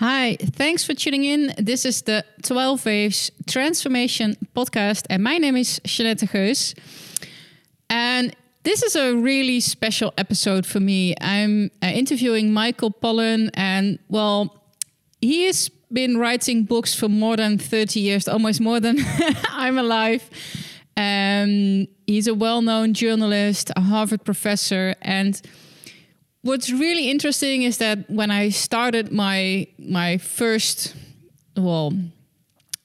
Hi, 0.00 0.38
thanks 0.40 0.82
for 0.82 0.94
tuning 0.94 1.24
in. 1.24 1.52
This 1.58 1.84
is 1.84 2.00
the 2.00 2.24
12 2.44 2.86
Waves 2.86 3.30
Transformation 3.46 4.34
Podcast, 4.56 5.04
and 5.10 5.22
my 5.22 5.36
name 5.36 5.56
is 5.56 5.78
Jeanette 5.84 6.20
Geus. 6.20 6.74
And 7.90 8.34
this 8.62 8.82
is 8.82 8.96
a 8.96 9.14
really 9.14 9.60
special 9.60 10.14
episode 10.16 10.64
for 10.64 10.80
me. 10.80 11.14
I'm 11.20 11.70
uh, 11.82 11.88
interviewing 11.88 12.50
Michael 12.50 12.90
Pollan, 12.90 13.50
and 13.52 13.98
well, 14.08 14.64
he 15.20 15.44
has 15.44 15.68
been 15.92 16.16
writing 16.16 16.64
books 16.64 16.94
for 16.94 17.10
more 17.10 17.36
than 17.36 17.58
30 17.58 18.00
years, 18.00 18.26
almost 18.26 18.58
more 18.58 18.80
than 18.80 18.96
I'm 19.50 19.76
alive. 19.76 20.30
Um, 20.96 21.88
he's 22.06 22.26
a 22.26 22.32
well 22.34 22.62
known 22.62 22.94
journalist, 22.94 23.70
a 23.76 23.82
Harvard 23.82 24.24
professor, 24.24 24.94
and 25.02 25.42
what's 26.42 26.70
really 26.70 27.10
interesting 27.10 27.62
is 27.62 27.78
that 27.78 28.08
when 28.08 28.30
I 28.30 28.50
started 28.50 29.12
my 29.12 29.66
my 29.78 30.18
first 30.18 30.94
well 31.56 31.92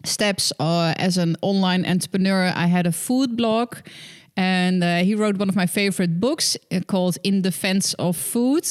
steps 0.03 0.53
uh, 0.59 0.93
as 0.97 1.17
an 1.17 1.35
online 1.41 1.85
entrepreneur, 1.85 2.51
I 2.55 2.67
had 2.67 2.85
a 2.85 2.91
food 2.91 3.35
blog, 3.35 3.77
and 4.37 4.83
uh, 4.83 4.97
he 4.97 5.15
wrote 5.15 5.37
one 5.37 5.49
of 5.49 5.55
my 5.55 5.65
favorite 5.65 6.19
books 6.19 6.57
uh, 6.71 6.81
called 6.87 7.17
"In 7.23 7.41
Defense 7.41 7.93
of 7.95 8.17
Food." 8.17 8.67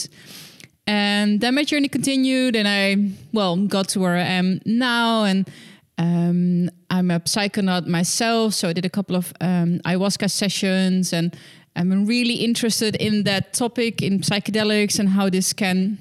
And 0.87 1.41
then 1.41 1.55
my 1.55 1.65
journey 1.65 1.89
continued, 1.89 2.57
and 2.57 2.69
I 2.69 2.97
well 3.33 3.57
got 3.57 3.89
to 3.91 4.01
where 4.01 4.17
I 4.17 4.25
am 4.25 4.61
now, 4.67 5.25
and 5.25 5.49
um, 5.97 6.69
I'm 6.91 7.11
a 7.11 7.21
psychonaut 7.21 7.87
myself, 7.87 8.53
so 8.55 8.69
I 8.69 8.73
did 8.73 8.85
a 8.85 8.91
couple 8.91 9.17
of 9.17 9.33
um, 9.41 9.81
ayahuasca 9.85 10.31
sessions 10.31 11.13
and 11.13 11.35
I'm 11.77 12.07
really 12.07 12.35
interested 12.35 12.97
in 12.97 13.25
that 13.25 13.53
topic 13.53 14.03
in 14.03 14.21
psychedelics 14.21 14.99
and 14.99 15.09
how 15.09 15.29
this 15.29 15.53
can 15.53 15.99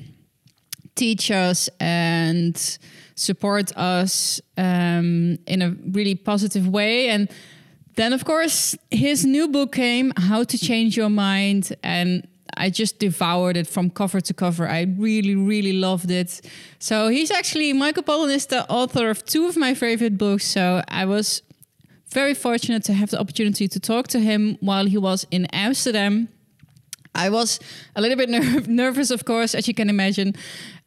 teach 0.96 1.32
us 1.32 1.70
and 1.80 2.56
support 3.16 3.76
us 3.76 4.42
um, 4.58 5.38
in 5.48 5.62
a 5.62 5.76
really 5.92 6.16
positive 6.16 6.68
way. 6.68 7.10
And 7.10 7.30
then, 7.96 8.14
of 8.14 8.26
course, 8.26 8.76
his 8.92 9.26
new 9.26 9.48
book 9.48 9.74
came, 9.74 10.14
How 10.18 10.44
to 10.44 10.58
Change 10.58 10.98
Your 10.98 11.10
Mind. 11.10 11.76
And 11.84 12.28
I 12.56 12.70
just 12.70 13.00
devoured 13.00 13.58
it 13.58 13.68
from 13.68 13.90
cover 13.90 14.22
to 14.22 14.34
cover. 14.34 14.68
I 14.68 14.82
really, 14.98 15.36
really 15.36 15.74
loved 15.74 16.12
it. 16.12 16.42
So 16.80 17.08
he's 17.08 17.32
actually, 17.32 17.74
Michael 17.74 18.04
Pollan 18.04 18.34
is 18.34 18.48
the 18.48 18.70
author 18.70 19.10
of 19.10 19.26
two 19.26 19.48
of 19.48 19.58
my 19.58 19.74
favorite 19.74 20.18
books. 20.18 20.46
So 20.46 20.84
I 20.88 21.06
was 21.06 21.42
very 22.14 22.34
fortunate 22.34 22.84
to 22.86 22.94
have 22.94 23.10
the 23.10 23.20
opportunity 23.20 23.68
to 23.68 23.80
talk 23.80 24.08
to 24.10 24.20
him 24.20 24.58
while 24.62 24.86
he 24.86 24.98
was 24.98 25.26
in 25.32 25.46
Amsterdam. 25.48 26.30
I 27.16 27.30
was 27.30 27.60
a 27.96 28.02
little 28.02 28.18
bit 28.18 28.30
ner- 28.36 28.62
nervous, 28.68 29.12
of 29.12 29.26
course, 29.26 29.56
as 29.56 29.68
you 29.68 29.74
can 29.74 29.90
imagine. 29.90 30.36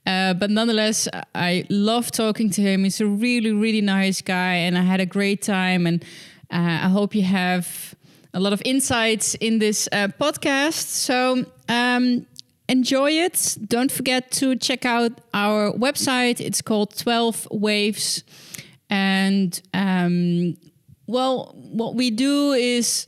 Uh, 0.07 0.35
but 0.35 0.51
nonetheless, 0.51 1.09
I 1.35 1.65
love 1.69 2.11
talking 2.13 2.51
to 2.51 2.61
him. 2.63 2.85
He's 2.85 3.01
a 3.01 3.07
really, 3.07 3.53
really 3.53 3.81
nice 3.81 4.23
guy, 4.23 4.55
and 4.55 4.79
I 4.79 4.83
had 4.83 5.01
a 5.01 5.07
great 5.07 5.43
time. 5.43 5.87
And 5.87 6.03
uh, 6.51 6.87
I 6.87 6.89
hope 6.89 7.15
you 7.15 7.25
have 7.25 7.95
a 8.33 8.41
lot 8.41 8.53
of 8.53 8.63
insights 8.65 9.35
in 9.35 9.59
this 9.59 9.89
uh, 9.91 10.09
podcast. 10.21 10.87
So 10.89 11.45
um, 11.69 12.27
enjoy 12.69 13.11
it. 13.11 13.57
Don't 13.67 13.91
forget 13.91 14.31
to 14.33 14.55
check 14.57 14.85
out 14.85 15.13
our 15.35 15.73
website. 15.73 16.41
It's 16.41 16.63
called 16.63 16.97
12 16.97 17.49
Waves. 17.51 18.23
And 18.89 19.61
um, 19.75 20.57
well, 21.07 21.55
what 21.57 21.95
we 21.95 22.11
do 22.11 22.53
is, 22.53 23.07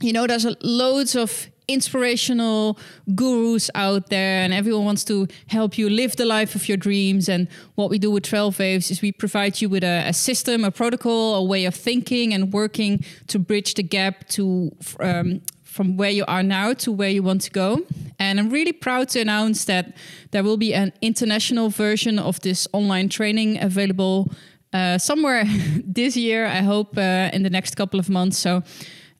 you 0.00 0.12
know, 0.12 0.26
there's 0.26 0.46
loads 0.62 1.16
of 1.16 1.48
inspirational 1.66 2.78
gurus 3.14 3.70
out 3.74 4.10
there 4.10 4.42
and 4.42 4.52
everyone 4.52 4.84
wants 4.84 5.04
to 5.04 5.26
help 5.46 5.78
you 5.78 5.88
live 5.88 6.16
the 6.16 6.24
life 6.24 6.54
of 6.54 6.68
your 6.68 6.76
dreams. 6.76 7.28
And 7.28 7.48
what 7.74 7.90
we 7.90 7.98
do 7.98 8.10
with 8.10 8.24
12 8.24 8.58
waves 8.58 8.90
is 8.90 9.00
we 9.00 9.12
provide 9.12 9.60
you 9.60 9.68
with 9.68 9.84
a, 9.84 10.08
a 10.08 10.12
system 10.12 10.64
a 10.64 10.70
protocol 10.70 11.36
a 11.36 11.42
way 11.42 11.64
of 11.64 11.74
thinking 11.74 12.34
and 12.34 12.52
working 12.52 13.04
to 13.28 13.38
bridge 13.38 13.74
the 13.74 13.82
gap 13.82 14.28
to 14.28 14.70
um, 15.00 15.40
from 15.62 15.96
where 15.96 16.10
you 16.10 16.24
are 16.28 16.42
now 16.42 16.72
to 16.72 16.92
where 16.92 17.08
you 17.08 17.22
want 17.22 17.40
to 17.40 17.50
go. 17.50 17.80
And 18.18 18.38
i'm 18.38 18.50
really 18.50 18.72
proud 18.72 19.08
to 19.10 19.20
announce 19.20 19.64
that 19.64 19.96
there 20.30 20.44
will 20.44 20.56
be 20.56 20.74
an 20.74 20.92
international 21.00 21.68
version 21.70 22.18
of 22.18 22.40
this 22.40 22.68
online 22.72 23.08
training 23.08 23.60
available 23.60 24.30
uh, 24.74 24.98
somewhere 24.98 25.44
this 25.84 26.16
year. 26.16 26.46
I 26.46 26.60
hope 26.62 26.98
uh, 26.98 27.30
in 27.32 27.42
the 27.42 27.50
next 27.50 27.76
couple 27.76 27.98
of 28.00 28.10
months. 28.10 28.36
So 28.38 28.62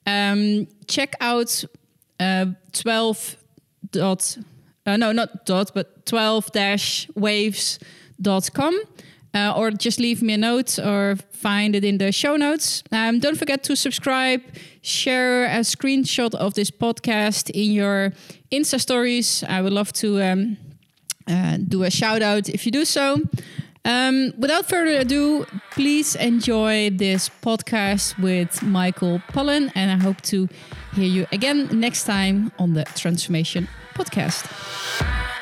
um, 0.05 0.67
check 0.87 1.15
out 1.21 1.63
uh, 2.19 2.45
12 2.73 3.37
dot 3.91 4.37
uh, 4.85 4.97
no 4.97 5.11
not 5.11 5.45
dot 5.45 5.71
but 5.73 6.05
12 6.05 6.51
dash 6.51 7.07
waves.com 7.15 8.79
uh, 9.33 9.53
or 9.55 9.71
just 9.71 9.99
leave 9.99 10.21
me 10.21 10.33
a 10.33 10.37
note 10.37 10.79
or 10.79 11.17
find 11.31 11.75
it 11.75 11.83
in 11.83 11.97
the 11.97 12.11
show 12.11 12.37
notes. 12.37 12.83
Um, 12.91 13.19
don't 13.19 13.37
forget 13.37 13.63
to 13.63 13.75
subscribe, 13.75 14.41
share 14.81 15.45
a 15.45 15.59
screenshot 15.59 16.33
of 16.35 16.53
this 16.53 16.71
podcast 16.71 17.49
in 17.49 17.71
your 17.71 18.13
Insta 18.51 18.79
stories. 18.79 19.43
I 19.47 19.61
would 19.61 19.73
love 19.73 19.91
to 19.93 20.21
um, 20.21 20.57
uh, 21.27 21.57
do 21.57 21.83
a 21.83 21.91
shout 21.91 22.21
out 22.21 22.47
if 22.47 22.65
you 22.65 22.71
do 22.71 22.85
so. 22.85 23.21
Um, 23.85 24.33
without 24.37 24.65
further 24.65 24.97
ado, 24.99 25.45
please 25.71 26.15
enjoy 26.15 26.89
this 26.89 27.29
podcast 27.29 28.19
with 28.19 28.63
Michael 28.63 29.21
Pollan, 29.31 29.71
and 29.75 29.91
I 29.91 30.03
hope 30.03 30.21
to 30.23 30.49
hear 30.95 31.05
you 31.05 31.27
again 31.31 31.69
next 31.79 32.05
time 32.05 32.51
on 32.57 32.73
the 32.73 32.83
Transformation 32.95 33.67
Podcast. 33.93 35.34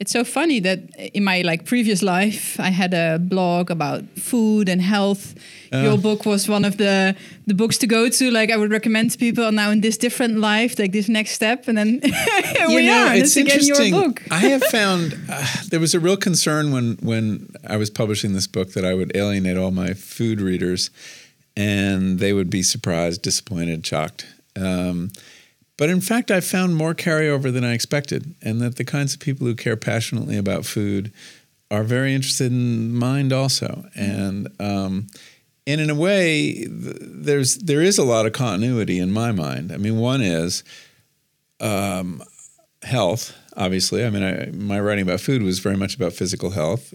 It's 0.00 0.12
so 0.12 0.22
funny 0.22 0.60
that 0.60 0.78
in 1.12 1.24
my 1.24 1.42
like 1.42 1.64
previous 1.64 2.02
life 2.02 2.58
i 2.60 2.70
had 2.70 2.94
a 2.94 3.18
blog 3.18 3.70
about 3.70 4.04
food 4.16 4.68
and 4.68 4.80
health. 4.80 5.34
Uh, 5.72 5.78
your 5.78 5.98
book 5.98 6.24
was 6.24 6.48
one 6.48 6.64
of 6.64 6.76
the 6.76 7.14
the 7.46 7.54
books 7.54 7.78
to 7.78 7.86
go 7.86 8.08
to. 8.08 8.30
Like 8.30 8.50
i 8.50 8.56
would 8.56 8.70
recommend 8.70 9.10
to 9.12 9.18
people 9.18 9.50
now 9.52 9.70
in 9.70 9.80
this 9.80 9.98
different 9.98 10.38
life 10.38 10.78
like 10.78 10.92
this 10.92 11.08
next 11.08 11.32
step 11.32 11.68
and 11.68 11.76
then 11.76 12.00
here 12.02 12.68
we 12.68 12.86
know, 12.86 13.08
are 13.08 13.14
it's, 13.14 13.36
it's 13.36 13.66
again 13.66 13.90
your 13.90 14.02
book. 14.02 14.22
I 14.30 14.38
have 14.38 14.62
found 14.64 15.18
uh, 15.28 15.46
there 15.70 15.80
was 15.80 15.94
a 15.94 16.00
real 16.00 16.16
concern 16.16 16.72
when 16.72 16.96
when 17.02 17.50
i 17.66 17.76
was 17.76 17.90
publishing 17.90 18.34
this 18.34 18.46
book 18.46 18.72
that 18.72 18.84
i 18.84 18.94
would 18.94 19.16
alienate 19.16 19.58
all 19.58 19.72
my 19.72 19.94
food 19.94 20.40
readers 20.40 20.90
and 21.56 22.20
they 22.20 22.32
would 22.32 22.50
be 22.50 22.62
surprised 22.62 23.22
disappointed 23.22 23.84
shocked. 23.84 24.26
Um, 24.56 25.10
but 25.78 25.88
in 25.88 26.02
fact, 26.02 26.30
I 26.30 26.40
found 26.40 26.74
more 26.74 26.94
carryover 26.94 27.50
than 27.52 27.64
I 27.64 27.72
expected, 27.72 28.34
and 28.42 28.60
that 28.60 28.76
the 28.76 28.84
kinds 28.84 29.14
of 29.14 29.20
people 29.20 29.46
who 29.46 29.54
care 29.54 29.76
passionately 29.76 30.36
about 30.36 30.66
food 30.66 31.12
are 31.70 31.84
very 31.84 32.14
interested 32.14 32.50
in 32.50 32.92
mind 32.92 33.32
also. 33.32 33.86
And 33.94 34.48
um, 34.60 35.06
and 35.66 35.80
in 35.80 35.88
a 35.88 35.94
way, 35.94 36.66
there's 36.68 37.58
there 37.58 37.80
is 37.80 37.96
a 37.96 38.04
lot 38.04 38.26
of 38.26 38.32
continuity 38.32 38.98
in 38.98 39.12
my 39.12 39.32
mind. 39.32 39.70
I 39.70 39.76
mean, 39.76 39.98
one 39.98 40.20
is 40.20 40.64
um, 41.60 42.22
health. 42.82 43.34
Obviously, 43.56 44.04
I 44.04 44.10
mean, 44.10 44.22
I, 44.22 44.50
my 44.52 44.80
writing 44.80 45.02
about 45.02 45.20
food 45.20 45.42
was 45.42 45.60
very 45.60 45.76
much 45.76 45.94
about 45.94 46.12
physical 46.12 46.50
health, 46.50 46.92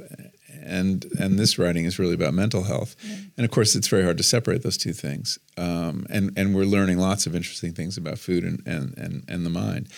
and 0.66 1.06
and 1.20 1.38
this 1.38 1.58
writing 1.58 1.86
is 1.86 2.00
really 2.00 2.14
about 2.14 2.34
mental 2.34 2.64
health. 2.64 2.96
And 3.38 3.46
of 3.46 3.52
course, 3.52 3.76
it's 3.76 3.88
very 3.88 4.04
hard 4.04 4.18
to 4.18 4.24
separate 4.24 4.64
those 4.64 4.78
two 4.78 4.94
things. 4.94 5.40
Um, 5.58 6.06
and 6.10 6.32
and 6.38 6.56
we're 6.56 6.66
learning 6.66 6.98
lots 6.98 7.26
of 7.26 7.36
interesting 7.36 7.74
things 7.74 7.98
about 7.98 8.20
food 8.20 8.44
and 8.44 8.62
and 8.66 8.98
and, 8.98 9.24
and 9.28 9.46
the 9.46 9.50
mind. 9.50 9.90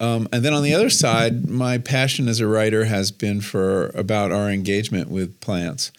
Um, 0.00 0.28
and 0.32 0.42
then 0.42 0.54
on 0.54 0.62
the 0.62 0.74
other 0.74 0.88
side, 0.88 1.48
my 1.50 1.76
passion 1.76 2.26
as 2.26 2.40
a 2.40 2.46
writer 2.46 2.86
has 2.86 3.12
been 3.12 3.42
for 3.42 3.88
about 3.88 4.32
our 4.32 4.50
engagement 4.50 5.10
with 5.10 5.38
plants 5.40 5.92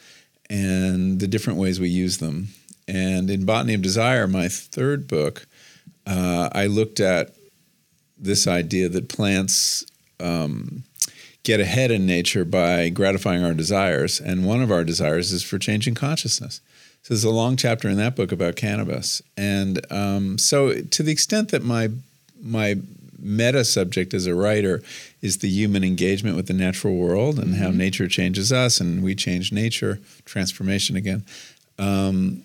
and 0.50 1.20
the 1.20 1.28
different 1.28 1.60
ways 1.60 1.80
we 1.80 1.90
use 1.90 2.18
them. 2.18 2.48
And 2.88 3.30
in 3.30 3.46
Botany 3.46 3.76
of 3.76 3.84
Desire, 3.84 4.28
my 4.28 4.48
third 4.48 5.08
book, 5.08 5.46
uh, 6.08 6.50
I 6.52 6.66
looked 6.66 7.00
at 7.00 7.36
this 8.18 8.48
idea 8.48 8.90
that 8.90 9.08
plants 9.08 9.86
um, 10.20 10.84
get 11.44 11.60
ahead 11.60 11.92
in 11.92 12.06
nature 12.06 12.46
by 12.46 12.90
gratifying 12.90 13.44
our 13.44 13.54
desires. 13.54 14.20
And 14.20 14.46
one 14.46 14.62
of 14.62 14.72
our 14.72 14.84
desires 14.84 15.32
is 15.32 15.44
for 15.44 15.58
changing 15.58 15.96
consciousness. 15.96 16.62
So 17.04 17.14
there's 17.14 17.24
a 17.24 17.32
long 17.32 17.56
chapter 17.56 17.90
in 17.90 17.98
that 17.98 18.16
book 18.16 18.32
about 18.32 18.56
cannabis. 18.56 19.22
And 19.36 19.86
um, 19.92 20.38
so, 20.38 20.82
to 20.82 21.04
the 21.04 21.12
extent 21.12 21.50
that 21.50 21.64
my 21.64 21.90
my 22.44 22.76
meta 23.22 23.64
subject 23.64 24.14
as 24.14 24.26
a 24.26 24.36
writer 24.36 24.82
is 25.22 25.38
the 25.38 25.48
human 25.48 25.84
engagement 25.84 26.36
with 26.36 26.48
the 26.48 26.54
natural 26.54 26.96
world 26.96 27.38
and 27.38 27.54
mm-hmm. 27.54 27.64
how 27.64 27.70
nature 27.70 28.08
changes 28.08 28.52
us 28.52 28.82
and 28.82 29.04
we 29.04 29.14
change 29.14 29.52
nature, 29.52 30.00
transformation 30.26 30.96
again. 30.96 31.24
Um, 31.78 32.44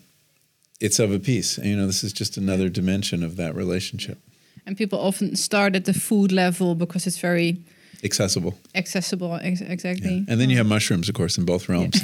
it's 0.79 0.99
of 0.99 1.11
a 1.11 1.19
piece. 1.19 1.57
You 1.57 1.75
know, 1.75 1.87
this 1.87 2.03
is 2.03 2.13
just 2.13 2.37
another 2.37 2.69
dimension 2.69 3.23
of 3.23 3.35
that 3.37 3.55
relationship. 3.55 4.19
And 4.65 4.77
people 4.77 4.99
often 4.99 5.35
start 5.35 5.75
at 5.75 5.85
the 5.85 5.93
food 5.93 6.31
level 6.31 6.75
because 6.75 7.07
it's 7.07 7.17
very 7.17 7.57
accessible. 8.03 8.53
Accessible, 8.75 9.35
ex- 9.41 9.61
exactly. 9.61 10.15
Yeah. 10.15 10.25
And 10.31 10.39
then 10.41 10.49
you 10.49 10.57
have 10.57 10.67
mushrooms, 10.67 11.09
of 11.09 11.15
course, 11.15 11.37
in 11.37 11.45
both 11.45 11.67
realms. 11.69 12.01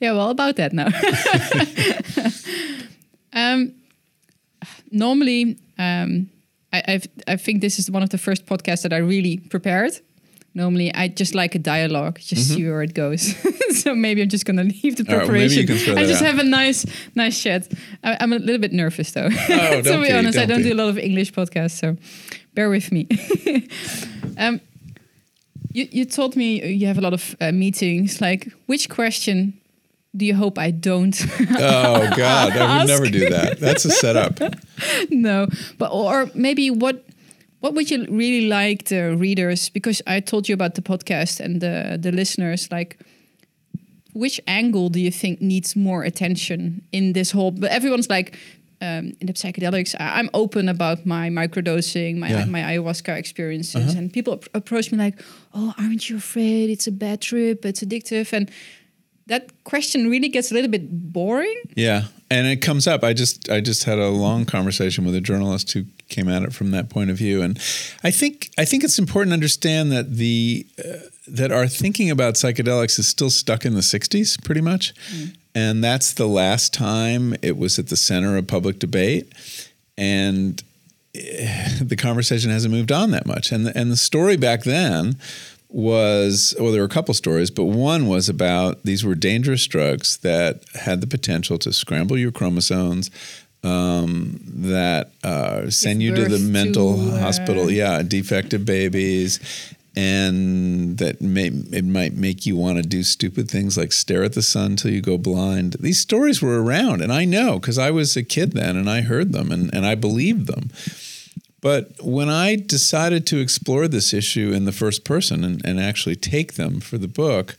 yeah, 0.00 0.12
well, 0.12 0.30
about 0.30 0.56
that 0.56 0.72
now. 0.72 0.88
um, 3.32 3.72
normally, 4.90 5.58
um, 5.78 6.30
I, 6.72 6.82
I've, 6.88 7.06
I 7.26 7.36
think 7.36 7.60
this 7.60 7.78
is 7.78 7.90
one 7.90 8.02
of 8.02 8.10
the 8.10 8.18
first 8.18 8.46
podcasts 8.46 8.82
that 8.82 8.92
I 8.92 8.98
really 8.98 9.38
prepared. 9.38 9.92
Normally, 10.54 10.92
I 10.94 11.08
just 11.08 11.34
like 11.34 11.54
a 11.54 11.58
dialogue, 11.58 12.18
just 12.18 12.48
see 12.48 12.64
where 12.66 12.82
it 12.82 12.92
goes. 12.94 13.34
so 13.82 13.94
maybe 13.94 14.22
I'm 14.22 14.28
just 14.28 14.44
gonna 14.44 14.64
leave 14.64 14.96
the 14.96 15.04
Mm-hmm. 15.04 15.12
All 15.12 15.18
right, 15.20 15.28
well, 15.28 15.36
maybe 15.36 15.54
preparation 15.54 15.60
you 15.60 15.66
can 15.68 15.76
throw 15.76 15.94
and 15.94 16.04
that 16.04 16.08
just 16.08 16.22
out. 16.22 16.26
have 16.34 16.38
a 16.40 16.48
nice, 16.48 16.86
nice 17.14 17.40
chat. 17.40 17.68
I, 18.02 18.16
I'm 18.20 18.32
a 18.32 18.38
little 18.38 18.58
bit 18.58 18.72
nervous 18.72 19.12
though. 19.12 19.28
to 19.28 19.36
Oh, 19.50 19.82
don't 19.82 20.02
be 20.02 20.08
be, 20.08 20.12
honest, 20.14 20.36
I 20.36 20.46
don't 20.46 20.48
don't 20.48 20.62
be. 20.64 20.70
do 20.70 20.74
a 20.74 20.80
lot 20.82 20.88
of 20.88 20.98
English 20.98 21.32
podcasts, 21.32 21.78
so 21.78 21.96
bear 22.58 22.70
with 22.70 22.90
me. 22.90 23.06
um, 24.36 24.60
you, 25.72 25.86
you 25.92 26.04
told 26.04 26.34
me 26.34 26.66
you 26.66 26.88
have 26.88 26.98
a 26.98 27.00
lot 27.00 27.14
of 27.14 27.36
uh, 27.40 27.52
meetings. 27.52 28.20
Like, 28.20 28.52
which 28.66 28.88
question 28.88 29.60
do 30.16 30.24
you 30.26 30.34
hope 30.34 30.58
I 30.58 30.72
don't? 30.72 31.16
Oh 31.50 32.10
God, 32.16 32.56
I 32.56 32.78
would 32.78 32.88
never 32.88 33.06
do 33.06 33.30
that. 33.30 33.60
That's 33.60 33.84
a 33.84 33.90
setup. 33.90 34.40
no, 35.10 35.46
but 35.78 35.90
or 35.92 36.30
maybe 36.34 36.70
what 36.70 37.04
what 37.60 37.74
would 37.74 37.90
you 37.90 38.06
really 38.10 38.48
like 38.48 38.88
the 38.88 39.16
readers? 39.16 39.70
Because 39.70 40.02
I 40.06 40.20
told 40.20 40.48
you 40.48 40.54
about 40.54 40.74
the 40.74 40.82
podcast 40.82 41.40
and 41.40 41.60
the 41.60 41.96
the 42.00 42.10
listeners. 42.10 42.68
Like, 42.72 42.98
which 44.14 44.40
angle 44.46 44.88
do 44.88 44.98
you 44.98 45.12
think 45.12 45.40
needs 45.40 45.76
more 45.76 46.02
attention 46.02 46.82
in 46.90 47.12
this 47.12 47.30
whole? 47.30 47.52
But 47.52 47.70
everyone's 47.70 48.10
like. 48.10 48.36
Um, 48.80 49.12
in 49.20 49.26
the 49.26 49.32
psychedelics, 49.32 49.96
I'm 49.98 50.30
open 50.34 50.68
about 50.68 51.04
my 51.04 51.30
microdosing, 51.30 52.18
my 52.18 52.28
Yeah. 52.30 52.44
my 52.44 52.60
ayahuasca 52.60 53.16
experiences, 53.18 53.94
and 53.94 54.12
people 54.12 54.34
ap- 54.34 54.48
approach 54.54 54.92
me 54.92 54.98
like, 54.98 55.16
"Oh, 55.52 55.74
aren't 55.78 56.08
you 56.08 56.16
afraid? 56.18 56.70
It's 56.70 56.86
a 56.86 56.92
bad 56.92 57.20
trip. 57.20 57.64
It's 57.64 57.82
addictive." 57.82 58.32
And 58.32 58.48
that 59.26 59.50
question 59.64 60.08
really 60.08 60.28
gets 60.28 60.50
a 60.52 60.54
little 60.54 60.70
bit 60.70 61.12
boring. 61.12 61.56
Yeah, 61.74 62.04
and 62.30 62.46
it 62.46 62.62
comes 62.62 62.86
up. 62.86 63.02
I 63.02 63.12
just 63.14 63.50
I 63.50 63.60
just 63.60 63.82
had 63.84 63.98
a 63.98 64.08
long 64.10 64.44
conversation 64.46 65.04
with 65.04 65.14
a 65.16 65.20
journalist 65.20 65.72
who 65.72 65.84
came 66.08 66.28
at 66.28 66.42
it 66.44 66.52
from 66.54 66.70
that 66.70 66.88
point 66.88 67.10
of 67.10 67.16
view, 67.18 67.42
and 67.42 67.58
I 68.04 68.12
think 68.12 68.50
I 68.56 68.64
think 68.64 68.84
it's 68.84 68.98
important 68.98 69.30
to 69.32 69.34
understand 69.34 69.90
that 69.90 70.16
the 70.16 70.66
uh, 70.78 70.98
that 71.26 71.50
our 71.52 71.66
thinking 71.68 72.10
about 72.10 72.34
psychedelics 72.34 72.98
is 72.98 73.08
still 73.08 73.30
stuck 73.30 73.64
in 73.64 73.74
the 73.74 73.82
'60s, 73.82 74.42
pretty 74.44 74.60
much, 74.62 74.94
and 75.58 75.82
that's 75.82 76.12
the 76.12 76.28
last 76.28 76.72
time 76.72 77.34
it 77.42 77.56
was 77.56 77.80
at 77.80 77.88
the 77.88 77.96
center 77.96 78.36
of 78.36 78.46
public 78.46 78.78
debate, 78.78 79.32
and 79.96 80.62
eh, 81.16 81.78
the 81.82 81.96
conversation 81.96 82.52
hasn't 82.52 82.72
moved 82.72 82.92
on 82.92 83.10
that 83.10 83.26
much. 83.26 83.50
And 83.50 83.66
the, 83.66 83.76
and 83.76 83.90
the 83.90 83.96
story 83.96 84.36
back 84.36 84.62
then 84.62 85.16
was 85.68 86.54
well, 86.60 86.70
there 86.70 86.80
were 86.80 86.86
a 86.86 86.88
couple 86.88 87.12
stories, 87.12 87.50
but 87.50 87.64
one 87.64 88.06
was 88.06 88.28
about 88.28 88.84
these 88.84 89.04
were 89.04 89.16
dangerous 89.16 89.66
drugs 89.66 90.18
that 90.18 90.62
had 90.74 91.00
the 91.00 91.08
potential 91.08 91.58
to 91.58 91.72
scramble 91.72 92.16
your 92.16 92.30
chromosomes. 92.30 93.10
Um, 93.64 94.40
that 94.46 95.10
uh, 95.24 95.68
send 95.70 96.00
you 96.00 96.14
to 96.14 96.26
the 96.26 96.38
mental 96.38 96.94
to, 96.94 97.16
uh, 97.16 97.18
hospital, 97.18 97.68
yeah, 97.68 98.02
defective 98.02 98.64
babies, 98.64 99.40
and 99.98 100.96
that 100.98 101.20
may 101.20 101.48
it 101.48 101.84
might 101.84 102.14
make 102.14 102.46
you 102.46 102.54
want 102.54 102.76
to 102.76 102.84
do 102.84 103.02
stupid 103.02 103.50
things 103.50 103.76
like 103.76 103.90
stare 103.90 104.22
at 104.22 104.34
the 104.34 104.42
sun 104.42 104.76
till 104.76 104.92
you 104.92 105.00
go 105.00 105.18
blind. 105.18 105.74
These 105.80 105.98
stories 105.98 106.40
were 106.40 106.62
around, 106.62 107.02
and 107.02 107.12
I 107.12 107.24
know 107.24 107.58
because 107.58 107.78
I 107.78 107.90
was 107.90 108.16
a 108.16 108.22
kid 108.22 108.52
then, 108.52 108.76
and 108.76 108.88
I 108.88 109.00
heard 109.00 109.32
them, 109.32 109.50
and, 109.50 109.74
and 109.74 109.84
I 109.84 109.96
believed 109.96 110.46
them. 110.46 110.70
But 111.60 112.00
when 112.00 112.28
I 112.28 112.54
decided 112.54 113.26
to 113.26 113.40
explore 113.40 113.88
this 113.88 114.14
issue 114.14 114.52
in 114.52 114.66
the 114.66 114.72
first 114.72 115.02
person 115.02 115.42
and, 115.42 115.60
and 115.64 115.80
actually 115.80 116.14
take 116.14 116.54
them 116.54 116.78
for 116.78 116.96
the 116.96 117.08
book, 117.08 117.56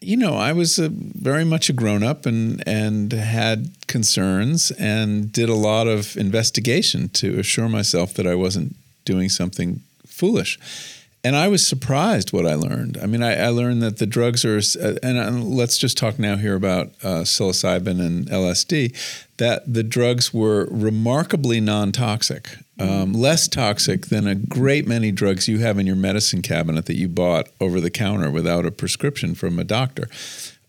you 0.00 0.16
know, 0.16 0.36
I 0.36 0.54
was 0.54 0.78
a, 0.78 0.88
very 0.88 1.44
much 1.44 1.68
a 1.68 1.74
grown 1.74 2.02
up 2.02 2.24
and 2.24 2.66
and 2.66 3.12
had 3.12 3.86
concerns 3.86 4.70
and 4.70 5.30
did 5.30 5.50
a 5.50 5.54
lot 5.54 5.86
of 5.86 6.16
investigation 6.16 7.10
to 7.10 7.38
assure 7.38 7.68
myself 7.68 8.14
that 8.14 8.26
I 8.26 8.36
wasn't 8.36 8.74
doing 9.04 9.28
something 9.28 9.82
foolish. 10.06 10.58
And 11.24 11.34
I 11.34 11.48
was 11.48 11.66
surprised 11.66 12.32
what 12.32 12.46
I 12.46 12.54
learned. 12.54 12.96
I 13.02 13.06
mean, 13.06 13.22
I, 13.22 13.34
I 13.34 13.48
learned 13.48 13.82
that 13.82 13.98
the 13.98 14.06
drugs 14.06 14.44
are, 14.44 14.58
uh, 14.58 14.94
and 15.02 15.18
uh, 15.18 15.30
let's 15.30 15.76
just 15.76 15.98
talk 15.98 16.18
now 16.18 16.36
here 16.36 16.54
about 16.54 16.88
uh, 17.02 17.22
psilocybin 17.22 18.00
and 18.00 18.26
LSD, 18.28 18.96
that 19.38 19.72
the 19.72 19.82
drugs 19.82 20.32
were 20.32 20.68
remarkably 20.70 21.60
non 21.60 21.90
toxic, 21.90 22.58
um, 22.78 23.12
less 23.12 23.48
toxic 23.48 24.06
than 24.06 24.28
a 24.28 24.36
great 24.36 24.86
many 24.86 25.10
drugs 25.10 25.48
you 25.48 25.58
have 25.58 25.78
in 25.78 25.86
your 25.86 25.96
medicine 25.96 26.42
cabinet 26.42 26.86
that 26.86 26.96
you 26.96 27.08
bought 27.08 27.48
over 27.60 27.80
the 27.80 27.90
counter 27.90 28.30
without 28.30 28.64
a 28.64 28.70
prescription 28.70 29.34
from 29.34 29.58
a 29.58 29.64
doctor. 29.64 30.08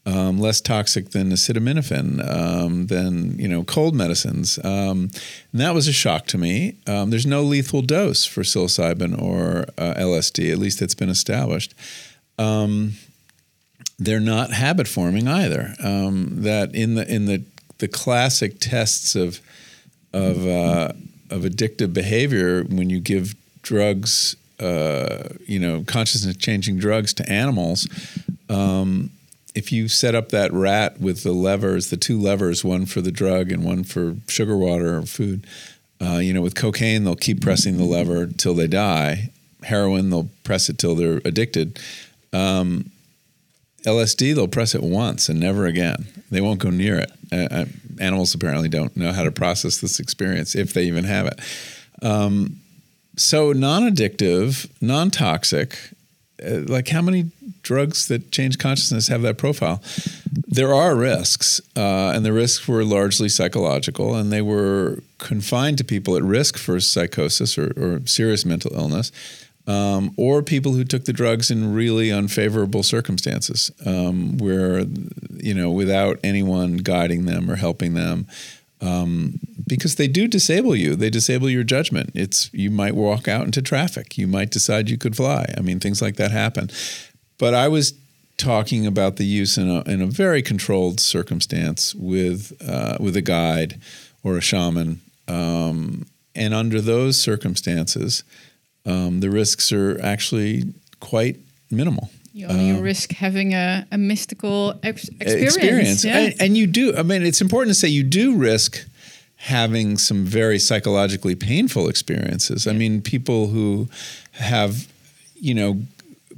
Um, 0.10 0.40
less 0.40 0.60
toxic 0.60 1.12
than 1.12 1.30
acetaminophen, 1.30 2.28
um, 2.28 2.88
than 2.88 3.38
you 3.38 3.48
know 3.48 3.64
cold 3.64 3.94
medicines, 3.94 4.58
um, 4.64 5.12
and 5.52 5.62
that 5.62 5.76
was 5.76 5.88
a 5.88 5.94
shock 5.94 6.26
to 6.28 6.38
me. 6.38 6.78
Um, 6.88 7.12
there's 7.12 7.28
no 7.28 7.44
lethal 7.44 7.84
dose 7.84 8.26
for 8.26 8.42
psilocybin 8.42 9.22
or 9.22 9.66
uh, 9.78 9.94
LSD, 9.98 10.52
at 10.52 10.58
least 10.58 10.80
that's 10.80 10.96
been 10.96 11.10
established. 11.10 11.76
Um, 12.40 12.94
they're 14.00 14.20
not 14.20 14.52
habit 14.52 14.88
forming 14.88 15.28
either. 15.28 15.76
Um, 15.84 16.42
that 16.44 16.74
in 16.74 16.96
the 16.96 17.08
in 17.14 17.26
the 17.26 17.44
the 17.78 17.88
classic 17.88 18.60
tests 18.60 19.16
of 19.16 19.42
of 20.12 20.48
uh, 20.48 20.94
of 21.30 21.44
addictive 21.44 21.94
behavior, 21.94 22.64
when 22.64 22.90
you 22.90 23.00
give 23.00 23.36
drugs, 23.62 24.36
uh, 24.60 25.30
you 25.46 25.60
know, 25.60 25.84
consciousness 25.86 26.36
changing 26.38 26.80
drugs 26.80 27.14
to 27.14 27.30
animals. 27.30 27.88
Um, 28.50 29.12
if 29.60 29.74
you 29.74 29.90
set 29.90 30.16
up 30.16 30.30
that 30.30 30.54
rat 30.54 31.02
with 31.02 31.24
the 31.24 31.34
levers, 31.34 31.90
the 31.90 31.98
two 31.98 32.18
levers, 32.18 32.64
one 32.64 32.86
for 32.86 33.02
the 33.02 33.12
drug 33.12 33.52
and 33.52 33.66
one 33.66 33.84
for 33.84 34.16
sugar 34.30 34.56
water 34.56 34.98
or 34.98 35.02
food, 35.02 35.46
uh, 36.02 36.20
you 36.20 36.34
know, 36.34 36.42
with 36.42 36.56
cocaine, 36.56 37.04
they'll 37.04 37.18
keep 37.18 37.42
pressing 37.42 37.76
the 37.76 37.84
lever 37.84 38.26
till 38.26 38.54
they 38.54 38.68
die. 38.68 39.32
Heroin, 39.64 40.12
they'll 40.12 40.30
press 40.46 40.70
it 40.70 40.78
till 40.78 40.96
they're 40.96 41.22
addicted. 41.26 41.78
Um, 42.32 42.90
LSD, 43.84 44.34
they'll 44.34 44.48
press 44.48 44.74
it 44.74 44.82
once 44.82 45.28
and 45.28 45.42
never 45.42 45.66
again. 45.66 46.08
They 46.32 46.40
won't 46.40 46.62
go 46.62 46.70
near 46.70 46.98
it. 46.98 47.12
Uh, 47.30 47.48
uh, 47.52 47.66
animals 48.00 48.34
apparently 48.34 48.70
don't 48.70 48.96
know 48.96 49.12
how 49.12 49.26
to 49.26 49.32
process 49.32 49.80
this 49.80 50.00
experience 50.00 50.56
if 50.56 50.72
they 50.72 50.86
even 50.86 51.04
have 51.04 51.28
it. 51.28 51.40
Um, 52.02 52.62
so, 53.18 53.52
non 53.52 53.84
addictive, 53.84 54.72
non 54.82 55.12
toxic, 55.12 55.78
uh, 56.42 56.60
like 56.66 56.88
how 56.88 57.02
many 57.02 57.32
drugs 57.70 58.08
that 58.08 58.32
change 58.32 58.58
consciousness 58.58 59.10
have 59.10 59.22
that 59.22 59.38
profile? 59.38 59.80
There 60.48 60.74
are 60.74 60.96
risks, 60.96 61.62
uh, 61.78 62.12
and 62.16 62.26
the 62.26 62.34
risks 62.34 62.68
were 62.68 62.84
largely 62.84 63.30
psychological, 63.30 64.16
and 64.16 64.32
they 64.32 64.42
were 64.42 65.04
confined 65.20 65.78
to 65.78 65.84
people 65.84 66.18
at 66.18 66.24
risk 66.24 66.58
for 66.58 66.80
psychosis 66.80 67.60
or, 67.60 67.72
or 67.78 68.02
serious 68.08 68.44
mental 68.44 68.74
illness, 68.74 69.12
um, 69.68 70.16
or 70.18 70.42
people 70.42 70.72
who 70.74 70.84
took 70.84 71.06
the 71.06 71.14
drugs 71.14 71.52
in 71.52 71.72
really 71.76 72.12
unfavorable 72.12 72.82
circumstances, 72.82 73.72
um, 73.86 74.40
where 74.40 74.86
you 75.38 75.54
know 75.54 75.70
without 75.70 76.18
anyone 76.24 76.78
guiding 76.78 77.26
them 77.26 77.52
or 77.52 77.56
helping 77.56 77.94
them. 77.94 78.26
Um, 78.82 79.40
because 79.70 79.96
they 79.96 80.08
do 80.08 80.28
disable 80.28 80.76
you. 80.76 80.96
They 80.96 81.10
disable 81.10 81.50
your 81.50 81.64
judgment. 81.64 82.10
It's 82.16 82.50
you 82.54 82.72
might 82.72 82.96
walk 82.96 83.28
out 83.28 83.46
into 83.46 83.62
traffic. 83.62 84.18
You 84.18 84.26
might 84.26 84.50
decide 84.52 84.90
you 84.90 84.98
could 84.98 85.16
fly. 85.16 85.54
I 85.58 85.62
mean, 85.62 85.80
things 85.80 86.02
like 86.02 86.16
that 86.16 86.32
happen. 86.32 86.70
But 87.40 87.56
I 87.56 87.68
was 87.68 87.94
talking 88.38 88.86
about 88.86 89.16
the 89.16 89.26
use 89.26 89.58
in 89.58 89.70
a 89.70 89.82
in 89.90 90.02
a 90.02 90.06
very 90.06 90.44
controlled 90.44 91.00
circumstance 91.00 91.96
with 91.96 92.54
uh, 92.62 92.98
with 93.00 93.16
a 93.16 93.22
guide 93.22 93.82
or 94.24 94.38
a 94.38 94.42
shaman, 94.42 95.02
um, 95.28 96.06
and 96.36 96.54
under 96.54 96.82
those 96.82 97.20
circumstances, 97.20 98.24
um, 98.86 99.22
the 99.22 99.32
risks 99.32 99.72
are 99.72 100.00
actually 100.04 100.74
quite 101.00 101.38
minimal. 101.72 102.10
You 102.34 102.48
only 102.48 102.80
risk 102.80 103.12
having 103.14 103.54
a, 103.54 103.86
a 103.92 103.98
mystical 103.98 104.80
ex- 104.84 105.10
experience. 105.20 105.56
experience. 105.56 106.06
Yeah. 106.06 106.18
And, 106.18 106.42
and 106.42 106.58
you 106.58 106.68
do, 106.68 106.96
I 106.96 107.04
mean, 107.04 107.24
it's 107.24 107.42
important 107.42 107.74
to 107.74 107.80
say 107.80 107.88
you 107.88 108.04
do 108.04 108.36
risk 108.36 108.86
having 109.36 109.98
some 109.98 110.26
very 110.26 110.60
psychologically 110.60 111.36
painful 111.36 111.90
experiences. 111.90 112.68
I 112.68 112.74
mean, 112.74 113.02
people 113.02 113.48
who 113.48 113.90
have, 114.34 114.88
you 115.36 115.54
know, 115.54 115.82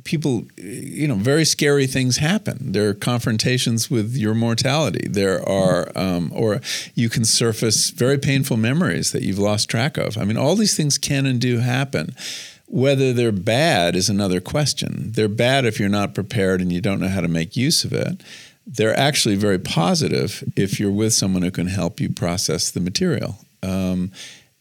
people, 0.04 0.44
you 0.58 1.08
know, 1.08 1.16
very 1.16 1.46
scary 1.46 1.88
things 1.88 2.18
happen. 2.18 2.72
There 2.72 2.90
are 2.90 2.94
confrontations 2.94 3.90
with 3.90 4.16
your 4.16 4.34
mortality. 4.34 5.08
There 5.08 5.48
are, 5.48 5.92
um, 5.96 6.32
or 6.34 6.62
you 6.96 7.10
can 7.10 7.26
surface 7.26 7.90
very 7.90 8.18
painful 8.18 8.58
memories 8.58 9.12
that 9.12 9.24
you've 9.24 9.40
lost 9.40 9.70
track 9.70 9.98
of. 9.98 10.18
I 10.18 10.24
mean, 10.24 10.38
all 10.38 10.56
these 10.56 10.76
things 10.76 10.98
can 10.98 11.26
and 11.26 11.40
do 11.40 11.60
happen. 11.60 12.16
Whether 12.68 13.12
they're 13.12 13.32
bad 13.32 13.96
is 13.96 14.10
another 14.10 14.40
question. 14.40 15.12
They're 15.12 15.28
bad 15.28 15.66
if 15.66 15.80
you're 15.80 15.90
not 15.90 16.16
prepared 16.16 16.62
and 16.62 16.72
you 16.72 16.80
don't 16.80 17.02
know 17.02 17.10
how 17.10 17.22
to 17.22 17.28
make 17.28 17.58
use 17.58 17.84
of 17.84 17.92
it. 17.92 18.24
They're 18.66 18.98
actually 18.98 19.36
very 19.36 19.60
positive 19.60 20.44
if 20.56 20.80
you're 20.80 20.92
with 20.92 21.14
someone 21.14 21.42
who 21.42 21.52
can 21.52 21.68
help 21.68 22.00
you 22.00 22.10
process 22.10 22.72
the 22.72 22.80
material. 22.80 23.40
Um, 23.62 24.12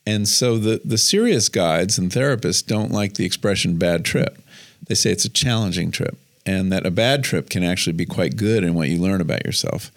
and 0.06 0.26
so 0.26 0.59
the, 0.59 0.80
the 0.85 0.99
serious 0.99 1.49
guides 1.49 1.99
and 1.99 2.11
therapists 2.11 2.66
don't 2.66 2.90
like 2.90 3.14
the 3.14 3.25
expression 3.25 3.76
bad 3.76 4.04
trip. 4.04 4.42
They 4.87 4.95
say 4.95 5.11
it's 5.11 5.25
a 5.25 5.31
challenging 5.31 5.91
trip. 5.91 6.17
and 6.47 6.73
that 6.73 6.87
a 6.87 6.91
bad 6.91 7.23
trip 7.23 7.51
can 7.51 7.63
actually 7.63 7.93
be 7.93 8.07
quite 8.07 8.35
good 8.37 8.65
in 8.65 8.75
what 8.75 8.89
you 8.89 8.99
learn 8.99 9.21
about 9.21 9.45
yourself. 9.45 9.91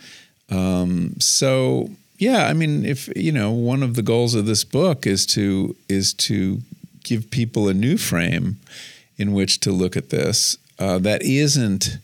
Um, 0.49 1.15
so 1.19 1.89
yeah, 2.17 2.47
I 2.47 2.53
mean, 2.53 2.85
if 2.85 3.09
you 3.15 3.31
know, 3.31 3.51
one 3.51 3.83
of 3.83 3.95
the 3.95 4.01
goals 4.01 4.35
of 4.35 4.45
this 4.45 4.63
book 4.63 5.07
is 5.07 5.25
to 5.27 5.75
is 5.89 6.13
to 6.13 6.61
give 7.03 7.29
people 7.31 7.67
a 7.67 7.73
new 7.73 7.97
frame 7.97 8.57
in 9.17 9.33
which 9.33 9.59
to 9.61 9.71
look 9.71 9.97
at 9.97 10.09
this 10.09 10.57
uh, 10.79 10.99
that 10.99 11.21
isn't 11.23 11.97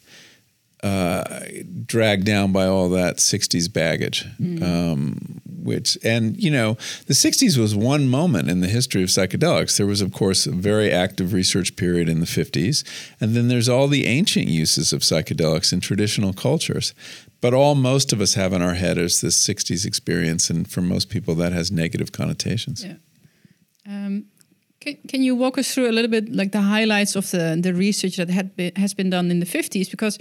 uh, 0.84 1.42
dragged 1.86 2.26
down 2.26 2.52
by 2.52 2.66
all 2.66 2.90
that 2.90 3.18
60s 3.18 3.72
baggage. 3.72 4.26
Mm. 4.40 4.64
Um, 4.64 5.42
which, 5.64 5.98
and 6.04 6.42
you 6.42 6.52
know, 6.52 6.76
the 7.08 7.14
60s 7.14 7.58
was 7.58 7.76
one 7.76 8.08
moment 8.08 8.50
in 8.50 8.62
the 8.62 8.68
history 8.68 9.04
of 9.04 9.10
psychedelics. 9.10 9.78
There 9.78 9.86
was, 9.88 10.02
of 10.02 10.12
course, 10.12 10.46
a 10.46 10.52
very 10.52 10.92
active 10.92 11.34
research 11.34 11.76
period 11.76 12.10
in 12.10 12.20
the 12.20 12.26
50s. 12.26 12.84
And 13.20 13.36
then 13.36 13.48
there's 13.48 13.70
all 13.70 13.88
the 13.88 14.06
ancient 14.06 14.48
uses 14.48 14.94
of 14.94 15.02
psychedelics 15.02 15.74
in 15.74 15.80
traditional 15.80 16.34
cultures. 16.34 16.94
But 17.42 17.54
all 17.54 17.76
most 17.76 18.12
of 18.12 18.22
us 18.22 18.34
have 18.34 18.54
in 18.54 18.62
our 18.62 18.76
head 18.76 18.98
is 18.98 19.22
this 19.22 19.38
60s 19.48 19.86
experience. 19.86 20.50
And 20.50 20.70
for 20.70 20.82
most 20.82 21.10
people, 21.10 21.36
that 21.36 21.54
has 21.54 21.72
negative 21.72 22.12
connotations. 22.12 22.84
Yeah. 22.84 22.96
Um, 23.88 24.26
can, 24.80 24.98
can 25.08 25.24
you 25.24 25.36
walk 25.36 25.58
us 25.58 25.74
through 25.74 25.90
a 25.90 25.94
little 25.94 26.12
bit 26.12 26.34
like 26.34 26.52
the 26.52 26.62
highlights 26.62 27.16
of 27.16 27.32
the, 27.32 27.58
the 27.62 27.74
research 27.74 28.18
that 28.18 28.30
had 28.30 28.56
been, 28.56 28.74
has 28.76 28.94
been 28.94 29.10
done 29.10 29.32
in 29.32 29.40
the 29.40 29.46
50s? 29.46 29.90
Because 29.92 30.18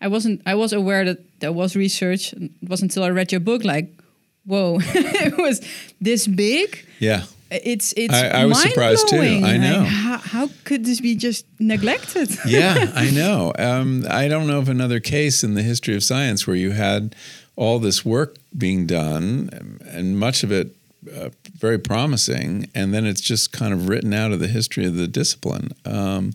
I 0.00 0.08
wasn't 0.08 0.40
I 0.46 0.54
was 0.54 0.72
aware 0.72 1.04
that 1.04 1.40
there 1.40 1.52
was 1.52 1.76
research. 1.76 2.32
It 2.32 2.50
wasn't 2.62 2.92
until 2.92 3.04
I 3.04 3.10
read 3.10 3.32
your 3.32 3.40
book 3.40 3.64
like, 3.64 3.99
whoa, 4.44 4.78
it 4.82 5.36
was 5.38 5.60
this 6.00 6.26
big. 6.26 6.86
Yeah. 6.98 7.24
It's 7.50 7.92
it's 7.96 8.14
I, 8.14 8.28
I 8.28 8.44
was 8.44 8.62
surprised 8.62 9.08
too. 9.08 9.18
I 9.18 9.56
know. 9.56 9.80
Like, 9.80 9.88
how, 9.88 10.18
how 10.18 10.50
could 10.62 10.84
this 10.84 11.00
be 11.00 11.16
just 11.16 11.44
neglected? 11.58 12.30
yeah, 12.46 12.92
I 12.94 13.10
know. 13.10 13.52
Um, 13.58 14.06
I 14.08 14.28
don't 14.28 14.46
know 14.46 14.58
of 14.58 14.68
another 14.68 15.00
case 15.00 15.42
in 15.42 15.54
the 15.54 15.62
history 15.62 15.96
of 15.96 16.04
science 16.04 16.46
where 16.46 16.54
you 16.54 16.70
had 16.70 17.16
all 17.56 17.80
this 17.80 18.04
work 18.04 18.36
being 18.56 18.86
done, 18.86 19.80
and 19.84 20.16
much 20.16 20.44
of 20.44 20.52
it 20.52 20.76
uh, 21.12 21.30
very 21.58 21.78
promising, 21.78 22.70
and 22.72 22.94
then 22.94 23.04
it's 23.04 23.20
just 23.20 23.52
kind 23.52 23.72
of 23.72 23.88
written 23.88 24.14
out 24.14 24.30
of 24.30 24.38
the 24.38 24.46
history 24.46 24.84
of 24.86 24.94
the 24.94 25.08
discipline. 25.08 25.70
Um, 25.84 26.32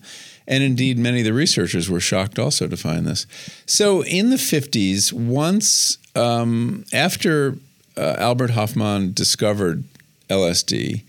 and 0.47 0.63
indeed, 0.63 0.97
many 0.97 1.19
of 1.19 1.25
the 1.25 1.33
researchers 1.33 1.89
were 1.89 1.99
shocked 1.99 2.37
also 2.37 2.67
to 2.67 2.77
find 2.77 3.07
this. 3.07 3.25
So 3.65 4.03
in 4.03 4.31
the 4.31 4.35
50s, 4.35 5.13
once 5.13 5.97
um, 6.15 6.85
after 6.93 7.57
uh, 7.97 8.15
Albert 8.17 8.51
Hofmann 8.51 9.13
discovered 9.13 9.83
LSD, 10.29 11.03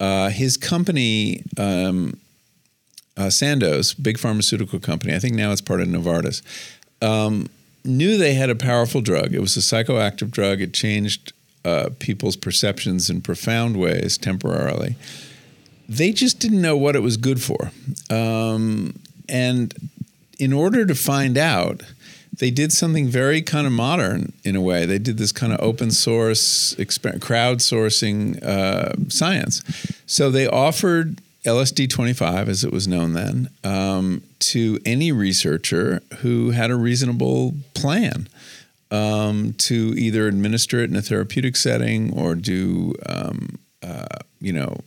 uh, 0.00 0.28
his 0.30 0.56
company, 0.56 1.42
um, 1.58 2.18
uh, 3.16 3.30
Sandoz, 3.30 3.94
big 3.94 4.18
pharmaceutical 4.18 4.78
company, 4.78 5.14
I 5.14 5.18
think 5.18 5.34
now 5.34 5.52
it's 5.52 5.60
part 5.60 5.80
of 5.80 5.88
Novartis, 5.88 6.42
um, 7.00 7.48
knew 7.84 8.16
they 8.16 8.34
had 8.34 8.50
a 8.50 8.54
powerful 8.54 9.00
drug. 9.00 9.34
It 9.34 9.40
was 9.40 9.56
a 9.56 9.60
psychoactive 9.60 10.30
drug. 10.30 10.60
It 10.60 10.74
changed 10.74 11.32
uh, 11.64 11.90
people's 11.98 12.36
perceptions 12.36 13.08
in 13.08 13.20
profound 13.20 13.76
ways 13.76 14.18
temporarily 14.18 14.96
they 15.88 16.12
just 16.12 16.40
didn't 16.40 16.60
know 16.60 16.76
what 16.76 16.96
it 16.96 17.00
was 17.00 17.16
good 17.16 17.42
for. 17.42 17.70
Um, 18.10 18.98
and 19.28 19.74
in 20.38 20.52
order 20.52 20.84
to 20.84 20.94
find 20.94 21.38
out, 21.38 21.82
they 22.38 22.50
did 22.50 22.72
something 22.72 23.08
very 23.08 23.42
kind 23.42 23.66
of 23.66 23.72
modern 23.72 24.32
in 24.44 24.56
a 24.56 24.60
way. 24.60 24.86
They 24.86 24.98
did 24.98 25.18
this 25.18 25.32
kind 25.32 25.52
of 25.52 25.60
open 25.60 25.90
source, 25.90 26.74
exper- 26.74 27.18
crowdsourcing 27.18 28.42
uh, 28.42 28.92
science. 29.08 29.62
So 30.06 30.30
they 30.30 30.46
offered 30.46 31.20
LSD 31.44 31.88
25, 31.88 32.48
as 32.48 32.64
it 32.64 32.72
was 32.72 32.88
known 32.88 33.12
then, 33.12 33.48
um, 33.64 34.22
to 34.40 34.78
any 34.84 35.12
researcher 35.12 36.02
who 36.18 36.50
had 36.50 36.70
a 36.70 36.76
reasonable 36.76 37.54
plan 37.74 38.28
um, 38.90 39.54
to 39.58 39.94
either 39.96 40.26
administer 40.26 40.80
it 40.80 40.90
in 40.90 40.96
a 40.96 41.02
therapeutic 41.02 41.56
setting 41.56 42.12
or 42.16 42.34
do, 42.34 42.94
um, 43.06 43.58
uh, 43.82 44.18
you 44.40 44.52
know, 44.52 44.80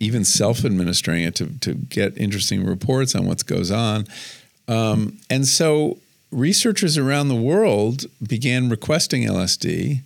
even 0.00 0.24
self-administering 0.24 1.22
it 1.22 1.36
to, 1.36 1.46
to 1.60 1.74
get 1.74 2.16
interesting 2.18 2.64
reports 2.64 3.14
on 3.14 3.26
what 3.26 3.46
goes 3.46 3.70
on. 3.70 4.06
Um, 4.66 5.18
and 5.30 5.46
so 5.46 5.98
researchers 6.34 6.98
around 6.98 7.28
the 7.28 7.34
world 7.34 8.06
began 8.26 8.68
requesting 8.68 9.22
LSD, 9.22 10.00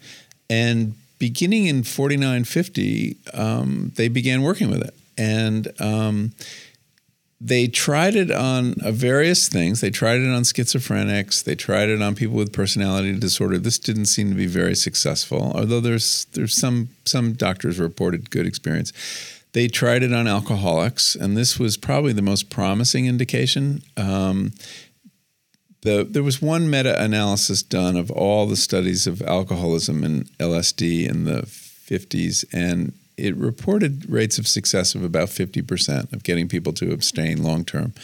and 0.51 0.95
beginning 1.19 1.67
in 1.67 1.83
4950, 1.83 3.17
um, 3.35 3.93
they 3.97 4.09
began 4.09 4.43
working 4.43 4.71
with 4.71 4.83
it. 4.83 4.95
And 5.17 5.69
um, 5.81 6.33
they 7.41 7.67
tried 7.67 8.15
it 8.15 8.31
on 8.31 8.75
uh, 8.85 8.91
various 8.91 9.49
things. 9.49 9.81
They 9.81 9.91
tried 9.91 10.21
it 10.21 10.29
on 10.29 10.43
schizophrenics. 10.43 11.45
They 11.45 11.55
tried 11.55 11.89
it 11.89 12.03
on 12.03 12.15
people 12.15 12.37
with 12.37 12.53
personality 12.53 13.19
disorder. 13.19 13.59
This 13.59 13.79
didn't 13.79 14.07
seem 14.07 14.31
to 14.31 14.37
be 14.37 14.47
very 14.47 14.75
successful, 14.75 15.53
although 15.55 15.81
there's 15.81 16.27
there's 16.33 16.57
some 16.57 16.89
some 17.05 17.33
doctors 17.33 17.79
reported 17.79 18.31
good 18.31 18.47
experience. 18.47 18.93
They 19.53 19.67
tried 19.67 20.03
it 20.03 20.13
on 20.13 20.27
alcoholics, 20.27 21.15
and 21.15 21.37
this 21.37 21.59
was 21.59 21.77
probably 21.77 22.13
the 22.13 22.23
most 22.23 22.51
promising 22.51 23.07
indication. 23.07 23.83
Um, 23.97 24.53
the, 25.89 26.05
there 26.05 26.23
was 26.23 26.43
one 26.43 26.69
meta 26.69 27.03
analysis 27.03 27.63
done 27.63 27.97
of 27.97 28.11
all 28.11 28.47
the 28.47 28.57
studies 28.57 29.07
of 29.07 29.23
alcoholism 29.23 30.05
and 30.05 30.27
LSD 30.39 31.09
in 31.09 31.25
the 31.25 31.43
50s, 31.43 32.45
and 32.53 32.93
it 33.17 33.35
reported 33.37 34.09
rates 34.09 34.39
of 34.39 34.47
success 34.47 34.95
of 34.95 35.03
about 35.03 35.29
50% 35.29 36.13
of 36.13 36.23
getting 36.23 36.47
people 36.47 36.75
to 36.75 36.93
abstain 36.93 37.43
long 37.43 37.65
term, 37.65 37.95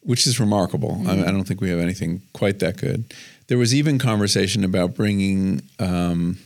which 0.00 0.26
is 0.26 0.40
remarkable. 0.40 0.96
Mm-hmm. 0.96 1.08
I, 1.08 1.28
I, 1.28 1.30
don't 1.30 1.44
think 1.44 1.60
we 1.60 1.70
have 1.70 1.78
anything 1.78 2.22
quite 2.32 2.58
that 2.58 2.76
good. 2.76 3.14
There 3.46 3.56
was 3.56 3.72
even 3.72 4.00
conversation 4.00 4.64
about 4.64 4.96
bringing 4.96 5.62
um, 5.78 6.38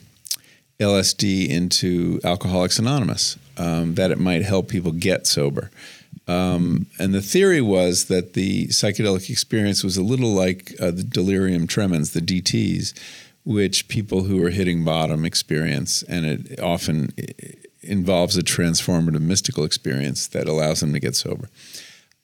LSD 0.78 1.49
into 1.49 2.20
Alcoholics 2.22 2.78
Anonymous, 2.78 3.38
um, 3.56 3.94
that 3.94 4.11
it 4.11 4.18
might 4.18 4.42
help 4.42 4.68
people 4.68 4.92
get 4.92 5.26
sober. 5.26 5.70
Um, 6.28 6.86
and 6.98 7.12
the 7.12 7.22
theory 7.22 7.60
was 7.60 8.06
that 8.06 8.34
the 8.34 8.68
psychedelic 8.68 9.28
experience 9.28 9.82
was 9.82 9.96
a 9.96 10.02
little 10.02 10.32
like 10.32 10.74
uh, 10.80 10.90
the 10.90 11.02
delirium 11.02 11.66
tremens, 11.66 12.12
the 12.12 12.20
DTs, 12.20 12.96
which 13.44 13.88
people 13.88 14.24
who 14.24 14.44
are 14.44 14.50
hitting 14.50 14.84
bottom 14.84 15.24
experience, 15.24 16.02
and 16.04 16.24
it 16.24 16.60
often 16.60 17.12
involves 17.82 18.36
a 18.36 18.42
transformative 18.42 19.20
mystical 19.20 19.64
experience 19.64 20.28
that 20.28 20.48
allows 20.48 20.80
them 20.80 20.92
to 20.92 21.00
get 21.00 21.16
sober. 21.16 21.48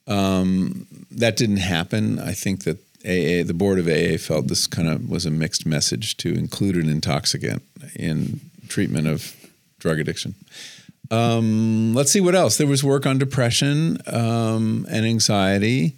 Um, 0.07 0.87
that 1.11 1.35
didn't 1.35 1.57
happen. 1.57 2.19
I 2.19 2.31
think 2.33 2.63
that 2.63 2.77
AA, 3.05 3.45
the 3.45 3.53
board 3.53 3.79
of 3.79 3.87
AA, 3.87 4.17
felt 4.17 4.47
this 4.47 4.67
kind 4.67 4.87
of 4.87 5.09
was 5.09 5.25
a 5.25 5.31
mixed 5.31 5.65
message 5.65 6.17
to 6.17 6.33
include 6.33 6.75
an 6.75 6.89
intoxicant 6.89 7.63
in 7.95 8.39
treatment 8.67 9.07
of 9.07 9.35
drug 9.79 9.99
addiction. 9.99 10.35
Um, 11.11 11.93
let's 11.93 12.11
see 12.11 12.21
what 12.21 12.35
else. 12.35 12.57
There 12.57 12.67
was 12.67 12.83
work 12.83 13.05
on 13.05 13.17
depression 13.17 13.97
um, 14.07 14.85
and 14.89 15.05
anxiety, 15.05 15.95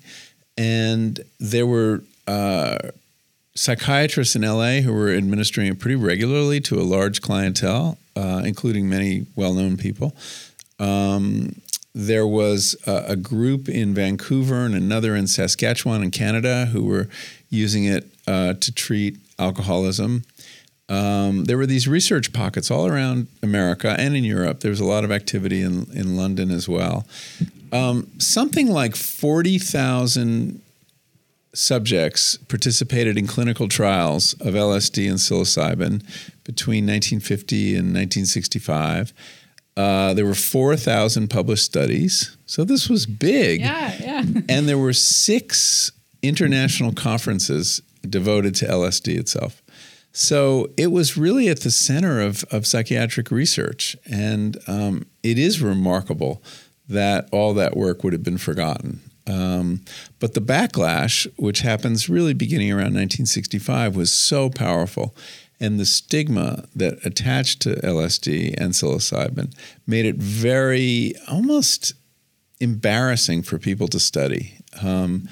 and 0.57 1.19
there 1.39 1.65
were 1.65 2.03
uh, 2.27 2.77
psychiatrists 3.55 4.35
in 4.35 4.43
LA 4.43 4.81
who 4.81 4.93
were 4.93 5.09
administering 5.09 5.67
it 5.67 5.79
pretty 5.79 5.95
regularly 5.95 6.61
to 6.61 6.79
a 6.79 6.83
large 6.83 7.21
clientele, 7.21 7.97
uh, 8.15 8.41
including 8.45 8.87
many 8.87 9.25
well-known 9.35 9.77
people. 9.77 10.15
Um, 10.79 11.61
there 11.93 12.25
was 12.25 12.75
a, 12.87 13.03
a, 13.09 13.15
group 13.17 13.67
in 13.67 13.93
Vancouver 13.93 14.65
and 14.65 14.73
another 14.73 15.15
in 15.15 15.27
Saskatchewan 15.27 16.01
in 16.01 16.09
Canada 16.09 16.67
who 16.67 16.85
were 16.85 17.09
using 17.49 17.83
it 17.83 18.07
uh, 18.25 18.53
to 18.53 18.71
treat 18.71 19.17
alcoholism 19.37 20.23
um, 20.91 21.45
there 21.45 21.57
were 21.57 21.65
these 21.65 21.87
research 21.87 22.33
pockets 22.33 22.69
all 22.69 22.85
around 22.85 23.27
America 23.41 23.95
and 23.97 24.13
in 24.13 24.25
Europe. 24.25 24.59
There 24.59 24.71
was 24.71 24.81
a 24.81 24.85
lot 24.85 25.05
of 25.05 25.11
activity 25.11 25.61
in, 25.61 25.87
in 25.93 26.17
London 26.17 26.51
as 26.51 26.67
well. 26.67 27.07
Um, 27.71 28.11
something 28.17 28.67
like 28.67 28.97
40,000 28.97 30.61
subjects 31.53 32.35
participated 32.35 33.17
in 33.17 33.25
clinical 33.25 33.69
trials 33.69 34.33
of 34.41 34.53
LSD 34.53 35.09
and 35.09 35.17
psilocybin 35.17 36.03
between 36.43 36.85
1950 36.85 37.69
and 37.75 37.87
1965. 37.93 39.13
Uh, 39.77 40.13
there 40.13 40.25
were 40.25 40.35
4,000 40.35 41.29
published 41.29 41.63
studies. 41.63 42.35
So 42.45 42.65
this 42.65 42.89
was 42.89 43.05
big. 43.05 43.61
Yeah, 43.61 43.95
yeah. 43.97 44.25
and 44.49 44.67
there 44.67 44.77
were 44.77 44.91
six 44.91 45.93
international 46.21 46.91
conferences 46.91 47.81
devoted 48.01 48.55
to 48.55 48.65
LSD 48.65 49.17
itself. 49.17 49.61
So 50.13 50.69
it 50.77 50.87
was 50.91 51.17
really 51.17 51.47
at 51.47 51.61
the 51.61 51.71
center 51.71 52.19
of, 52.19 52.43
of 52.51 52.67
psychiatric 52.67 53.31
research. 53.31 53.95
And 54.11 54.57
um, 54.67 55.05
it 55.23 55.37
is 55.39 55.61
remarkable 55.61 56.43
that 56.89 57.29
all 57.31 57.53
that 57.53 57.77
work 57.77 58.03
would 58.03 58.13
have 58.13 58.23
been 58.23 58.37
forgotten. 58.37 58.99
Um, 59.27 59.85
but 60.19 60.33
the 60.33 60.41
backlash, 60.41 61.27
which 61.37 61.61
happens 61.61 62.09
really 62.09 62.33
beginning 62.33 62.71
around 62.71 62.95
1965, 62.95 63.95
was 63.95 64.11
so 64.11 64.49
powerful. 64.49 65.15
And 65.59 65.79
the 65.79 65.85
stigma 65.85 66.65
that 66.75 67.05
attached 67.05 67.61
to 67.61 67.75
LSD 67.75 68.55
and 68.57 68.73
psilocybin 68.73 69.53
made 69.85 70.05
it 70.05 70.15
very 70.17 71.13
almost 71.29 71.93
embarrassing 72.59 73.43
for 73.43 73.57
people 73.57 73.87
to 73.87 73.99
study. 73.99 74.57
um, 74.81 75.27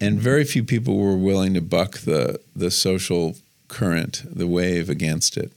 and 0.00 0.20
very 0.20 0.44
few 0.44 0.62
people 0.64 0.96
were 0.98 1.16
willing 1.16 1.54
to 1.54 1.60
buck 1.60 1.98
the 1.98 2.40
the 2.54 2.70
social 2.70 3.36
current, 3.68 4.22
the 4.24 4.46
wave 4.46 4.88
against 4.88 5.36
it, 5.36 5.52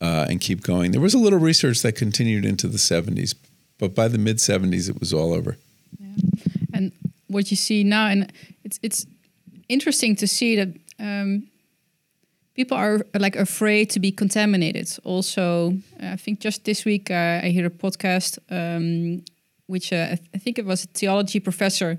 uh, 0.00 0.26
and 0.28 0.40
keep 0.40 0.62
going. 0.62 0.92
There 0.92 1.00
was 1.00 1.14
a 1.14 1.18
little 1.18 1.38
research 1.38 1.82
that 1.82 1.92
continued 1.92 2.44
into 2.44 2.66
the 2.68 2.78
70s, 2.78 3.34
but 3.78 3.94
by 3.94 4.08
the 4.08 4.18
mid 4.18 4.36
70s, 4.36 4.88
it 4.88 5.00
was 5.00 5.12
all 5.12 5.32
over. 5.32 5.56
Yeah. 5.98 6.08
And 6.72 6.92
what 7.28 7.50
you 7.50 7.56
see 7.56 7.84
now, 7.84 8.06
and 8.06 8.32
it's 8.64 8.78
it's 8.82 9.06
interesting 9.68 10.16
to 10.16 10.26
see 10.26 10.56
that 10.56 10.68
um, 10.98 11.46
people 12.54 12.76
are 12.76 13.06
like 13.18 13.36
afraid 13.36 13.90
to 13.90 14.00
be 14.00 14.12
contaminated. 14.12 14.88
Also, 15.04 15.74
I 16.00 16.16
think 16.16 16.40
just 16.40 16.64
this 16.64 16.84
week 16.84 17.10
uh, 17.10 17.40
I 17.42 17.50
hear 17.50 17.66
a 17.66 17.70
podcast, 17.70 18.38
um, 18.50 19.24
which 19.66 19.92
uh, 19.92 20.16
I 20.34 20.38
think 20.38 20.58
it 20.58 20.66
was 20.66 20.84
a 20.84 20.88
theology 20.88 21.40
professor 21.40 21.98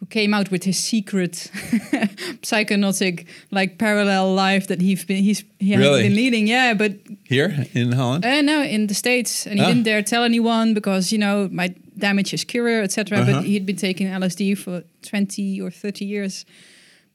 who 0.00 0.06
came 0.06 0.34
out 0.34 0.50
with 0.50 0.64
his 0.64 0.78
secret 0.78 1.50
psychonautic 2.42 3.26
like 3.50 3.78
parallel 3.78 4.34
life 4.34 4.66
that 4.68 4.80
he's 4.80 5.04
been 5.04 5.22
he's 5.22 5.44
he 5.58 5.72
has 5.72 5.82
been 6.02 6.14
leading. 6.14 6.46
Yeah, 6.46 6.74
but 6.74 6.92
Here 7.24 7.66
in 7.74 7.92
Holland? 7.92 8.24
uh, 8.24 8.42
no, 8.42 8.62
in 8.62 8.86
the 8.86 8.94
states, 8.94 9.46
and 9.46 9.58
he 9.58 9.64
Ah. 9.64 9.68
didn't 9.68 9.84
dare 9.84 10.02
tell 10.02 10.24
anyone 10.24 10.74
because 10.74 11.12
you 11.12 11.18
know 11.18 11.48
might 11.50 11.74
damage 11.98 12.30
his 12.30 12.44
career, 12.44 12.82
etc. 12.82 13.18
Uh-huh. 13.18 13.32
But 13.32 13.44
he'd 13.44 13.64
been 13.66 13.76
taking 13.76 14.06
LSD 14.08 14.54
for 14.58 14.82
twenty 15.02 15.60
or 15.60 15.70
thirty 15.70 16.04
years, 16.04 16.44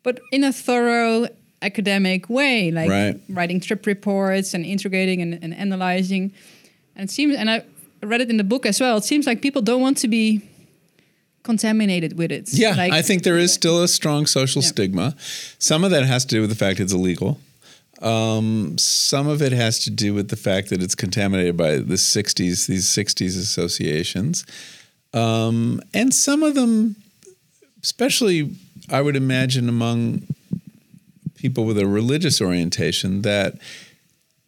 but 0.04 0.20
in 0.32 0.44
a 0.44 0.52
thorough 0.52 1.28
academic 1.62 2.30
way, 2.30 2.72
like 2.72 2.90
Right. 2.90 3.20
writing 3.30 3.60
trip 3.60 3.86
reports 3.86 4.54
and 4.56 4.66
integrating 4.66 5.22
and, 5.22 5.38
and 5.44 5.54
analyzing. 5.54 6.32
And 6.96 7.08
it 7.08 7.12
seems, 7.12 7.36
and 7.36 7.50
I 7.50 7.64
read 8.02 8.20
it 8.22 8.30
in 8.30 8.38
the 8.38 8.44
book 8.44 8.66
as 8.66 8.80
well. 8.82 8.98
It 8.98 9.04
seems 9.04 9.28
like 9.28 9.42
people 9.42 9.62
don't 9.62 9.80
want 9.82 9.98
to 10.00 10.08
be 10.08 10.42
contaminated 11.44 12.18
with 12.18 12.32
it. 12.32 12.50
Yeah, 12.54 12.76
like, 12.76 12.92
I 12.94 13.02
think 13.02 13.24
there 13.24 13.38
is 13.38 13.54
still 13.54 13.82
a 13.84 13.88
strong 13.88 14.26
social 14.26 14.62
Yeah. 14.62 14.68
stigma. 14.70 15.16
Some 15.60 15.84
of 15.84 15.92
that 15.92 16.06
has 16.06 16.26
to 16.26 16.36
do 16.36 16.42
with 16.42 16.50
the 16.50 16.56
fact 16.56 16.80
it's 16.80 16.94
illegal. 16.94 17.40
Um, 18.02 18.78
some 18.80 19.28
of 19.28 19.42
it 19.42 19.52
has 19.52 19.80
to 19.84 19.92
do 19.92 20.14
with 20.14 20.30
the 20.30 20.36
fact 20.36 20.70
that 20.70 20.82
it's 20.82 20.96
contaminated 20.96 21.56
by 21.56 21.78
the 21.78 21.98
60s, 21.98 22.66
these 22.66 22.88
60s 22.88 23.38
associations. 23.38 24.44
Um, 25.14 25.82
and 25.94 26.14
some 26.14 26.42
of 26.42 26.56
them, 26.56 26.96
especially, 27.84 28.56
I 28.90 29.02
would 29.02 29.16
imagine, 29.16 29.70
among 29.70 30.24
people 31.36 31.66
with 31.66 31.78
a 31.78 31.86
religious 31.86 32.42
orientation, 32.42 33.22
that 33.22 33.56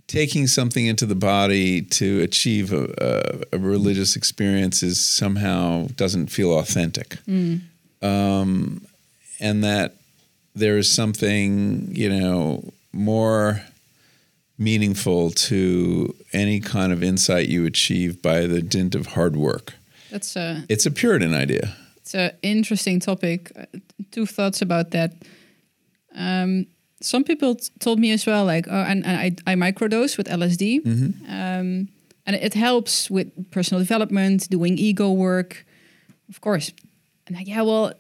taking 0.08 0.48
something 0.48 0.86
into 0.86 1.06
the 1.06 1.16
body 1.16 1.82
to 1.82 2.22
achieve 2.22 2.72
a, 2.74 3.44
a, 3.52 3.56
a 3.56 3.60
religious 3.60 4.16
experience 4.16 4.84
is 4.84 5.00
somehow 5.04 5.88
doesn't 5.96 6.28
feel 6.28 6.52
authentic 6.58 7.18
um, 8.02 8.86
and 9.40 9.64
that 9.64 9.96
there 10.56 10.78
is 10.78 10.92
something 10.92 11.88
you 11.96 12.10
know 12.10 12.64
more 12.92 13.62
meaningful 14.58 15.32
to 15.32 16.14
any 16.32 16.60
kind 16.60 16.94
of 16.94 17.02
insight 17.04 17.50
you 17.50 17.66
achieve 17.66 18.22
by 18.22 18.46
the 18.46 18.62
dint 18.62 18.96
of 18.96 19.08
hard 19.08 19.36
work. 19.36 19.74
that's 20.12 20.36
a 20.36 20.64
It's 20.70 20.86
a 20.86 20.92
Puritan 20.92 21.34
idea. 21.34 21.76
It's 21.98 22.14
an 22.14 22.32
interesting 22.42 23.00
topic. 23.00 23.52
Uh, 23.56 23.66
Two 24.12 24.26
thoughts 24.28 24.62
about 24.62 24.92
that. 24.92 25.14
Um, 26.16 26.68
some 27.04 27.24
people 27.24 27.56
t- 27.56 27.70
told 27.80 28.00
me 28.00 28.12
as 28.12 28.26
well, 28.26 28.46
like, 28.46 28.68
oh, 28.70 28.84
and, 28.92 29.06
and 29.06 29.16
I, 29.18 29.52
I 29.52 29.56
microdose 29.56 30.18
with 30.18 30.28
LSD, 30.28 30.86
um, 31.30 31.88
and 32.26 32.36
it 32.36 32.54
helps 32.54 33.10
with 33.12 33.28
personal 33.52 33.82
development, 33.84 34.50
doing 34.50 34.78
ego 34.78 35.12
work, 35.12 35.66
of 36.30 36.40
course. 36.42 36.72
And 37.28 37.36
like, 37.38 37.48
yeah, 37.48 37.62
well, 37.62 37.94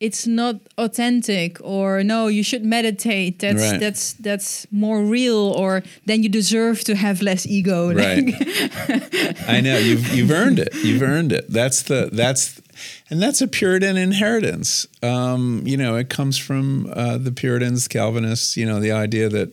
it's 0.00 0.26
not 0.26 0.56
authentic, 0.78 1.58
or 1.62 2.02
no, 2.02 2.26
you 2.26 2.42
should 2.42 2.64
meditate. 2.64 3.38
That's 3.38 3.62
Right. 3.62 3.78
that's 3.80 4.14
that's 4.14 4.66
more 4.72 5.00
real, 5.04 5.36
or 5.56 5.82
then 6.06 6.22
you 6.24 6.28
deserve 6.28 6.82
to 6.84 6.94
have 6.96 7.22
less 7.22 7.46
ego. 7.46 7.90
Right. 7.94 8.24
Like, 8.26 9.48
I 9.48 9.60
know 9.60 9.78
you've 9.78 10.12
you've 10.14 10.30
earned 10.32 10.58
it. 10.58 10.74
You've 10.82 11.02
earned 11.02 11.30
it. 11.32 11.44
That's 11.48 11.82
the 11.82 12.10
that's 12.12 12.60
and 13.10 13.22
that's 13.22 13.40
a 13.40 13.48
Puritan 13.48 13.96
inheritance. 13.96 14.86
Um, 15.02 15.62
you 15.64 15.76
know, 15.76 15.96
it 15.96 16.08
comes 16.08 16.38
from 16.38 16.90
uh, 16.92 17.18
the 17.18 17.32
Puritans, 17.32 17.88
Calvinists. 17.88 18.56
You 18.56 18.66
know, 18.66 18.80
the 18.80 18.92
idea 18.92 19.28
that 19.28 19.52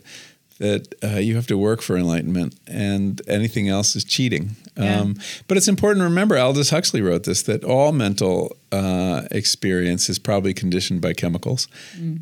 that 0.60 0.94
uh, 1.02 1.18
you 1.18 1.36
have 1.36 1.48
to 1.48 1.58
work 1.58 1.82
for 1.82 1.98
enlightenment, 1.98 2.54
and 2.68 3.22
anything 3.28 3.70
else 3.70 3.96
is 3.96 4.04
cheating. 4.04 4.58
Yeah. 4.78 5.00
Um, 5.00 5.16
but 5.48 5.58
it's 5.58 5.68
important 5.68 6.02
to 6.02 6.04
remember. 6.04 6.38
Aldous 6.38 6.70
Huxley 6.70 7.02
wrote 7.02 7.24
this: 7.24 7.42
that 7.44 7.64
all 7.64 7.92
mental 7.92 8.56
uh, 8.72 9.24
experience 9.32 10.10
is 10.10 10.20
probably 10.20 10.54
conditioned 10.54 11.02
by 11.02 11.14
chemicals, 11.14 11.68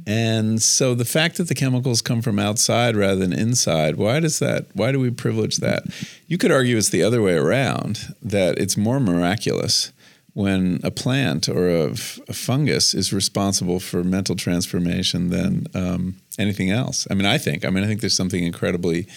and 0.07 0.61
so 0.61 0.95
the 0.95 1.05
fact 1.05 1.37
that 1.37 1.47
the 1.47 1.55
chemicals 1.55 2.01
come 2.01 2.21
from 2.21 2.39
outside 2.39 2.95
rather 2.95 3.15
than 3.15 3.33
inside. 3.33 3.95
Why 3.97 4.19
does 4.19 4.39
that? 4.39 4.67
Why 4.73 4.91
do 4.91 4.99
we 4.99 5.09
privilege 5.09 5.57
that? 5.57 5.83
You 6.27 6.37
could 6.37 6.51
argue 6.51 6.77
it's 6.77 6.89
the 6.89 7.03
other 7.03 7.21
way 7.21 7.33
around. 7.33 8.13
That 8.21 8.59
it's 8.59 8.77
more 8.77 8.99
miraculous 8.99 9.91
when 10.37 10.79
a 10.83 10.91
plant 10.91 11.49
or 11.49 11.67
a 11.67 11.95
fungus 11.95 12.93
is 12.93 13.11
responsible 13.11 13.79
for 13.79 14.03
mental 14.03 14.35
transformation 14.35 15.29
than 15.29 15.65
um, 15.73 16.15
anything 16.37 16.69
else. 16.69 17.07
I 17.09 17.15
mean, 17.15 17.25
I 17.25 17.39
think. 17.39 17.65
I 17.65 17.71
mean, 17.71 17.83
I 17.83 17.87
think 17.87 18.01
there's 18.01 18.15
something 18.15 18.43
incredibly 18.43 19.07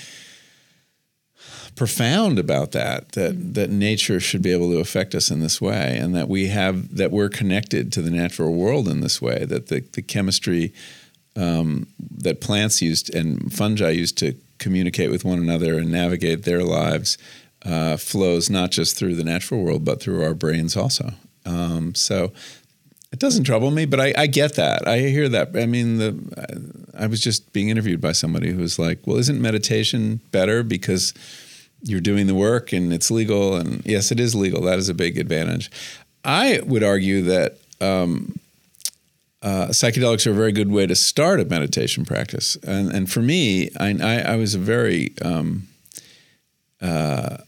profound 1.76 2.38
about 2.38 2.72
that 2.72 3.12
that 3.12 3.54
that 3.54 3.68
nature 3.68 4.18
should 4.18 4.40
be 4.40 4.50
able 4.50 4.70
to 4.70 4.78
affect 4.78 5.14
us 5.14 5.30
in 5.30 5.40
this 5.40 5.60
way 5.60 5.98
and 5.98 6.14
that 6.14 6.28
we 6.28 6.48
have 6.48 6.96
that 6.96 7.10
we're 7.10 7.28
connected 7.28 7.92
to 7.92 8.00
the 8.00 8.10
natural 8.10 8.54
world 8.54 8.88
in 8.88 9.00
this 9.00 9.20
way 9.20 9.44
that 9.44 9.66
the, 9.68 9.80
the 9.92 10.02
chemistry 10.02 10.72
um, 11.36 11.86
that 11.98 12.40
plants 12.40 12.80
used 12.80 13.14
and 13.14 13.52
fungi 13.52 13.90
used 13.90 14.16
to 14.16 14.34
communicate 14.58 15.10
with 15.10 15.24
one 15.24 15.38
another 15.38 15.78
and 15.78 15.92
navigate 15.92 16.44
their 16.44 16.64
lives 16.64 17.18
uh, 17.64 17.96
flows 17.96 18.48
not 18.48 18.70
just 18.70 18.96
through 18.96 19.14
the 19.14 19.24
natural 19.24 19.62
world 19.62 19.84
but 19.84 20.00
through 20.00 20.22
our 20.22 20.34
brains 20.34 20.76
also 20.76 21.12
um, 21.46 21.94
so 21.94 22.32
it 23.12 23.18
doesn't 23.18 23.44
trouble 23.44 23.70
me, 23.70 23.86
but 23.86 24.00
I, 24.00 24.14
I 24.16 24.26
get 24.28 24.54
that. 24.54 24.86
I 24.86 25.00
hear 25.00 25.28
that. 25.28 25.56
I 25.56 25.66
mean, 25.66 25.98
the 25.98 26.84
I, 26.96 27.04
I 27.04 27.06
was 27.06 27.20
just 27.20 27.52
being 27.52 27.68
interviewed 27.68 28.00
by 28.00 28.12
somebody 28.12 28.52
who 28.52 28.58
was 28.58 28.78
like, 28.78 29.04
"Well, 29.04 29.16
isn't 29.16 29.40
meditation 29.40 30.20
better 30.30 30.62
because 30.62 31.12
you're 31.82 32.00
doing 32.00 32.28
the 32.28 32.34
work 32.34 32.72
and 32.72 32.92
it's 32.92 33.10
legal?" 33.10 33.56
And 33.56 33.84
yes, 33.84 34.12
it 34.12 34.20
is 34.20 34.34
legal. 34.34 34.62
That 34.62 34.78
is 34.78 34.88
a 34.88 34.94
big 34.94 35.18
advantage. 35.18 35.70
I 36.24 36.60
would 36.64 36.84
argue 36.84 37.22
that 37.22 37.58
um, 37.80 38.36
uh, 39.42 39.68
psychedelics 39.68 40.26
are 40.26 40.30
a 40.30 40.34
very 40.34 40.52
good 40.52 40.70
way 40.70 40.86
to 40.86 40.94
start 40.94 41.40
a 41.40 41.44
meditation 41.44 42.04
practice. 42.04 42.56
And 42.62 42.92
and 42.92 43.10
for 43.10 43.22
me, 43.22 43.70
I 43.80 43.96
I, 44.00 44.32
I 44.34 44.36
was 44.36 44.54
a 44.54 44.58
very 44.58 45.14
um, 45.20 45.66
uh, 46.80 47.38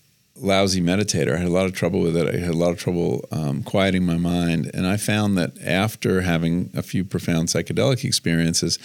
lousy 0.42 0.80
meditator. 0.80 1.34
I 1.34 1.38
had 1.38 1.48
a 1.48 1.52
lot 1.52 1.66
of 1.66 1.72
trouble 1.72 2.00
with 2.00 2.16
it. 2.16 2.28
I 2.34 2.38
had 2.38 2.54
a 2.54 2.56
lot 2.56 2.70
of 2.70 2.78
trouble 2.78 3.26
um, 3.30 3.62
quieting 3.62 4.04
my 4.04 4.16
mind. 4.16 4.70
And 4.74 4.86
I 4.86 4.96
found 4.96 5.38
that 5.38 5.52
after 5.64 6.22
having 6.22 6.70
a 6.74 6.82
few 6.82 7.04
profound 7.04 7.48
psychedelic 7.48 8.04
experiences, 8.04 8.78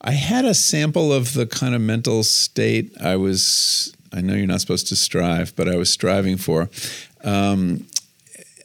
I 0.00 0.12
had 0.12 0.44
a 0.44 0.54
sample 0.54 1.12
of 1.12 1.34
the 1.34 1.46
kind 1.46 1.74
of 1.74 1.80
mental 1.80 2.22
state 2.22 2.92
I 3.00 3.16
was, 3.16 3.94
I 4.12 4.20
know 4.20 4.34
you're 4.34 4.46
not 4.46 4.60
supposed 4.60 4.88
to 4.88 4.96
strive, 4.96 5.54
but 5.54 5.68
I 5.68 5.76
was 5.76 5.90
striving 5.90 6.36
for. 6.36 6.70
Um, 7.24 7.86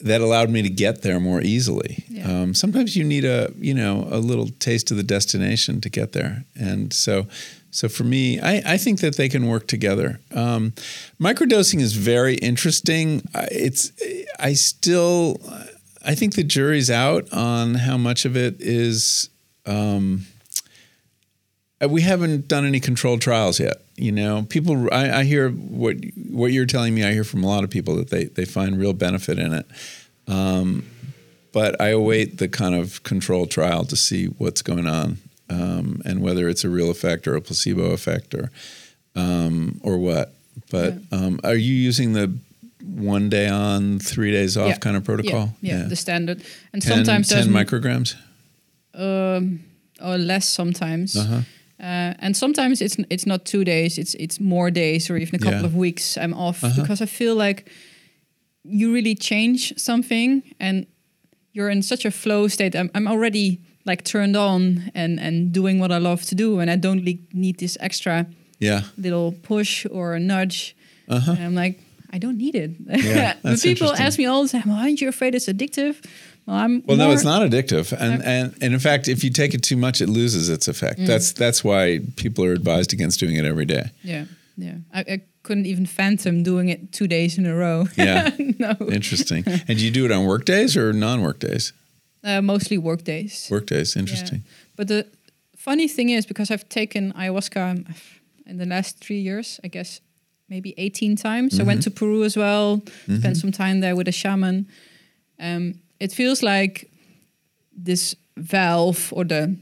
that 0.02 0.22
allowed 0.22 0.50
me 0.50 0.62
to 0.62 0.70
get 0.70 1.02
there 1.02 1.20
more 1.20 1.42
easily. 1.42 2.04
Yeah. 2.10 2.28
Um, 2.42 2.54
sometimes 2.54 2.96
you 2.96 3.04
need 3.04 3.26
a 3.26 3.52
you 3.60 3.74
know 3.74 4.08
a 4.12 4.18
little 4.20 4.50
taste 4.60 4.92
of 4.92 4.98
the 4.98 5.04
destination 5.04 5.82
to 5.82 5.90
get 5.90 6.12
there, 6.12 6.44
and 6.56 6.94
so 6.94 7.26
so 7.72 7.88
for 7.90 8.04
me, 8.06 8.40
I, 8.40 8.74
I 8.74 8.78
think 8.78 9.02
that 9.02 9.18
they 9.18 9.30
can 9.30 9.48
work 9.48 9.68
together. 9.68 10.20
Um, 10.32 10.74
microdosing 11.20 11.80
is 11.82 11.94
very 11.94 12.36
interesting. 12.36 13.22
I- 13.36 13.48
It's 13.52 13.92
I 14.40 14.54
still 14.54 15.40
I 16.06 16.16
think 16.16 16.36
the 16.36 16.44
jury's 16.44 16.90
out 16.90 17.32
on 17.34 17.76
how 17.76 17.98
much 17.98 18.26
of 18.26 18.36
it 18.38 18.56
is. 18.60 19.30
Um, 19.66 20.26
we 21.90 22.02
haven't 22.02 22.48
done 22.48 22.66
any 22.66 22.80
controlled 22.80 23.22
trials 23.22 23.60
yet. 23.60 23.82
You 23.96 24.12
know, 24.12 24.46
people. 24.50 24.92
I, 24.94 25.20
I 25.20 25.24
hear 25.24 25.50
what 25.50 25.96
what 26.30 26.52
you're 26.52 26.66
telling 26.66 26.94
me. 26.96 27.04
I 27.04 27.14
hear 27.14 27.24
from 27.24 27.44
a 27.44 27.48
lot 27.48 27.64
of 27.64 27.70
people 27.70 27.96
that 27.98 28.10
they 28.10 28.26
they 28.26 28.46
find 28.46 28.78
real 28.80 28.94
benefit 28.94 29.38
in 29.40 29.54
it. 29.54 29.66
Um, 30.28 30.86
but 31.54 31.80
I 31.82 31.90
await 31.90 32.38
the 32.38 32.48
kind 32.48 32.76
of 32.76 33.02
controlled 33.04 33.50
trial 33.52 33.86
to 33.86 33.96
see 33.96 34.26
what's 34.26 34.62
going 34.62 34.86
on 34.88 35.18
um, 35.50 36.02
and 36.06 36.22
whether 36.22 36.48
it's 36.50 36.64
a 36.64 36.70
real 36.70 36.92
effect 36.92 37.28
or 37.28 37.36
a 37.36 37.42
placebo 37.42 37.92
effect 37.92 38.34
or 38.36 38.52
um, 39.16 39.80
or 39.84 39.98
what. 39.98 40.34
But 40.70 40.96
um, 41.12 41.40
are 41.44 41.56
you 41.56 41.74
using 41.74 42.14
the 42.14 42.34
one 42.84 43.30
day 43.30 43.48
on, 43.48 44.00
three 44.00 44.32
days 44.32 44.58
off 44.58 44.68
Yeah. 44.70 44.78
kind 44.78 44.98
of 44.98 45.04
protocol? 45.04 45.54
Yeah, 45.62 45.80
yeah, 45.80 45.84
the 45.88 45.96
standard. 45.96 46.44
And 46.74 46.82
10, 46.82 47.06
sometimes 47.06 47.30
10 47.30 47.52
there's 47.52 47.66
micrograms. 47.66 48.16
um, 48.94 49.64
or 50.02 50.18
less 50.18 50.48
sometimes. 50.48 51.16
Uh-huh. 51.16 51.42
Uh, 51.80 52.14
and 52.20 52.36
sometimes 52.36 52.82
it's 52.82 52.98
it's 53.10 53.26
not 53.26 53.46
two 53.46 53.64
days; 53.64 53.98
it's 53.98 54.16
it's 54.16 54.40
more 54.40 54.72
days, 54.72 55.10
or 55.10 55.18
even 55.18 55.36
a 55.36 55.40
couple 55.40 55.60
Yeah. 55.60 55.66
of 55.68 55.76
weeks. 55.76 56.18
I'm 56.18 56.34
off 56.34 56.64
Uh-huh. 56.64 56.82
because 56.82 57.04
I 57.04 57.08
feel 57.08 57.36
like 57.36 57.70
you 58.64 58.94
really 58.94 59.16
change 59.16 59.74
something, 59.78 60.42
and 60.60 60.86
you're 61.54 61.70
in 61.72 61.82
such 61.84 62.06
a 62.06 62.12
flow 62.12 62.48
state. 62.48 62.76
I'm, 62.76 62.90
I'm 62.96 63.08
already 63.08 63.60
like 63.86 64.04
turned 64.04 64.36
on 64.36 64.92
and 64.96 65.20
and 65.20 65.54
doing 65.54 65.80
what 65.80 65.92
I 65.92 66.00
love 66.00 66.22
to 66.26 66.36
do, 66.36 66.60
and 66.60 66.70
I 66.70 66.76
don't 66.78 67.04
le- 67.06 67.20
need 67.34 67.58
this 67.60 67.78
extra 67.80 68.26
Yeah. 68.60 68.82
little 68.98 69.32
push 69.44 69.86
or 69.92 70.16
a 70.16 70.20
nudge. 70.20 70.76
Uh-huh. 71.08 71.32
And 71.32 71.44
I'm 71.44 71.56
like, 71.56 71.80
I 72.16 72.18
don't 72.20 72.38
need 72.38 72.56
it. 72.56 72.72
Yeah, 72.88 73.34
but 73.44 73.62
people 73.62 73.94
ask 73.94 74.18
me 74.18 74.26
all 74.26 74.44
the 74.44 74.50
time, 74.50 74.64
well, 74.68 74.78
aren't 74.78 75.00
you 75.02 75.08
afraid 75.10 75.36
it's 75.36 75.48
addictive? 75.48 75.96
Well, 76.48 76.56
I'm 76.56 76.82
Well, 76.86 76.96
no, 76.98 77.12
it's 77.12 77.26
not 77.26 77.42
addictive, 77.42 77.92
and, 77.92 78.24
and 78.24 78.56
and 78.62 78.74
in 78.74 78.80
fact, 78.80 79.08
if 79.08 79.22
you 79.24 79.30
take 79.30 79.54
it 79.54 79.62
too 79.62 79.76
much, 79.76 80.00
it 80.02 80.08
loses 80.08 80.48
its 80.50 80.68
effect. 80.70 81.00
Mm. 81.00 81.08
That's 81.08 81.34
that's 81.34 81.62
why 81.64 82.00
people 82.16 82.46
are 82.46 82.54
advised 82.54 82.94
against 82.94 83.20
doing 83.20 83.36
it 83.36 83.44
every 83.46 83.66
day. 83.66 83.92
Yeah, 84.02 84.26
yeah. 84.56 84.76
I, 84.94 85.00
I 85.00 85.22
couldn't 85.44 85.66
even 85.66 85.86
fathom 85.86 86.44
doing 86.44 86.70
it 86.70 86.92
two 86.94 87.08
days 87.08 87.38
in 87.38 87.46
a 87.46 87.54
row. 87.56 87.88
Yeah. 87.98 88.32
no. 88.60 88.76
Interesting. 88.92 89.44
and 89.46 89.78
do 89.78 89.86
you 89.86 89.92
do 89.92 90.06
it 90.06 90.12
on 90.12 90.26
work 90.26 90.46
days 90.46 90.78
or 90.78 90.94
non-work 90.94 91.40
days? 91.40 91.74
Uh, 92.24 92.42
mostly 92.42 92.78
work 92.78 93.04
days. 93.04 93.48
Work 93.52 93.66
days. 93.66 93.96
Interesting. 93.96 94.44
Yeah. 94.46 94.52
But 94.76 94.88
the 94.88 95.06
funny 95.56 95.88
thing 95.88 96.10
is, 96.10 96.26
because 96.26 96.52
I've 96.52 96.68
taken 96.70 97.14
ayahuasca 97.14 97.72
um, 97.72 97.86
in 98.46 98.58
the 98.58 98.66
last 98.66 99.00
three 99.00 99.20
years, 99.20 99.60
I 99.64 99.68
guess 99.70 100.02
maybe 100.50 100.74
18 100.78 101.16
times. 101.16 101.60
I 101.60 101.64
went 101.64 101.84
to 101.84 101.92
Peru 101.92 102.24
as 102.24 102.38
well, 102.38 102.82
spent 103.20 103.38
some 103.38 103.52
time 103.52 103.82
there 103.82 103.96
with 103.96 104.08
a 104.08 104.12
shaman. 104.14 104.68
Um, 105.40 105.76
it 106.00 106.12
feels 106.12 106.42
like 106.44 106.90
this 107.76 108.16
valve 108.38 109.12
or 109.16 109.24
the 109.26 109.56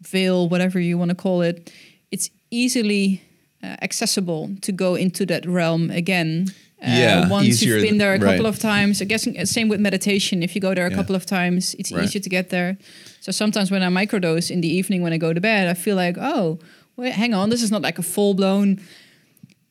veil, 0.00 0.48
whatever 0.48 0.80
you 0.80 0.98
want 0.98 1.10
to 1.10 1.14
call 1.14 1.42
it, 1.42 1.72
it's 2.10 2.30
easily 2.50 3.22
uh, 3.62 3.76
accessible 3.82 4.50
to 4.62 4.72
go 4.72 4.94
into 4.96 5.24
that 5.26 5.46
realm 5.46 5.90
again. 5.90 6.46
Uh, 6.82 6.86
Yeah, 6.88 7.28
once 7.28 7.62
you've 7.62 7.80
been 7.82 7.98
there 7.98 8.12
a 8.14 8.18
couple 8.18 8.44
right. 8.44 8.54
of 8.54 8.58
times. 8.58 9.00
I 9.00 9.04
guess 9.04 9.26
uh, 9.26 9.44
same 9.44 9.68
with 9.68 9.80
meditation. 9.80 10.42
If 10.42 10.54
you 10.56 10.60
go 10.60 10.74
there 10.74 10.86
a 10.86 10.90
Yeah. 10.90 10.96
couple 10.96 11.14
of 11.14 11.24
times, 11.26 11.74
it's 11.78 11.92
Right. 11.92 12.04
easier 12.04 12.20
to 12.22 12.28
get 12.28 12.48
there. 12.48 12.76
So 13.20 13.30
sometimes 13.32 13.70
when 13.70 13.82
I 13.84 13.88
microdose 13.88 14.50
in 14.50 14.60
the 14.62 14.68
evening 14.68 15.00
when 15.02 15.12
I 15.12 15.18
go 15.18 15.32
to 15.32 15.40
bed, 15.40 15.68
I 15.68 15.74
feel 15.74 15.94
like, 15.96 16.16
oh, 16.20 16.58
wait, 16.96 17.12
hang 17.12 17.34
on, 17.34 17.50
this 17.50 17.62
is 17.62 17.70
not 17.70 17.82
like 17.82 17.98
a 18.00 18.02
full 18.02 18.34
blown 18.34 18.80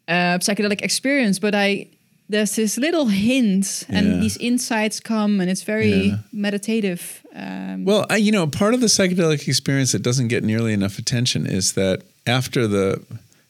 uh, 0.08 0.40
psychedelic 0.40 0.82
experience, 0.82 1.38
but 1.40 1.54
I 1.54 1.88
there's 2.32 2.56
this 2.56 2.78
little 2.78 3.08
hint, 3.08 3.84
and 3.90 4.08
Yeah. 4.08 4.20
these 4.20 4.38
insights 4.38 5.00
come, 5.00 5.42
and 5.42 5.50
it's 5.52 5.64
very 5.64 6.08
Yeah. 6.08 6.18
meditative. 6.32 7.02
Um, 7.36 7.86
Well, 7.86 8.06
I, 8.10 8.18
you 8.18 8.32
know, 8.32 8.48
part 8.48 8.74
of 8.74 8.80
the 8.82 8.88
psychedelic 8.88 9.48
experience 9.48 9.92
that 9.92 10.02
doesn't 10.02 10.30
get 10.30 10.44
nearly 10.44 10.74
enough 10.74 10.98
attention 10.98 11.46
is 11.46 11.74
that 11.74 12.02
after 12.26 12.68
the 12.68 13.02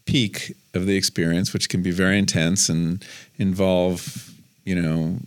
peak 0.06 0.56
of 0.74 0.86
the 0.88 0.96
experience, 0.96 1.54
which 1.54 1.70
can 1.70 1.82
be 1.84 1.92
very 1.92 2.18
intense 2.18 2.70
and 2.70 3.04
involve, 3.38 4.32
you 4.66 4.76
know, 4.82 5.20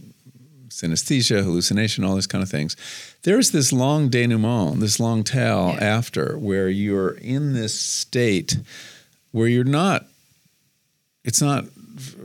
synesthesia, 0.68 1.42
hallucination, 1.44 2.02
all 2.04 2.16
these 2.16 2.26
kind 2.26 2.42
of 2.42 2.50
things, 2.50 2.76
there's 3.22 3.50
this 3.52 3.72
long 3.72 4.08
denouement, 4.10 4.80
this 4.80 4.98
long 4.98 5.22
tail 5.22 5.74
Yeah. 5.78 5.84
after 5.98 6.36
where 6.38 6.68
you're 6.68 7.10
in 7.22 7.52
this 7.52 7.74
state 7.74 8.56
where 9.30 9.48
you're 9.48 9.64
not, 9.82 10.06
it's 11.24 11.40
not 11.40 11.64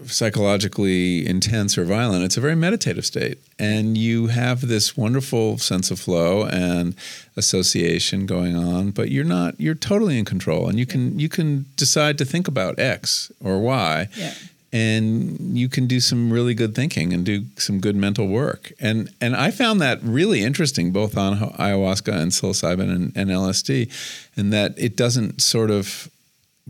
psychologically 0.06 1.28
intense 1.28 1.78
or 1.78 1.84
violent. 1.84 2.24
It's 2.24 2.38
a 2.38 2.42
very 2.42 2.56
meditative 2.56 3.06
state. 3.06 3.38
And 3.60 3.98
you 3.98 4.28
have 4.28 4.68
this 4.68 4.98
wonderful 4.98 5.58
sense 5.58 5.92
of 5.92 6.00
flow 6.00 6.46
and 6.46 6.96
association 7.36 8.26
going 8.26 8.56
on, 8.56 8.92
but 8.92 9.10
you're 9.10 9.24
not 9.24 9.60
you're 9.60 9.76
totally 9.76 10.18
in 10.18 10.26
control 10.26 10.68
and 10.68 10.80
you 10.80 10.86
can 10.86 11.20
you 11.20 11.30
can 11.30 11.66
decide 11.76 12.18
to 12.18 12.26
think 12.26 12.48
about 12.48 12.80
X 12.80 13.32
or 13.44 13.60
Y. 13.60 14.08
Yeah. 14.16 14.34
And 14.72 15.58
you 15.58 15.68
can 15.68 15.88
do 15.88 16.00
some 16.00 16.32
really 16.32 16.54
good 16.54 16.76
thinking 16.76 17.12
and 17.12 17.26
do 17.26 17.46
some 17.58 17.80
good 17.80 17.96
mental 17.96 18.28
work. 18.28 18.72
And 18.80 19.10
and 19.20 19.36
I 19.36 19.52
found 19.52 19.82
that 19.82 20.00
really 20.04 20.44
interesting 20.44 20.92
both 20.92 21.18
on 21.18 21.38
ayahuasca 21.38 22.14
and 22.14 22.32
psilocybin 22.32 22.94
and, 22.94 23.12
and 23.16 23.30
LSD, 23.32 23.92
and 24.38 24.54
that 24.54 24.74
it 24.78 24.96
doesn't 24.96 25.42
sort 25.42 25.72
of 25.72 26.10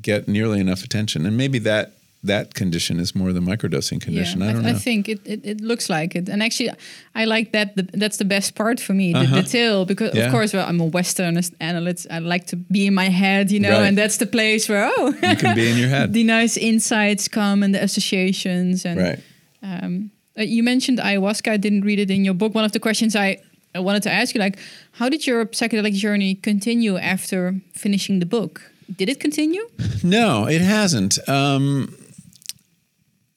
get 0.02 0.30
nearly 0.30 0.62
enough 0.62 0.84
attention. 0.84 1.26
And 1.26 1.36
maybe 1.36 1.60
that 1.60 1.99
that 2.24 2.54
condition 2.54 3.00
is 3.00 3.16
more 3.16 3.32
the 3.32 3.40
microdosing 3.40 4.02
condition. 4.02 4.42
I 4.42 4.52
don't 4.52 4.64
know. 4.64 4.70
I 4.70 4.74
think 4.74 5.08
it, 5.08 5.20
it, 5.26 5.40
it 5.46 5.62
looks 5.62 5.90
like 5.90 6.16
it, 6.16 6.28
and 6.30 6.44
actually, 6.44 6.70
I 7.16 7.24
like 7.26 7.54
that. 7.54 7.76
The, 7.78 7.84
that's 7.94 8.18
the 8.18 8.26
best 8.26 8.56
part 8.56 8.80
for 8.80 8.94
me, 8.94 9.14
the 9.14 9.20
Uh-huh. 9.20 9.42
detail. 9.42 9.86
Because 9.86 10.14
Yeah. 10.14 10.26
of 10.26 10.32
course, 10.32 10.52
well, 10.54 10.68
I'm 10.68 10.82
a 10.82 10.86
Western 10.86 11.40
analyst. 11.62 12.08
I 12.12 12.20
like 12.20 12.46
to 12.48 12.58
be 12.58 12.88
in 12.88 12.94
my 12.94 13.10
head, 13.10 13.52
you 13.52 13.60
know, 13.60 13.72
Right. 13.80 13.88
and 13.88 13.98
that's 13.98 14.18
the 14.18 14.26
place 14.26 14.68
where 14.70 14.84
oh, 14.98 15.08
you 15.30 15.36
can 15.38 15.56
be 15.56 15.70
in 15.72 15.78
your 15.78 15.90
head. 15.90 16.12
the 16.20 16.24
nice 16.24 16.58
insights 16.58 17.28
come 17.30 17.64
and 17.64 17.74
the 17.74 17.82
associations. 17.82 18.86
And 18.86 19.00
right. 19.00 19.20
um, 19.64 20.12
uh, 20.38 20.44
you 20.44 20.62
mentioned 20.64 21.00
ayahuasca. 21.00 21.52
I 21.52 21.58
didn't 21.58 21.86
read 21.86 22.00
it 22.00 22.10
in 22.12 22.26
your 22.26 22.34
book. 22.36 22.54
One 22.54 22.66
of 22.66 22.72
the 22.74 22.80
questions 22.80 23.16
I, 23.16 23.38
I 23.74 23.80
wanted 23.80 24.04
to 24.04 24.12
ask 24.12 24.36
you, 24.36 24.42
like, 24.42 24.58
how 25.00 25.08
did 25.10 25.26
your 25.26 25.46
psychedelic 25.46 25.94
journey 25.94 26.36
continue 26.36 26.98
after 26.98 27.56
finishing 27.74 28.20
the 28.20 28.26
book? 28.26 28.62
Did 28.98 29.08
it 29.10 29.20
continue? 29.20 29.64
No, 30.04 30.48
it 30.48 30.62
hasn't. 30.62 31.18
Um, 31.28 31.94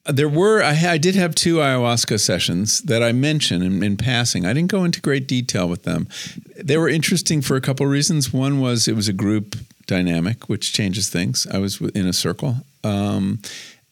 there 0.05 0.29
were 0.29 0.61
I, 0.61 0.71
I 0.87 0.97
did 0.97 1.15
have 1.15 1.33
two 1.33 1.57
ayahuasca 1.57 2.19
sessions 2.19 2.81
that 2.81 3.01
I 3.01 3.11
mentioned 3.11 3.63
in, 3.63 3.83
in 3.83 3.97
passing. 3.97 4.45
I 4.45 4.53
didn't 4.53 4.71
go 4.71 4.83
into 4.83 4.99
great 4.99 5.27
detail 5.27 5.67
with 5.69 5.83
them. 5.83 6.07
They 6.61 6.77
were 6.77 6.89
interesting 6.89 7.41
for 7.41 7.55
a 7.55 7.61
couple 7.61 7.85
of 7.85 7.91
reasons. 7.91 8.33
One 8.33 8.59
was 8.59 8.87
it 8.87 8.95
was 8.95 9.07
a 9.07 9.13
group 9.13 9.55
dynamic, 9.87 10.49
which 10.49 10.73
changes 10.73 11.09
things. 11.09 11.47
I 11.47 11.59
was 11.59 11.79
in 11.79 12.07
a 12.07 12.13
circle, 12.13 12.57
um, 12.83 13.39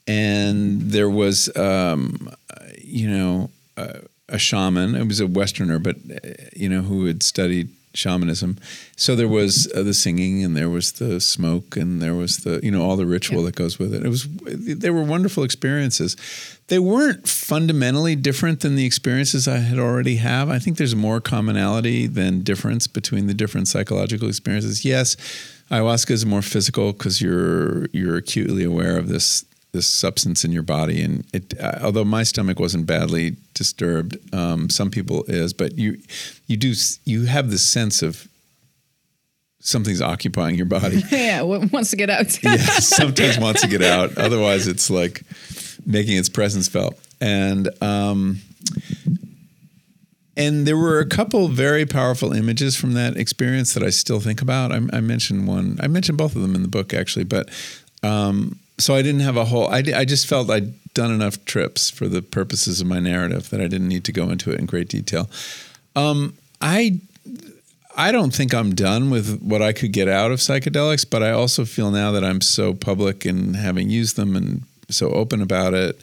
and 0.08 0.82
there 0.82 1.10
was 1.10 1.56
um, 1.56 2.30
you 2.78 3.10
know 3.10 3.50
a, 3.78 4.02
a 4.28 4.38
shaman. 4.38 4.96
It 4.96 5.08
was 5.08 5.22
a 5.22 5.28
Westerner, 5.28 5.80
but 5.80 5.96
uh, 5.96 6.28
you 6.54 6.68
know 6.68 6.82
who 6.82 7.06
had 7.06 7.24
studied 7.24 7.70
shamanism. 7.94 8.58
So 8.96 9.16
there 9.16 9.28
was 9.28 9.72
uh, 9.76 9.84
the 9.84 9.94
singing, 9.94 10.44
and 10.44 10.56
there 10.56 10.70
was 10.70 10.94
the 10.94 11.20
smoke, 11.20 11.76
and 11.76 12.02
there 12.02 12.16
was 12.16 12.38
the 12.38 12.60
you 12.64 12.72
know 12.72 12.82
all 12.84 12.96
the 12.96 13.06
ritual 13.06 13.40
Yeah. 13.42 13.46
that 13.48 13.56
goes 13.56 13.78
with 13.80 13.94
it. 13.94 14.06
It 14.06 14.10
was 14.10 14.28
they 14.46 14.90
were 14.90 15.04
wonderful 15.04 15.44
experiences. 15.44 16.16
They 16.68 16.80
weren't 16.80 17.28
fundamentally 17.28 18.16
different 18.16 18.62
than 18.62 18.76
the 18.76 18.86
experiences 18.86 19.48
I 19.48 19.58
had 19.58 19.78
already 19.78 20.16
have. 20.18 20.50
I 20.50 20.58
think 20.60 20.78
there's 20.78 20.96
more 20.96 21.20
commonality 21.20 22.08
than 22.08 22.44
difference 22.44 22.88
between 22.88 23.28
the 23.28 23.34
different 23.34 23.68
psychological 23.68 24.30
experiences. 24.30 24.86
Yes, 24.86 25.18
ayahuasca 25.70 26.12
is 26.12 26.26
more 26.26 26.42
physical 26.42 26.94
because 26.94 27.22
you're 27.22 27.88
you're 27.88 28.16
acutely 28.18 28.64
aware 28.64 28.98
of 28.98 29.10
this 29.10 29.44
this 29.72 29.88
substance 29.88 30.44
in 30.44 30.52
your 30.52 30.64
body, 30.64 31.02
and 31.02 31.26
it. 31.34 31.60
Uh, 31.60 31.80
although 31.82 32.04
my 32.04 32.24
stomach 32.24 32.60
wasn't 32.60 32.86
badly 32.86 33.38
disturbed, 33.54 34.18
um, 34.34 34.70
some 34.70 34.92
people 34.92 35.24
is, 35.28 35.54
but 35.54 35.78
you 35.78 35.98
you 36.48 36.58
do 36.58 36.74
you 37.06 37.26
have 37.26 37.50
this 37.50 37.68
sense 37.68 38.02
of 38.02 38.28
something's 39.62 40.02
occupying 40.02 40.56
your 40.56 40.66
body. 40.66 41.02
yeah, 41.12 41.42
wants 41.42 41.92
to 41.92 41.96
get 41.96 42.10
out. 42.10 42.44
yeah, 42.44 42.58
sometimes 42.58 43.40
wants 43.40 43.62
to 43.62 43.68
get 43.68 43.82
out. 43.82 44.18
Otherwise, 44.18 44.68
it's 44.68 44.90
like 44.90 45.24
making 45.86 46.18
its 46.18 46.30
presence 46.30 46.68
felt. 46.68 47.00
And 47.22 47.70
um, 47.82 48.42
and 50.36 50.66
there 50.66 50.78
were 50.78 51.00
a 51.00 51.06
couple 51.06 51.48
very 51.48 51.86
powerful 51.86 52.34
images 52.34 52.76
from 52.76 52.94
that 52.94 53.16
experience 53.16 53.74
that 53.74 53.84
I 53.84 53.90
still 53.90 54.20
think 54.20 54.42
about. 54.42 54.72
I, 54.72 54.82
I 54.92 55.02
mentioned 55.02 55.48
one. 55.48 55.78
I 55.82 55.88
mentioned 55.88 56.18
both 56.18 56.36
of 56.36 56.42
them 56.42 56.56
in 56.56 56.62
the 56.62 56.68
book 56.68 56.94
actually, 56.94 57.26
but 57.26 57.50
um, 58.04 58.60
so 58.82 58.96
I 58.96 59.02
didn't 59.02 59.22
have 59.22 59.38
a 59.38 59.46
whole. 59.46 59.68
I, 59.68 59.84
I 59.96 60.06
just 60.06 60.28
felt 60.28 60.50
I'd 60.50 60.74
done 60.94 61.12
enough 61.12 61.44
trips 61.46 61.90
for 61.90 62.08
the 62.08 62.22
purposes 62.22 62.82
of 62.82 62.88
my 62.88 63.00
narrative 63.00 63.50
that 63.50 63.62
I 63.62 63.68
didn't 63.68 63.88
need 63.88 64.04
to 64.06 64.12
go 64.12 64.30
into 64.30 64.52
it 64.52 64.60
in 64.60 64.66
great 64.66 64.90
detail. 64.90 65.30
Um, 65.96 66.38
I 66.62 67.00
I 67.96 68.12
don't 68.12 68.34
think 68.34 68.54
I'm 68.54 68.74
done 68.74 69.10
with 69.10 69.42
what 69.42 69.62
I 69.62 69.74
could 69.74 69.92
get 69.92 70.08
out 70.08 70.32
of 70.32 70.40
psychedelics, 70.40 71.06
but 71.10 71.22
I 71.22 71.32
also 71.32 71.66
feel 71.66 71.92
now 71.92 72.12
that 72.12 72.24
I'm 72.24 72.42
so 72.42 72.74
public 72.74 73.26
and 73.26 73.56
having 73.56 73.90
used 73.90 74.16
them 74.16 74.36
and 74.36 74.64
so 74.90 75.12
open 75.12 75.42
about 75.42 75.74
it 75.74 76.02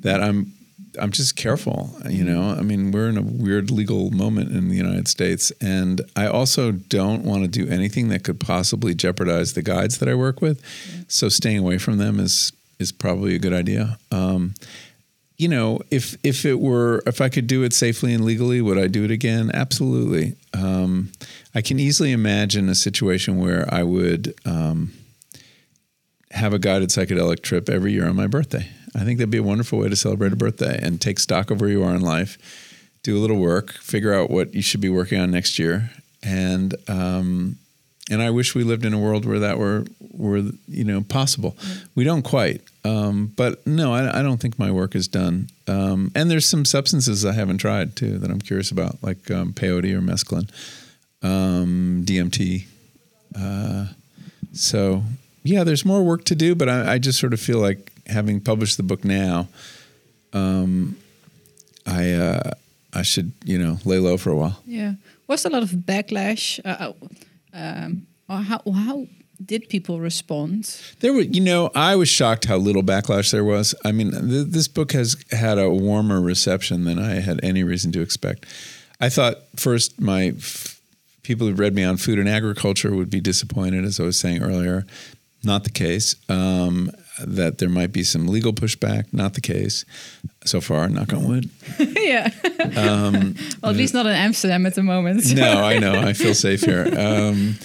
that 0.00 0.22
I'm 0.22 0.53
I'm 0.98 1.10
just 1.10 1.36
careful, 1.36 1.96
you 2.08 2.24
know. 2.24 2.50
I 2.50 2.62
mean, 2.62 2.92
we're 2.92 3.08
in 3.08 3.16
a 3.16 3.22
weird 3.22 3.70
legal 3.70 4.10
moment 4.10 4.52
in 4.52 4.68
the 4.68 4.76
United 4.76 5.08
States, 5.08 5.52
and 5.60 6.00
I 6.16 6.26
also 6.26 6.72
don't 6.72 7.24
want 7.24 7.42
to 7.42 7.48
do 7.48 7.70
anything 7.70 8.08
that 8.08 8.24
could 8.24 8.40
possibly 8.40 8.94
jeopardize 8.94 9.54
the 9.54 9.62
guides 9.62 9.98
that 9.98 10.08
I 10.08 10.14
work 10.14 10.40
with. 10.40 10.62
So 11.08 11.28
staying 11.28 11.58
away 11.58 11.78
from 11.78 11.98
them 11.98 12.20
is 12.20 12.52
is 12.78 12.92
probably 12.92 13.34
a 13.34 13.38
good 13.38 13.52
idea. 13.52 13.98
Um, 14.10 14.54
you 15.36 15.48
know, 15.48 15.80
if 15.90 16.16
if 16.22 16.44
it 16.44 16.60
were 16.60 17.02
if 17.06 17.20
I 17.20 17.28
could 17.28 17.46
do 17.46 17.62
it 17.64 17.72
safely 17.72 18.14
and 18.14 18.24
legally, 18.24 18.60
would 18.60 18.78
I 18.78 18.86
do 18.86 19.04
it 19.04 19.10
again? 19.10 19.50
Absolutely. 19.52 20.36
Um, 20.52 21.10
I 21.54 21.60
can 21.60 21.80
easily 21.80 22.12
imagine 22.12 22.68
a 22.68 22.74
situation 22.74 23.38
where 23.38 23.66
I 23.72 23.82
would 23.82 24.34
um, 24.44 24.92
have 26.30 26.52
a 26.52 26.58
guided 26.58 26.90
psychedelic 26.90 27.42
trip 27.42 27.68
every 27.68 27.92
year 27.92 28.08
on 28.08 28.16
my 28.16 28.26
birthday. 28.26 28.68
I 28.94 29.04
think 29.04 29.18
that'd 29.18 29.30
be 29.30 29.38
a 29.38 29.42
wonderful 29.42 29.78
way 29.78 29.88
to 29.88 29.96
celebrate 29.96 30.32
a 30.32 30.36
birthday 30.36 30.78
and 30.80 31.00
take 31.00 31.18
stock 31.18 31.50
of 31.50 31.60
where 31.60 31.70
you 31.70 31.82
are 31.82 31.94
in 31.94 32.00
life, 32.00 32.38
do 33.02 33.18
a 33.18 33.20
little 33.20 33.38
work, 33.38 33.72
figure 33.72 34.14
out 34.14 34.30
what 34.30 34.54
you 34.54 34.62
should 34.62 34.80
be 34.80 34.88
working 34.88 35.20
on 35.20 35.30
next 35.30 35.58
year, 35.58 35.90
and 36.22 36.74
um, 36.88 37.56
and 38.10 38.22
I 38.22 38.30
wish 38.30 38.54
we 38.54 38.64
lived 38.64 38.84
in 38.84 38.92
a 38.92 38.98
world 38.98 39.24
where 39.24 39.38
that 39.38 39.58
were 39.58 39.84
were 40.12 40.42
you 40.68 40.84
know 40.84 41.02
possible. 41.02 41.56
We 41.94 42.04
don't 42.04 42.22
quite, 42.22 42.62
um, 42.84 43.32
but 43.36 43.66
no, 43.66 43.92
I, 43.92 44.20
I, 44.20 44.22
don't 44.22 44.40
think 44.40 44.58
my 44.58 44.70
work 44.70 44.94
is 44.94 45.08
done. 45.08 45.48
Um, 45.66 46.12
and 46.14 46.30
there's 46.30 46.46
some 46.46 46.64
substances 46.64 47.24
I 47.24 47.32
haven't 47.32 47.58
tried 47.58 47.96
too 47.96 48.18
that 48.18 48.30
I'm 48.30 48.40
curious 48.40 48.70
about, 48.70 49.02
like 49.02 49.30
um, 49.30 49.52
peyote 49.52 49.92
or 49.92 50.00
mescaline, 50.00 50.50
um, 51.22 52.02
DMT. 52.04 52.66
Uh, 53.36 53.86
so 54.52 55.02
yeah, 55.42 55.64
there's 55.64 55.84
more 55.84 56.02
work 56.02 56.24
to 56.26 56.34
do, 56.34 56.54
but 56.54 56.68
I, 56.68 56.94
I, 56.94 56.98
just 56.98 57.18
sort 57.18 57.32
of 57.32 57.40
feel 57.40 57.58
like 57.58 57.90
having 58.06 58.40
published 58.40 58.76
the 58.76 58.82
book 58.82 59.04
now, 59.04 59.48
um, 60.32 60.96
I 61.86 62.12
uh, 62.12 62.50
I 62.92 63.02
should 63.02 63.32
you 63.44 63.58
know 63.58 63.78
lay 63.84 63.98
low 63.98 64.16
for 64.16 64.30
a 64.30 64.36
while. 64.36 64.60
Yeah, 64.66 64.94
was 65.26 65.44
a 65.44 65.50
lot 65.50 65.62
of 65.62 65.70
backlash, 65.70 66.60
uh, 66.64 66.92
um, 67.52 68.06
or 68.28 68.38
how 68.38 68.60
how 68.70 69.06
did 69.44 69.68
people 69.68 70.00
respond? 70.00 70.80
There 71.00 71.12
were, 71.12 71.22
you 71.22 71.40
know, 71.40 71.70
I 71.74 71.96
was 71.96 72.08
shocked 72.08 72.44
how 72.46 72.56
little 72.56 72.82
backlash 72.82 73.30
there 73.32 73.44
was. 73.44 73.74
I 73.84 73.92
mean, 73.92 74.10
th- 74.12 74.46
this 74.48 74.68
book 74.68 74.92
has 74.92 75.16
had 75.30 75.58
a 75.58 75.70
warmer 75.70 76.20
reception 76.20 76.84
than 76.84 76.98
I 76.98 77.20
had 77.20 77.40
any 77.42 77.64
reason 77.64 77.92
to 77.92 78.00
expect. 78.00 78.46
I 79.00 79.08
thought 79.08 79.38
first 79.56 80.00
my 80.00 80.34
f- 80.38 80.80
people 81.22 81.46
who 81.46 81.54
read 81.54 81.74
me 81.74 81.82
on 81.84 81.96
food 81.96 82.18
and 82.18 82.28
agriculture 82.28 82.94
would 82.94 83.10
be 83.10 83.20
disappointed, 83.20 83.84
as 83.84 83.98
I 83.98 84.04
was 84.04 84.18
saying 84.18 84.42
earlier. 84.42 84.86
Not 85.42 85.64
the 85.64 85.70
case. 85.70 86.14
Um, 86.28 86.90
that 87.18 87.58
there 87.58 87.68
might 87.68 87.92
be 87.92 88.02
some 88.02 88.26
legal 88.26 88.52
pushback. 88.52 89.12
Not 89.12 89.34
the 89.34 89.40
case 89.40 89.84
so 90.44 90.60
far. 90.60 90.88
Knock 90.88 91.12
on 91.12 91.28
wood. 91.28 91.50
yeah. 91.78 92.30
Um, 92.76 93.36
well, 93.62 93.70
at 93.70 93.76
least 93.76 93.94
not 93.94 94.06
in 94.06 94.12
Amsterdam 94.12 94.66
at 94.66 94.74
the 94.74 94.82
moment. 94.82 95.32
no, 95.34 95.62
I 95.62 95.78
know. 95.78 95.94
I 95.94 96.12
feel 96.12 96.34
safe 96.34 96.62
here. 96.62 96.88
Um, 96.96 97.56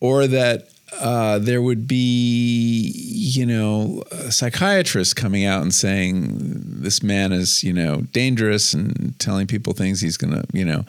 or 0.00 0.26
that 0.26 0.68
uh, 1.00 1.38
there 1.38 1.62
would 1.62 1.88
be, 1.88 2.92
you 2.94 3.46
know, 3.46 4.02
a 4.10 4.30
psychiatrist 4.30 5.16
coming 5.16 5.44
out 5.44 5.62
and 5.62 5.74
saying 5.74 6.36
this 6.38 7.02
man 7.02 7.32
is, 7.32 7.64
you 7.64 7.72
know, 7.72 8.02
dangerous 8.12 8.74
and 8.74 9.18
telling 9.18 9.46
people 9.46 9.72
things 9.72 10.00
he's 10.00 10.16
going 10.16 10.34
to, 10.34 10.44
you 10.52 10.64
know. 10.64 10.84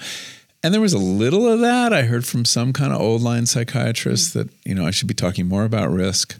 And 0.63 0.73
there 0.73 0.81
was 0.81 0.93
a 0.93 0.99
little 0.99 1.47
of 1.47 1.59
that. 1.59 1.93
I 1.93 2.03
heard 2.03 2.25
from 2.25 2.43
some 2.43 2.73
kind 2.73 2.91
of 2.91 2.99
old 2.99 3.21
line 3.21 3.45
psychiatrist 3.45 4.33
that, 4.33 4.49
you 4.65 4.73
know, 4.73 4.85
I 4.85 4.91
should 4.91 5.07
be 5.07 5.13
talking 5.13 5.47
more 5.47 5.63
about 5.63 5.91
risk. 5.91 6.39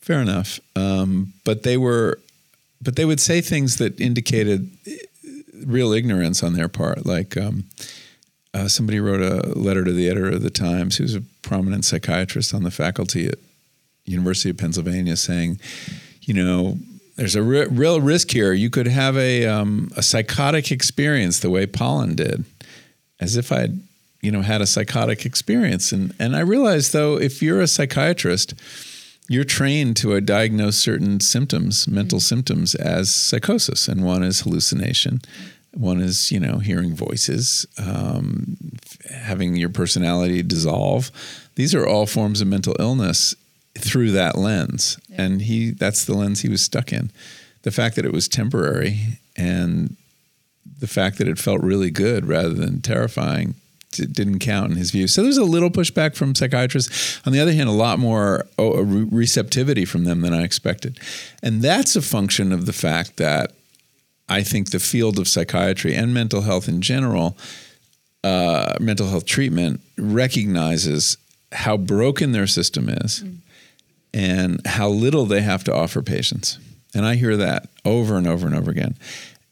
Fair 0.00 0.20
enough. 0.20 0.60
Um, 0.76 1.34
but 1.44 1.62
they 1.62 1.76
were, 1.76 2.18
but 2.80 2.96
they 2.96 3.04
would 3.04 3.20
say 3.20 3.40
things 3.40 3.76
that 3.76 4.00
indicated 4.00 4.70
real 5.64 5.92
ignorance 5.92 6.42
on 6.42 6.54
their 6.54 6.68
part. 6.68 7.04
Like, 7.04 7.36
um, 7.36 7.64
uh, 8.52 8.68
somebody 8.68 8.98
wrote 8.98 9.20
a 9.20 9.48
letter 9.58 9.84
to 9.84 9.92
the 9.92 10.08
editor 10.08 10.30
of 10.30 10.42
the 10.42 10.50
Times, 10.50 10.96
who's 10.96 11.14
a 11.14 11.22
prominent 11.42 11.84
psychiatrist 11.84 12.52
on 12.52 12.64
the 12.64 12.70
faculty 12.70 13.26
at 13.28 13.38
University 14.04 14.50
of 14.50 14.56
Pennsylvania, 14.56 15.16
saying, 15.16 15.60
you 16.22 16.34
know, 16.34 16.78
there's 17.16 17.36
a 17.36 17.42
re- 17.42 17.66
real 17.66 18.00
risk 18.00 18.30
here. 18.30 18.52
You 18.52 18.70
could 18.70 18.86
have 18.86 19.16
a 19.16 19.46
um, 19.46 19.90
a 19.96 20.02
psychotic 20.02 20.72
experience 20.72 21.40
the 21.40 21.50
way 21.50 21.66
Pollan 21.66 22.16
did, 22.16 22.44
as 23.20 23.36
if 23.36 23.52
I'd 23.52 23.78
you 24.22 24.32
know 24.32 24.40
had 24.40 24.62
a 24.62 24.66
psychotic 24.66 25.26
experience. 25.26 25.92
And 25.92 26.14
and 26.18 26.34
I 26.34 26.40
realized 26.40 26.92
though, 26.92 27.18
if 27.18 27.42
you're 27.42 27.60
a 27.60 27.66
psychiatrist, 27.66 28.54
you're 29.30 29.44
trained 29.44 29.96
to 29.98 30.14
uh, 30.14 30.18
diagnose 30.18 30.76
certain 30.76 31.20
symptoms, 31.20 31.86
mental 31.86 32.18
mm-hmm. 32.18 32.34
symptoms, 32.34 32.74
as 32.74 33.14
psychosis, 33.14 33.86
and 33.86 34.04
one 34.04 34.24
is 34.24 34.40
hallucination. 34.40 35.20
One 35.72 36.00
is, 36.00 36.32
you 36.32 36.40
know, 36.40 36.58
hearing 36.58 36.96
voices, 36.96 37.64
um, 37.78 38.56
having 39.08 39.54
your 39.54 39.68
personality 39.68 40.42
dissolve. 40.42 41.12
These 41.54 41.76
are 41.76 41.86
all 41.86 42.06
forms 42.06 42.40
of 42.40 42.48
mental 42.48 42.74
illness 42.80 43.36
through 43.78 44.10
that 44.10 44.36
lens, 44.36 44.98
yeah. 45.08 45.22
and 45.22 45.42
he 45.42 45.70
that's 45.70 46.04
the 46.04 46.14
lens 46.14 46.40
he 46.40 46.48
was 46.48 46.62
stuck 46.62 46.92
in. 46.92 47.12
The 47.62 47.70
fact 47.70 47.94
that 47.94 48.04
it 48.04 48.12
was 48.12 48.26
temporary 48.26 49.20
and 49.36 49.96
the 50.80 50.88
fact 50.88 51.18
that 51.18 51.28
it 51.28 51.38
felt 51.38 51.60
really 51.60 51.92
good 51.92 52.26
rather 52.26 52.54
than 52.54 52.80
terrifying 52.80 53.54
didn't 53.90 54.38
count 54.38 54.70
in 54.70 54.76
his 54.76 54.90
view. 54.90 55.08
So 55.08 55.22
there's 55.22 55.36
a 55.36 55.44
little 55.44 55.70
pushback 55.70 56.14
from 56.14 56.34
psychiatrists. 56.34 57.20
On 57.26 57.32
the 57.32 57.40
other 57.40 57.52
hand, 57.52 57.68
a 57.68 57.72
lot 57.72 57.98
more 57.98 58.46
oh, 58.58 58.82
receptivity 58.82 59.84
from 59.84 60.04
them 60.04 60.20
than 60.20 60.32
I 60.32 60.42
expected. 60.42 60.98
And 61.42 61.62
that's 61.62 61.96
a 61.96 62.02
function 62.02 62.52
of 62.52 62.66
the 62.66 62.72
fact 62.72 63.16
that 63.16 63.52
I 64.28 64.42
think 64.42 64.70
the 64.70 64.78
field 64.78 65.18
of 65.18 65.26
psychiatry 65.26 65.94
and 65.94 66.14
mental 66.14 66.42
health 66.42 66.68
in 66.68 66.80
general, 66.80 67.36
uh, 68.22 68.74
mental 68.80 69.08
health 69.08 69.26
treatment, 69.26 69.80
recognizes 69.98 71.16
how 71.52 71.76
broken 71.76 72.30
their 72.30 72.46
system 72.46 72.88
is 72.88 73.24
mm. 73.24 73.38
and 74.14 74.64
how 74.66 74.88
little 74.88 75.26
they 75.26 75.40
have 75.40 75.64
to 75.64 75.74
offer 75.74 76.00
patients. 76.00 76.58
And 76.94 77.04
I 77.04 77.16
hear 77.16 77.36
that 77.36 77.68
over 77.84 78.16
and 78.16 78.26
over 78.26 78.46
and 78.46 78.54
over 78.54 78.70
again. 78.70 78.94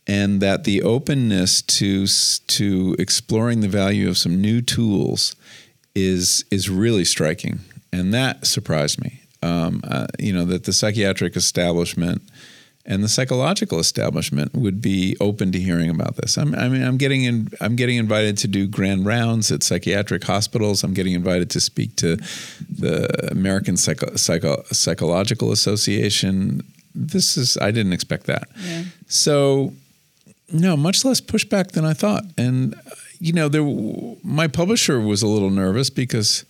And 0.09 0.41
that 0.41 0.65
the 0.65 0.83
openness 0.83 1.61
to 1.63 2.07
to 2.07 2.97
exploring 2.99 3.61
the 3.61 3.69
value 3.69 4.09
of 4.09 4.17
some 4.17 4.41
new 4.41 4.63
tools 4.63 5.37
is 5.95 6.45
is 6.51 6.71
really 6.71 7.05
striking, 7.05 7.61
and 7.93 8.15
that 8.15 8.47
surprised 8.47 9.03
me. 9.03 9.21
Um, 9.43 9.83
uh, 9.85 10.07
you 10.19 10.33
know 10.33 10.47
that 10.47 10.65
the 10.65 10.73
psychiatric 10.73 11.37
establishment 11.37 12.23
and 12.89 13.05
the 13.05 13.09
psychological 13.09 13.79
establishment 13.79 14.55
would 14.55 14.81
be 14.81 15.15
open 15.21 15.53
to 15.53 15.61
hearing 15.61 15.91
about 15.91 16.17
this. 16.17 16.39
I'm, 16.39 16.55
I 16.55 16.71
mean, 16.71 16.83
I'm 16.83 16.97
getting 16.97 17.23
in, 17.25 17.49
I'm 17.61 17.77
getting 17.77 17.99
invited 17.99 18.39
to 18.39 18.49
do 18.49 18.67
grand 18.67 19.05
rounds 19.05 19.53
at 19.53 19.63
psychiatric 19.63 20.25
hospitals. 20.25 20.83
I'm 20.83 20.95
getting 20.95 21.13
invited 21.13 21.51
to 21.51 21.61
speak 21.61 21.97
to 21.97 22.17
the 22.67 23.29
American 23.31 23.77
Psycho, 23.77 24.17
Psycho, 24.17 24.63
Psychological 24.73 25.53
Association. 25.53 26.63
This 26.95 27.37
is 27.37 27.59
I 27.59 27.71
didn't 27.73 27.93
expect 27.93 28.25
that. 28.25 28.49
Yeah. 28.65 28.85
So, 29.07 29.75
no, 30.51 30.77
much 30.77 31.05
less 31.05 31.21
pushback 31.21 31.73
than 31.73 31.85
I 31.85 31.93
thought. 31.93 32.25
And 32.37 32.75
you 33.21 33.33
know, 33.33 33.49
there 33.49 33.63
my 34.23 34.49
publisher 34.49 35.01
was 35.01 35.23
a 35.23 35.27
little 35.27 35.51
nervous 35.51 35.91
because 35.91 36.45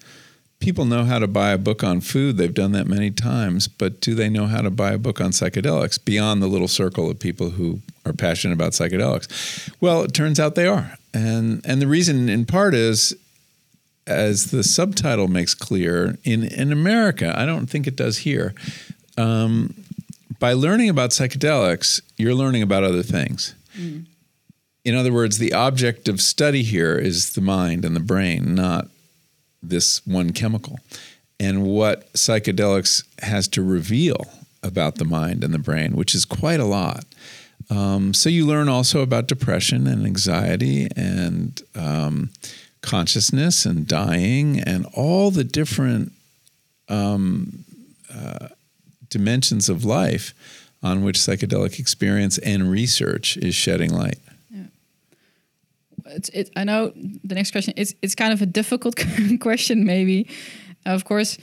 people 0.61 0.85
know 0.85 1.05
how 1.05 1.19
to 1.19 1.27
buy 1.27 1.51
a 1.51 1.59
book 1.59 1.83
on 1.83 2.01
food. 2.01 2.37
They've 2.37 2.53
done 2.53 2.73
that 2.73 2.87
many 2.87 3.11
times, 3.11 3.69
but 3.69 4.01
do 4.01 4.15
they 4.15 4.29
know 4.29 4.47
how 4.47 4.61
to 4.61 4.71
buy 4.71 4.93
a 4.93 4.99
book 4.99 5.21
on 5.21 5.31
psychedelics 5.31 6.05
beyond 6.05 6.43
the 6.43 6.49
little 6.49 6.69
circle 6.69 7.11
of 7.11 7.19
people 7.19 7.51
who 7.51 7.81
are 8.05 8.13
passionate 8.13 8.55
about 8.55 8.73
psychedelics? 8.73 9.71
Well, 9.81 10.03
it 10.03 10.13
turns 10.13 10.39
out 10.39 10.55
they 10.55 10.67
are. 10.67 10.99
And 11.15 11.63
and 11.65 11.81
the 11.81 11.87
reason 11.87 12.29
in 12.29 12.45
part 12.45 12.75
is 12.75 13.15
as 14.09 14.51
the 14.51 14.65
subtitle 14.65 15.29
makes 15.29 15.55
clear, 15.55 16.17
in, 16.25 16.45
in 16.45 16.73
America, 16.73 17.33
I 17.37 17.45
don't 17.45 17.67
think 17.67 17.87
it 17.87 17.95
does 17.95 18.19
here. 18.19 18.55
Um, 19.19 19.75
by 20.39 20.55
learning 20.55 20.89
about 20.89 21.11
psychedelics, 21.11 22.01
you're 22.17 22.35
learning 22.35 22.63
about 22.63 22.85
other 22.85 23.03
things. 23.03 23.55
In 24.85 24.95
other 24.95 25.13
words, 25.13 25.39
the 25.39 25.53
object 25.53 26.09
of 26.09 26.21
study 26.21 26.63
here 26.63 26.97
is 26.97 27.33
the 27.33 27.41
mind 27.41 27.85
and 27.85 27.95
the 27.95 28.01
brain, 28.01 28.55
not 28.55 28.89
this 29.63 30.07
one 30.07 30.33
chemical 30.33 30.79
and 31.41 31.65
what 31.65 32.13
psychedelics 32.15 33.05
has 33.23 33.49
to 33.49 33.63
reveal 33.63 34.27
about 34.63 34.97
the 34.97 35.05
mind 35.05 35.45
and 35.45 35.55
the 35.55 35.59
brain, 35.59 35.95
which 35.95 36.15
is 36.15 36.25
quite 36.25 36.61
a 36.61 36.65
lot. 36.65 37.05
Um, 37.71 38.15
so 38.15 38.29
you 38.29 38.47
learn 38.47 38.69
also 38.69 39.03
about 39.03 39.29
depression 39.29 39.87
and 39.87 40.05
anxiety 40.05 40.89
and 40.97 41.61
um, 41.75 42.31
consciousness 42.81 43.67
and 43.67 43.87
dying 43.87 44.61
and 44.61 44.87
all 44.95 45.31
the 45.31 45.45
different 45.45 46.13
um, 46.89 47.65
uh, 48.13 48.49
dimensions 49.09 49.69
of 49.69 49.85
life 49.85 50.35
on 50.83 51.03
which 51.03 51.19
psychedelic 51.19 51.79
experience 51.79 52.39
and 52.39 52.71
research 52.71 53.37
is 53.39 53.55
shedding 53.55 53.93
light 53.93 54.19
it's 56.11 56.29
it. 56.31 56.51
I 56.57 56.65
know 56.65 56.93
the 57.25 57.35
next 57.35 57.53
question. 57.53 57.75
It's 57.77 57.95
it's 58.03 58.15
kind 58.15 58.33
of 58.33 58.43
a 58.43 58.47
difficult 58.47 58.97
question, 59.41 59.85
maybe. 59.85 60.29
Of 60.87 61.05
course, 61.05 61.39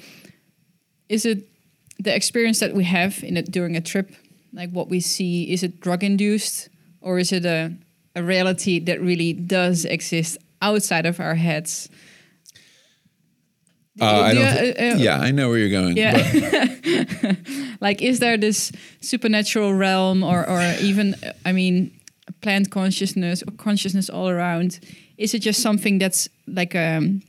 is 1.10 1.26
it 1.26 1.48
the 2.00 2.15
experience 2.15 2.60
that 2.60 2.74
we 2.74 2.84
have 2.84 3.24
in 3.24 3.38
it 3.38 3.52
during 3.52 3.76
a 3.76 3.82
trip, 3.82 4.13
like 4.54 4.71
what 4.71 4.89
we 4.89 5.00
see? 5.00 5.52
Is 5.52 5.63
it 5.63 5.80
drug 5.80 6.04
induced, 6.04 6.69
or 7.02 7.19
is 7.19 7.32
it 7.32 7.45
a 7.45 7.74
a 8.15 8.24
reality 8.24 8.80
that 8.80 9.02
really 9.02 9.34
does 9.34 9.86
exist 9.86 10.38
outside 10.62 11.06
of 11.06 11.19
our 11.19 11.36
heads? 11.36 11.89
Uh, 14.00 14.06
I 14.06 14.34
don't 14.34 14.44
uh, 14.44 14.94
uh, 14.94 14.96
yeah, 14.98 15.20
I 15.20 15.32
know 15.32 15.50
where 15.50 15.58
you're 15.58 15.70
going. 15.70 15.96
Yeah. 15.96 17.36
like, 17.82 18.02
is 18.02 18.20
there 18.20 18.38
this 18.38 18.72
supernatural 19.02 19.74
realm, 19.74 20.24
or, 20.24 20.48
or 20.48 20.62
even, 20.82 21.16
I 21.46 21.54
mean, 21.54 21.92
plant 22.42 22.72
consciousness 22.72 23.42
or 23.42 23.52
consciousness 23.52 24.10
all 24.10 24.30
around? 24.30 24.80
Is 25.18 25.34
it 25.34 25.40
just 25.40 25.62
something 25.62 25.98
that's 25.98 26.28
like 26.46 26.76
a 26.76 26.98
um, 26.98 27.22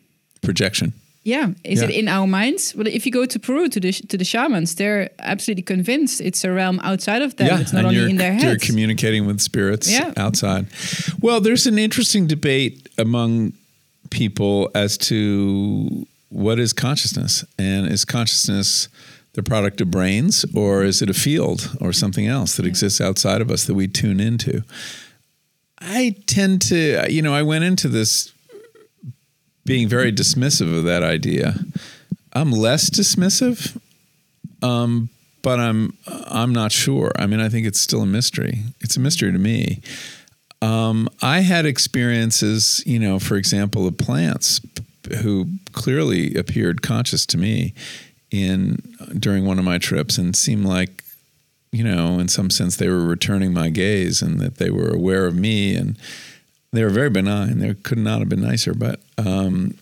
projection? 0.43 0.93
Yeah, 1.23 1.51
is 1.65 1.83
yeah. 1.83 1.89
it 1.89 1.95
in 1.95 2.09
our 2.09 2.27
minds? 2.27 2.73
Well, 2.77 2.87
if 2.87 3.05
you 3.05 3.11
go 3.11 3.27
to 3.27 3.39
Peru 3.41 3.69
to 3.69 3.81
the 3.81 3.91
to 3.93 4.17
the 4.17 4.25
shamans, 4.25 4.77
they're 4.77 5.11
absolutely 5.19 5.65
convinced 5.65 6.21
it's 6.21 6.45
a 6.45 6.53
realm 6.53 6.79
outside 6.85 7.21
of 7.21 7.35
them. 7.35 7.49
Yeah, 7.49 7.61
it's 7.61 7.73
not 7.73 7.85
only 7.85 8.09
in 8.09 8.17
their 8.17 8.33
heads. 8.33 8.45
You're 8.45 8.59
communicating 8.59 9.27
with 9.27 9.41
spirits 9.41 9.91
yeah. 9.91 10.13
outside. 10.17 10.67
Well, 11.21 11.41
there's 11.41 11.67
an 11.67 11.79
interesting 11.79 12.29
debate 12.29 12.89
among 12.97 13.55
people 14.11 14.71
as 14.77 14.97
to 14.99 16.07
what 16.29 16.59
is 16.59 16.73
consciousness, 16.73 17.45
and 17.59 17.87
is 17.87 18.05
consciousness 18.05 18.89
the 19.35 19.43
product 19.43 19.81
of 19.81 19.91
brains, 19.91 20.45
or 20.55 20.83
is 20.83 21.03
it 21.03 21.11
a 21.11 21.15
field 21.15 21.77
or 21.81 21.93
something 21.93 22.27
else 22.27 22.57
that 22.57 22.67
exists 22.67 23.01
outside 23.01 23.41
of 23.41 23.51
us 23.51 23.65
that 23.65 23.75
we 23.75 23.87
tune 23.87 24.19
into? 24.19 24.63
I 25.79 26.17
tend 26.27 26.63
to, 26.63 27.07
you 27.11 27.21
know, 27.21 27.35
I 27.35 27.43
went 27.43 27.65
into 27.65 27.89
this 27.89 28.33
being 29.67 29.89
very 29.89 30.11
dismissive 30.11 30.75
of 30.77 30.85
that 30.85 31.03
idea. 31.03 31.55
I'm 32.33 32.51
less 32.51 32.89
dismissive, 32.89 33.79
um, 34.63 35.11
but 35.43 35.61
I'm 35.61 35.97
I'm 36.07 36.53
not 36.53 36.73
sure. 36.73 37.13
I 37.17 37.27
mean, 37.27 37.41
I 37.41 37.49
think 37.49 37.67
it's 37.67 37.81
still 37.81 38.03
a 38.03 38.07
mystery. 38.07 38.61
It's 38.81 38.97
a 38.97 39.01
mystery 39.01 39.33
to 39.33 39.39
me. 39.39 39.83
Um, 40.63 41.09
I 41.21 41.41
had 41.41 41.67
experiences, 41.67 42.83
you 42.87 42.99
know, 42.99 43.19
for 43.19 43.37
example, 43.37 43.87
of 43.87 43.99
plants 43.99 44.61
who 45.19 45.49
clearly 45.73 46.35
appeared 46.35 46.83
conscious 46.83 47.27
to 47.27 47.39
me 47.39 47.75
in 48.31 48.77
during 49.19 49.47
one 49.47 49.59
of 49.59 49.65
my 49.65 49.79
trips 49.79 50.19
and 50.19 50.35
seemed 50.35 50.65
like 50.65 51.05
you 51.73 51.85
know 51.85 52.19
in 52.19 52.29
some 52.29 52.51
sense 52.51 52.77
they 52.77 52.89
were 52.89 53.05
returning 53.05 53.53
my 53.53 53.69
gaze 53.69 54.23
and 54.23 54.41
that 54.41 54.57
they 54.57 54.71
were 54.71 54.89
aware 54.89 55.27
of 55.27 55.35
me 55.35 55.75
and 55.75 55.99
they 56.73 56.83
were 56.85 56.91
very 56.91 57.09
benign. 57.09 57.59
They 57.59 57.73
could 57.75 57.99
not 57.99 58.19
have 58.19 58.29
been 58.29 58.43
nicer 58.43 58.75
but 58.75 59.01
um, 59.19 59.75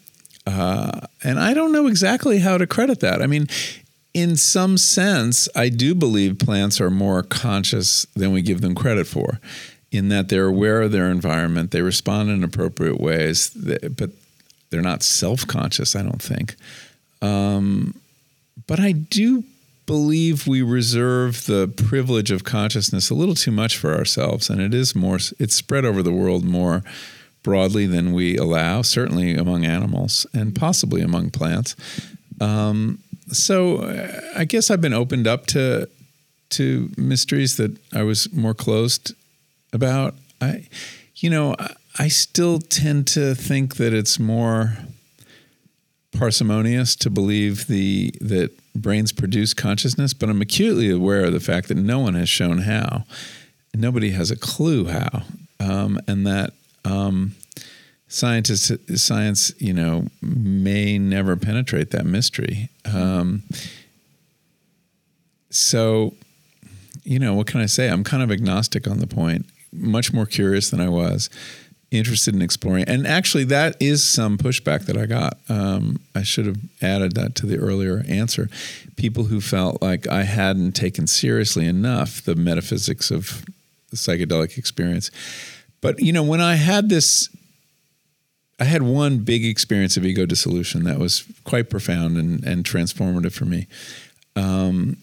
uh, 0.47 1.01
and 1.23 1.39
i 1.39 1.55
don't 1.55 1.73
know 1.73 1.87
exactly 1.87 2.39
how 2.41 2.59
to 2.59 2.67
credit 2.67 3.01
that. 3.01 3.23
I 3.23 3.27
mean 3.27 3.47
in 4.13 4.37
some 4.37 4.79
sense 4.79 5.49
i 5.57 5.69
do 5.69 5.95
believe 5.95 6.39
plants 6.39 6.81
are 6.81 6.91
more 6.91 7.23
conscious 7.23 8.07
than 8.15 8.33
we 8.33 8.43
give 8.43 8.61
them 8.61 8.75
credit 8.75 9.07
for 9.07 9.41
in 9.91 10.09
that 10.09 10.29
they're 10.29 10.47
aware 10.47 10.83
of 10.83 10.93
their 10.93 11.11
environment 11.11 11.71
they 11.71 11.83
respond 11.83 12.31
in 12.31 12.45
appropriate 12.45 13.01
ways 13.01 13.51
but 13.97 14.11
they're 14.75 14.83
not 14.83 15.03
self-conscious 15.03 15.95
i 15.95 16.03
don't 16.03 16.21
think 16.21 16.57
um, 17.25 17.95
but 18.67 18.81
I 18.81 18.93
do 18.93 19.45
believe 19.87 20.47
we 20.47 20.63
reserve 20.63 21.47
the 21.47 21.69
privilege 21.69 22.31
of 22.31 22.45
consciousness 22.45 23.11
a 23.11 23.15
little 23.15 23.35
too 23.35 23.51
much 23.51 23.77
for 23.77 23.95
ourselves, 23.95 24.51
and 24.51 24.61
it 24.61 24.75
is 24.75 24.95
more. 24.95 25.19
It's 25.39 25.55
spread 25.55 25.85
over 25.85 26.03
the 26.03 26.13
world 26.13 26.45
more 26.45 26.83
broadly 27.43 27.87
than 27.87 28.13
we 28.13 28.37
allow. 28.37 28.83
Certainly 28.83 29.37
among 29.37 29.65
animals, 29.65 30.27
and 30.35 30.55
possibly 30.55 31.01
among 31.01 31.31
plants. 31.31 31.77
Um, 32.41 32.99
so 33.29 33.79
uh, 33.79 34.21
I 34.37 34.45
guess 34.45 34.71
I've 34.71 34.81
been 34.81 34.95
opened 34.95 35.27
up 35.27 35.47
to 35.49 35.89
to 36.51 36.91
mysteries 36.97 37.57
that 37.57 37.77
I 37.93 38.03
was 38.03 38.33
more 38.33 38.55
closed 38.55 39.15
about. 39.73 40.15
I, 40.41 40.69
you 41.17 41.31
know, 41.31 41.57
I 41.97 42.09
still 42.09 42.59
tend 42.59 43.07
to 43.09 43.35
think 43.35 43.77
that 43.77 43.95
it's 43.95 44.19
more 44.19 44.79
parsimonious 46.13 46.97
to 46.97 47.11
believe 47.11 47.67
the 47.67 48.13
that 48.21 48.51
brains 48.75 49.13
produce 49.13 49.55
consciousness, 49.55 50.15
but 50.15 50.29
I'm 50.29 50.41
acutely 50.41 50.91
aware 50.91 51.25
of 51.25 51.33
the 51.33 51.41
fact 51.41 51.69
that 51.69 51.77
no 51.77 52.01
one 52.01 52.15
has 52.15 52.29
shown 52.29 52.59
how. 52.59 53.05
Nobody 53.75 54.11
has 54.11 54.31
a 54.31 54.37
clue 54.37 54.87
how, 54.87 55.23
um, 55.61 56.01
and 56.09 56.27
that 56.27 56.53
um, 56.85 57.35
scientists, 58.09 59.03
science, 59.03 59.53
you 59.59 59.73
know, 59.73 60.07
may 60.21 60.99
never 60.99 61.37
penetrate 61.37 61.91
that 61.91 62.07
mystery. 62.07 62.69
Um, 62.85 63.43
so, 65.51 66.15
you 67.05 67.19
know, 67.19 67.35
what 67.35 67.47
can 67.47 67.61
I 67.61 67.67
say? 67.67 67.89
I'm 67.89 68.05
kind 68.05 68.23
of 68.23 68.31
agnostic 68.31 68.89
on 68.89 68.99
the 68.99 69.07
point. 69.07 69.47
Much 69.73 70.13
more 70.13 70.27
curious 70.27 70.71
than 70.71 70.81
I 70.81 70.89
was 70.89 71.31
interested 71.99 72.35
in 72.35 72.43
exploring. 72.43 72.85
And 72.85 73.07
actually, 73.07 73.45
that 73.45 73.77
is 73.81 74.03
some 74.05 74.39
pushback 74.39 74.87
that 74.87 74.97
I 74.97 75.07
got. 75.07 75.39
Um, 75.49 76.01
I 76.15 76.23
should 76.23 76.47
have 76.47 76.59
added 76.83 77.15
that 77.15 77.35
to 77.37 77.47
the 77.47 77.59
earlier 77.59 78.05
answer. 78.09 78.49
People 78.97 79.25
who 79.25 79.41
felt 79.41 79.83
like 79.83 80.07
I 80.09 80.25
hadn't 80.25 80.73
taken 80.73 81.07
seriously 81.07 81.67
enough 81.67 82.23
the 82.23 82.35
metaphysics 82.35 83.11
of 83.11 83.45
the 83.91 83.97
psychedelic 83.97 84.59
experience. 84.59 85.11
But, 85.81 86.01
you 86.01 86.13
know, 86.13 86.23
when 86.23 86.41
I 86.41 86.55
had 86.55 86.89
this, 86.89 87.29
I 88.59 88.65
had 88.65 88.83
one 88.83 89.19
big 89.19 89.45
experience 89.45 89.97
of 89.97 90.05
ego 90.05 90.27
dissolution 90.27 90.85
that 90.85 90.99
was 90.99 91.25
quite 91.45 91.71
profound 91.71 92.17
and, 92.17 92.45
and 92.45 92.65
transformative 92.65 93.33
for 93.33 93.45
me. 93.45 93.67
Um, 94.37 94.97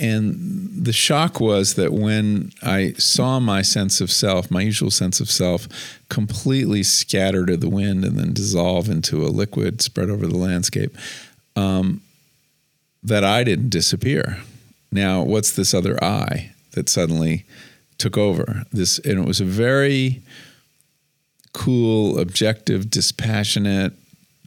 and 0.00 0.84
the 0.86 0.94
shock 0.94 1.40
was 1.40 1.74
that 1.74 1.92
when 1.92 2.52
I 2.62 2.94
saw 2.94 3.38
my 3.38 3.60
sense 3.60 4.00
of 4.00 4.10
self, 4.10 4.50
my 4.50 4.62
usual 4.62 4.90
sense 4.90 5.20
of 5.20 5.30
self, 5.30 5.68
completely 6.08 6.82
scatter 6.82 7.44
to 7.44 7.56
the 7.58 7.68
wind 7.68 8.04
and 8.04 8.18
then 8.18 8.32
dissolve 8.32 8.88
into 8.88 9.22
a 9.22 9.28
liquid 9.28 9.82
spread 9.82 10.08
over 10.08 10.26
the 10.26 10.38
landscape, 10.38 10.96
um, 11.54 12.00
that 13.02 13.24
I 13.24 13.44
didn't 13.44 13.68
disappear. 13.68 14.38
Now, 14.90 15.22
what's 15.22 15.52
this 15.52 15.74
other 15.74 16.02
I 16.02 16.52
that 16.72 16.88
suddenly 16.88 17.44
took 17.98 18.16
over? 18.16 18.64
This, 18.72 18.98
and 19.00 19.18
it 19.18 19.26
was 19.26 19.42
a 19.42 19.44
very 19.44 20.22
cool, 21.52 22.18
objective, 22.18 22.88
dispassionate, 22.88 23.92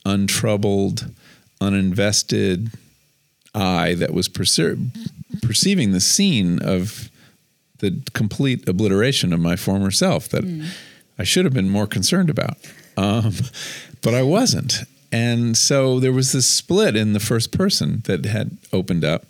untroubled, 0.03 1.11
uninvested 1.61 2.75
I 3.53 3.93
that 3.95 4.13
was 4.13 4.27
perceived 4.27 4.97
perceiving 5.41 5.91
the 5.91 6.01
scene 6.01 6.61
of 6.61 7.09
the 7.79 8.01
complete 8.13 8.67
obliteration 8.67 9.33
of 9.33 9.39
my 9.39 9.55
former 9.55 9.91
self 9.91 10.29
that 10.29 10.45
mm. 10.45 10.67
I 11.19 11.23
should 11.23 11.45
have 11.45 11.53
been 11.53 11.69
more 11.69 11.87
concerned 11.87 12.29
about. 12.29 12.57
Um, 12.95 13.33
but 14.01 14.13
I 14.13 14.23
wasn't. 14.23 14.83
And 15.11 15.57
so 15.57 15.99
there 15.99 16.13
was 16.13 16.31
this 16.31 16.47
split 16.47 16.95
in 16.95 17.13
the 17.13 17.19
first 17.19 17.51
person 17.51 18.01
that 18.05 18.25
had 18.25 18.57
opened 18.71 19.03
up. 19.03 19.25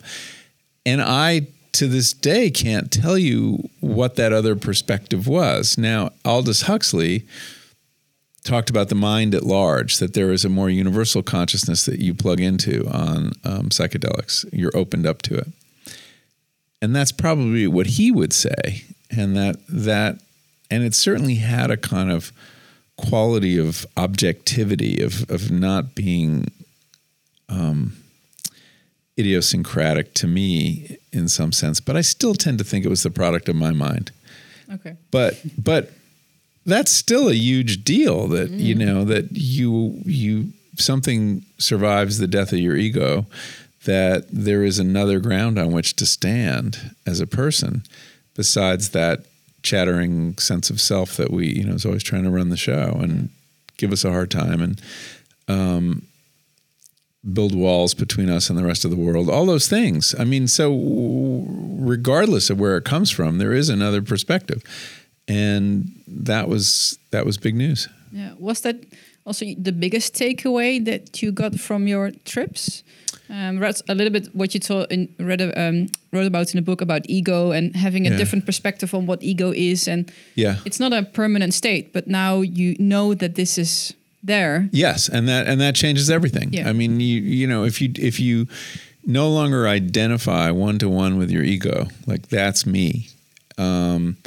And 0.86 1.02
I, 1.02 1.48
to 1.72 1.88
this 1.88 2.12
day, 2.12 2.50
can't 2.50 2.90
tell 2.90 3.18
you 3.18 3.68
what 3.80 4.16
that 4.16 4.32
other 4.32 4.56
perspective 4.56 5.26
was. 5.26 5.76
Now, 5.76 6.10
Aldous 6.24 6.62
Huxley 6.62 7.26
talked 8.44 8.70
about 8.70 8.88
the 8.88 8.94
mind 8.94 9.34
at 9.34 9.42
large, 9.42 9.98
that 9.98 10.14
there 10.14 10.30
is 10.30 10.44
a 10.44 10.50
more 10.50 10.70
universal 10.70 11.22
consciousness 11.22 11.86
that 11.86 11.98
you 11.98 12.14
plug 12.14 12.40
into 12.40 12.86
on 12.88 13.32
um, 13.42 13.70
psychedelics. 13.70 14.44
You're 14.52 14.76
opened 14.76 15.06
up 15.06 15.22
to 15.22 15.34
it 15.34 15.48
and 16.84 16.94
that's 16.94 17.12
probably 17.12 17.66
what 17.66 17.86
he 17.86 18.10
would 18.10 18.32
say. 18.32 18.84
And 19.10 19.36
that 19.36 19.56
that 19.68 20.20
and 20.70 20.82
it 20.84 20.94
certainly 20.94 21.36
had 21.36 21.70
a 21.70 21.76
kind 21.76 22.10
of 22.10 22.30
quality 22.96 23.58
of 23.58 23.86
objectivity 23.96 25.02
of 25.02 25.28
of 25.30 25.50
not 25.50 25.94
being 25.94 26.46
um, 27.48 27.96
idiosyncratic 29.18 30.14
to 30.14 30.26
me 30.26 30.98
in 31.12 31.28
some 31.28 31.52
sense 31.52 31.78
but 31.78 31.96
i 31.96 32.00
still 32.00 32.34
tend 32.34 32.58
to 32.58 32.64
think 32.64 32.84
it 32.84 32.88
was 32.88 33.02
the 33.02 33.10
product 33.10 33.48
of 33.48 33.56
my 33.56 33.72
mind. 33.72 34.10
Okay. 34.72 34.96
But 35.10 35.40
but 35.62 35.92
that's 36.66 36.90
still 36.90 37.28
a 37.28 37.34
huge 37.34 37.84
deal 37.84 38.28
that 38.28 38.50
mm. 38.50 38.58
you 38.58 38.74
know 38.74 39.04
that 39.04 39.32
you 39.32 40.00
you 40.04 40.52
something 40.76 41.44
survives 41.58 42.18
the 42.18 42.26
death 42.26 42.52
of 42.52 42.58
your 42.58 42.76
ego 42.76 43.26
that 43.84 44.26
there 44.30 44.64
is 44.64 44.78
another 44.78 45.18
ground 45.20 45.58
on 45.58 45.72
which 45.72 45.94
to 45.96 46.06
stand 46.06 46.94
as 47.06 47.20
a 47.20 47.26
person 47.26 47.82
besides 48.34 48.90
that 48.90 49.20
chattering 49.62 50.36
sense 50.38 50.70
of 50.70 50.80
self 50.80 51.16
that 51.16 51.30
we, 51.30 51.48
you 51.48 51.64
know, 51.64 51.74
is 51.74 51.86
always 51.86 52.02
trying 52.02 52.24
to 52.24 52.30
run 52.30 52.50
the 52.50 52.56
show 52.56 52.98
and 53.00 53.30
give 53.76 53.92
us 53.92 54.04
a 54.04 54.10
hard 54.10 54.30
time 54.30 54.60
and 54.60 54.80
um, 55.48 56.02
build 57.32 57.54
walls 57.54 57.94
between 57.94 58.28
us 58.28 58.50
and 58.50 58.58
the 58.58 58.64
rest 58.64 58.84
of 58.84 58.90
the 58.90 58.96
world. 58.96 59.30
All 59.30 59.46
those 59.46 59.68
things. 59.68 60.14
I 60.18 60.24
mean, 60.24 60.46
so 60.48 61.46
regardless 61.78 62.50
of 62.50 62.60
where 62.60 62.76
it 62.76 62.84
comes 62.84 63.10
from, 63.10 63.38
there 63.38 63.52
is 63.52 63.68
another 63.68 64.02
perspective, 64.02 64.62
and 65.26 65.90
that 66.06 66.48
was 66.48 66.98
that 67.10 67.24
was 67.24 67.38
big 67.38 67.54
news. 67.54 67.88
Yeah, 68.12 68.34
was 68.38 68.60
that 68.60 68.76
also 69.26 69.46
the 69.56 69.72
biggest 69.72 70.14
takeaway 70.14 70.84
that 70.84 71.22
you 71.22 71.32
got 71.32 71.58
from 71.58 71.88
your 71.88 72.12
trips? 72.24 72.82
Um, 73.30 73.58
read 73.58 73.80
a 73.88 73.94
little 73.94 74.12
bit 74.12 74.34
what 74.34 74.52
you 74.52 74.60
told 74.60 74.92
in, 74.92 75.08
read 75.18 75.40
um, 75.56 75.88
wrote 76.12 76.26
about 76.26 76.54
in 76.54 76.58
the 76.58 76.62
book 76.62 76.80
about 76.82 77.08
ego 77.08 77.52
and 77.52 77.74
having 77.74 78.06
a 78.06 78.10
yeah. 78.10 78.16
different 78.16 78.44
perspective 78.44 78.94
on 78.94 79.06
what 79.06 79.22
ego 79.22 79.50
is, 79.50 79.88
and 79.88 80.12
yeah, 80.34 80.58
it's 80.66 80.78
not 80.78 80.92
a 80.92 81.04
permanent 81.04 81.54
state, 81.54 81.92
but 81.92 82.06
now 82.06 82.42
you 82.42 82.76
know 82.78 83.14
that 83.14 83.34
this 83.34 83.56
is 83.56 83.94
there. 84.22 84.68
Yes, 84.72 85.08
and 85.08 85.26
that 85.28 85.46
and 85.46 85.60
that 85.60 85.74
changes 85.74 86.10
everything. 86.10 86.52
Yeah. 86.52 86.68
I 86.68 86.72
mean, 86.72 87.00
you 87.00 87.20
you 87.20 87.46
know, 87.46 87.64
if 87.64 87.80
you 87.80 87.92
if 87.96 88.20
you 88.20 88.46
no 89.06 89.30
longer 89.30 89.68
identify 89.68 90.50
one 90.50 90.78
to 90.78 90.88
one 90.88 91.16
with 91.16 91.30
your 91.30 91.42
ego, 91.42 91.88
like 92.06 92.28
that's 92.28 92.66
me, 92.66 93.08
um, 93.56 94.18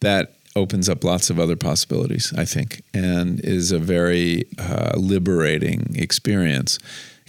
that 0.00 0.32
opens 0.56 0.88
up 0.88 1.04
lots 1.04 1.30
of 1.30 1.38
other 1.38 1.56
possibilities, 1.56 2.32
I 2.36 2.44
think, 2.44 2.82
and 2.92 3.40
is 3.40 3.70
a 3.70 3.78
very 3.78 4.44
uh, 4.58 4.92
liberating 4.96 5.94
experience 5.94 6.78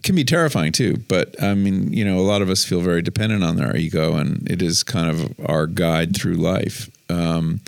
can 0.03 0.15
be 0.15 0.23
terrifying 0.23 0.71
too. 0.71 0.97
But 1.07 1.41
I 1.41 1.53
mean, 1.53 1.93
you 1.93 2.05
know, 2.05 2.19
a 2.19 2.21
lot 2.21 2.41
of 2.41 2.49
us 2.49 2.63
feel 2.63 2.81
very 2.81 3.01
dependent 3.01 3.43
on 3.43 3.61
our 3.61 3.75
ego, 3.75 4.15
and 4.15 4.49
it 4.49 4.61
is 4.61 4.83
kind 4.83 5.09
of 5.09 5.33
our 5.47 5.67
guide 5.67 6.15
through 6.15 6.35
life. 6.35 6.89
Um, 7.09 7.61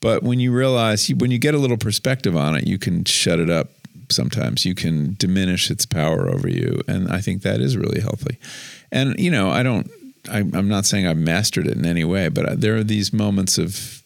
but 0.00 0.22
when 0.22 0.40
you 0.40 0.52
realize, 0.52 1.08
when 1.08 1.30
you 1.30 1.38
get 1.38 1.54
a 1.54 1.58
little 1.58 1.76
perspective 1.76 2.36
on 2.36 2.56
it, 2.56 2.66
you 2.66 2.78
can 2.78 3.04
shut 3.04 3.38
it 3.38 3.50
up 3.50 3.68
sometimes. 4.08 4.64
You 4.64 4.74
can 4.74 5.14
diminish 5.18 5.70
its 5.70 5.86
power 5.86 6.28
over 6.28 6.48
you. 6.48 6.80
And 6.88 7.10
I 7.10 7.20
think 7.20 7.42
that 7.42 7.60
is 7.60 7.76
really 7.76 8.00
healthy. 8.00 8.38
And, 8.90 9.18
you 9.18 9.30
know, 9.30 9.50
I 9.50 9.62
don't, 9.62 9.90
I, 10.30 10.38
I'm 10.38 10.68
not 10.68 10.86
saying 10.86 11.06
I've 11.06 11.16
mastered 11.16 11.66
it 11.66 11.76
in 11.76 11.86
any 11.86 12.04
way, 12.04 12.28
but 12.28 12.60
there 12.60 12.76
are 12.76 12.84
these 12.84 13.12
moments 13.12 13.58
of 13.58 14.02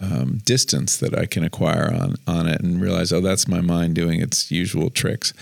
um, 0.00 0.38
distance 0.44 0.96
that 0.98 1.18
I 1.18 1.26
can 1.26 1.42
acquire 1.44 1.92
on, 1.92 2.16
on 2.26 2.46
it 2.46 2.60
and 2.60 2.80
realize, 2.80 3.12
oh, 3.12 3.20
that's 3.20 3.48
my 3.48 3.60
mind 3.60 3.94
doing 3.94 4.20
its 4.20 4.50
usual 4.50 4.90
tricks. 4.90 5.32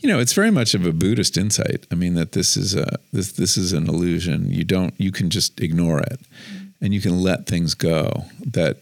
You 0.00 0.08
know, 0.08 0.20
it's 0.20 0.32
very 0.32 0.50
much 0.50 0.74
of 0.74 0.86
a 0.86 0.92
Buddhist 0.92 1.36
insight. 1.36 1.86
I 1.90 1.94
mean, 1.94 2.14
that 2.14 2.32
this 2.32 2.56
is 2.56 2.74
a 2.74 2.98
this 3.12 3.32
this 3.32 3.56
is 3.56 3.72
an 3.72 3.88
illusion. 3.88 4.50
You 4.50 4.64
don't 4.64 4.94
you 4.98 5.10
can 5.10 5.30
just 5.30 5.60
ignore 5.60 6.00
it, 6.00 6.20
and 6.80 6.94
you 6.94 7.00
can 7.00 7.22
let 7.22 7.46
things 7.46 7.74
go 7.74 8.24
that 8.46 8.78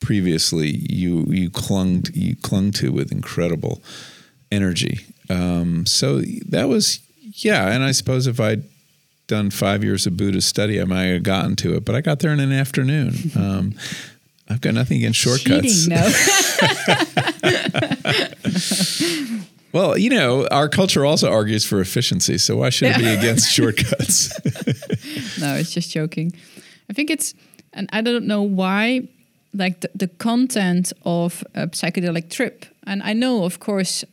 previously 0.00 0.84
you 0.90 1.24
you 1.28 1.50
clung 1.50 2.04
you 2.12 2.36
clung 2.36 2.70
to 2.72 2.92
with 2.92 3.10
incredible 3.10 3.82
energy. 4.52 5.00
Um, 5.30 5.86
so 5.86 6.20
that 6.48 6.68
was 6.68 7.00
yeah, 7.34 7.68
and 7.68 7.82
I 7.82 7.92
suppose 7.92 8.26
if 8.26 8.40
I'd 8.40 8.64
done 9.26 9.50
five 9.50 9.84
years 9.84 10.06
of 10.06 10.16
Buddhist 10.16 10.48
study, 10.48 10.80
I 10.80 10.84
might 10.84 11.04
have 11.04 11.22
gotten 11.22 11.54
to 11.56 11.76
it, 11.76 11.84
but 11.84 11.94
I 11.94 12.00
got 12.00 12.20
there 12.20 12.32
in 12.32 12.40
an 12.40 12.52
afternoon. 12.52 13.14
Um, 13.36 13.74
I've 14.50 14.62
got 14.62 14.72
nothing 14.72 14.96
against 14.96 15.18
shortcuts. 15.18 15.86
Cheating, 15.86 15.90
no. 15.90 16.10
well, 19.72 19.98
you 19.98 20.10
know, 20.10 20.46
our 20.48 20.68
culture 20.68 21.04
also 21.04 21.30
argues 21.30 21.64
for 21.64 21.80
efficiency, 21.80 22.38
so 22.38 22.56
why 22.56 22.70
should 22.70 22.92
it 22.92 22.98
be 22.98 23.06
against 23.08 23.50
shortcuts? 23.56 24.30
no, 25.40 25.54
it's 25.54 25.72
just 25.72 25.90
joking. 25.90 26.32
I 26.90 26.92
think 26.92 27.10
it's, 27.10 27.34
and 27.72 27.88
I 27.92 28.00
don't 28.00 28.26
know 28.26 28.42
why, 28.42 29.08
like 29.52 29.80
the, 29.80 29.90
the 29.94 30.08
content 30.08 30.92
of 31.04 31.44
a 31.54 31.66
psychedelic 31.68 32.30
trip. 32.30 32.64
And 32.86 33.02
I 33.02 33.12
know, 33.12 33.44
of 33.44 33.60
course, 33.60 34.04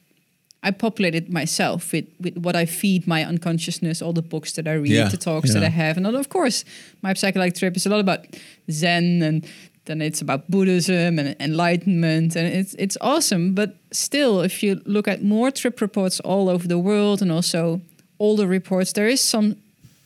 I 0.61 0.71
populate 0.71 1.13
it 1.13 1.29
myself 1.31 1.93
with, 1.93 2.07
with 2.19 2.37
what 2.37 2.55
I 2.55 2.65
feed 2.65 3.07
my 3.07 3.23
unconsciousness, 3.23 4.01
all 4.01 4.13
the 4.13 4.23
books 4.23 4.53
that 4.53 4.67
I 4.67 4.73
read, 4.73 4.91
Yeah, 4.91 5.09
the 5.09 5.17
talks 5.17 5.49
yeah. 5.53 5.59
that 5.59 5.65
I 5.65 5.69
have. 5.69 5.95
And 5.95 6.07
of 6.07 6.29
course, 6.29 6.65
my 7.01 7.13
psychedelic 7.13 7.57
trip 7.57 7.77
is 7.77 7.85
a 7.85 7.89
lot 7.89 7.99
about 7.99 8.25
Zen 8.71 9.21
and 9.21 9.47
then 9.85 10.01
it's 10.01 10.21
about 10.21 10.49
Buddhism 10.49 11.19
and 11.19 11.35
enlightenment. 11.39 12.35
And 12.35 12.47
it's, 12.47 12.73
it's 12.75 12.97
awesome. 13.01 13.53
But 13.53 13.75
still, 13.91 14.41
if 14.41 14.63
you 14.63 14.81
look 14.85 15.07
at 15.07 15.23
more 15.23 15.51
trip 15.51 15.81
reports 15.81 16.19
all 16.19 16.49
over 16.49 16.67
the 16.67 16.79
world 16.79 17.21
and 17.21 17.31
also 17.31 17.81
older 18.19 18.47
reports, 18.47 18.93
there 18.93 19.07
is 19.07 19.21
some 19.21 19.55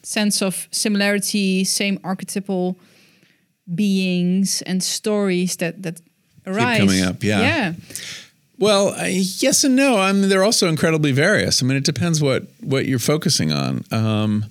sense 0.03 0.41
of 0.41 0.67
similarity, 0.71 1.63
same 1.63 1.99
archetypal 2.03 2.77
beings 3.73 4.61
and 4.63 4.83
stories 4.83 5.57
that, 5.57 5.83
that 5.83 6.01
arise. 6.45 6.79
coming 6.79 7.01
up, 7.01 7.23
yeah. 7.23 7.39
Yeah. 7.39 7.73
Well, 8.57 8.93
I, 8.97 9.07
yes 9.37 9.63
and 9.63 9.75
no. 9.75 9.97
I 9.97 10.11
mean, 10.11 10.27
they're 10.27 10.43
also 10.43 10.67
incredibly 10.67 11.13
various. 11.13 11.63
I 11.63 11.65
mean, 11.65 11.77
it 11.77 11.85
depends 11.85 12.21
what 12.21 12.43
what 12.59 12.85
you're 12.85 12.99
focusing 12.99 13.53
on. 13.53 13.85
Um, 13.89 14.45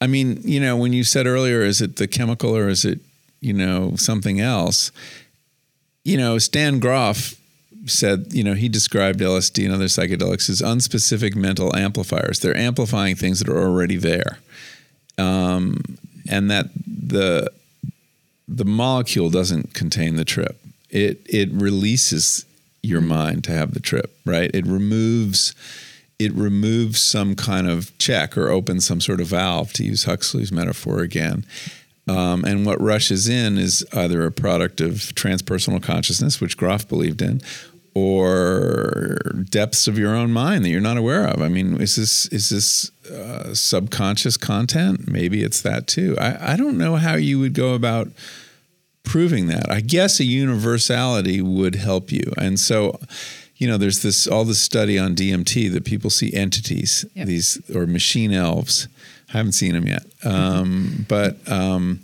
I 0.00 0.06
mean, 0.06 0.40
you 0.44 0.60
know, 0.60 0.76
when 0.76 0.92
you 0.92 1.02
said 1.02 1.26
earlier, 1.26 1.62
is 1.62 1.80
it 1.80 1.96
the 1.96 2.06
chemical 2.06 2.54
or 2.54 2.68
is 2.68 2.84
it, 2.84 3.00
you 3.40 3.52
know, 3.52 3.94
something 3.96 4.40
else? 4.40 4.92
You 6.04 6.16
know, 6.16 6.38
Stan 6.38 6.78
Grof 6.78 7.34
said, 7.86 8.26
you 8.30 8.44
know, 8.44 8.54
he 8.54 8.68
described 8.68 9.20
LSD 9.20 9.64
and 9.64 9.74
other 9.74 9.86
psychedelics 9.86 10.48
as 10.50 10.60
unspecific 10.60 11.34
mental 11.34 11.74
amplifiers. 11.76 12.40
They're 12.40 12.56
amplifying 12.56 13.16
things 13.16 13.38
that 13.38 13.48
are 13.48 13.58
already 13.58 13.96
there, 13.96 14.38
um, 15.16 15.82
and 16.28 16.50
that 16.50 16.66
the 16.86 17.50
the 18.46 18.64
molecule 18.64 19.30
doesn't 19.30 19.74
contain 19.74 20.16
the 20.16 20.24
trip. 20.24 20.58
It 20.90 21.20
it 21.26 21.50
releases 21.52 22.44
your 22.82 23.00
mind 23.00 23.44
to 23.44 23.52
have 23.52 23.74
the 23.74 23.80
trip, 23.80 24.16
right? 24.24 24.50
It 24.54 24.66
removes 24.66 25.54
it 26.18 26.32
removes 26.32 27.00
some 27.00 27.36
kind 27.36 27.68
of 27.68 27.96
check 27.98 28.36
or 28.36 28.48
opens 28.48 28.86
some 28.86 29.00
sort 29.00 29.20
of 29.20 29.28
valve 29.28 29.72
to 29.74 29.84
use 29.84 30.04
Huxley's 30.04 30.50
metaphor 30.50 31.00
again. 31.00 31.44
Um, 32.08 32.44
and 32.44 32.64
what 32.64 32.80
rushes 32.80 33.28
in 33.28 33.58
is 33.58 33.84
either 33.92 34.24
a 34.24 34.32
product 34.32 34.80
of 34.80 34.92
transpersonal 35.14 35.82
consciousness, 35.82 36.40
which 36.40 36.56
Grof 36.56 36.88
believed 36.88 37.20
in, 37.20 37.40
or 37.94 39.18
depths 39.50 39.88
of 39.88 39.98
your 39.98 40.14
own 40.14 40.32
mind 40.32 40.64
that 40.64 40.70
you're 40.70 40.80
not 40.80 40.96
aware 40.96 41.26
of. 41.26 41.42
I 41.42 41.48
mean, 41.48 41.80
is 41.80 41.96
this 41.96 42.26
is 42.26 42.48
this 42.48 42.90
uh, 43.10 43.54
subconscious 43.54 44.36
content? 44.36 45.10
Maybe 45.10 45.42
it's 45.42 45.60
that 45.62 45.86
too. 45.86 46.16
I, 46.20 46.52
I 46.52 46.56
don't 46.56 46.78
know 46.78 46.96
how 46.96 47.14
you 47.16 47.38
would 47.40 47.54
go 47.54 47.74
about 47.74 48.08
proving 49.02 49.46
that. 49.48 49.70
I 49.70 49.80
guess 49.80 50.20
a 50.20 50.24
universality 50.24 51.40
would 51.40 51.74
help 51.76 52.12
you. 52.12 52.32
And 52.36 52.60
so, 52.60 53.00
you 53.56 53.66
know, 53.66 53.78
there's 53.78 54.02
this 54.02 54.26
all 54.26 54.44
this 54.44 54.60
study 54.60 54.98
on 54.98 55.14
DMT 55.14 55.72
that 55.72 55.84
people 55.84 56.10
see 56.10 56.32
entities, 56.32 57.04
Yep. 57.14 57.26
these 57.26 57.70
or 57.74 57.86
machine 57.86 58.32
elves. 58.32 58.86
I 59.32 59.36
haven't 59.38 59.52
seen 59.52 59.72
them 59.74 59.86
yet, 59.86 60.04
um, 60.24 61.04
but 61.08 61.36
um, 61.50 62.00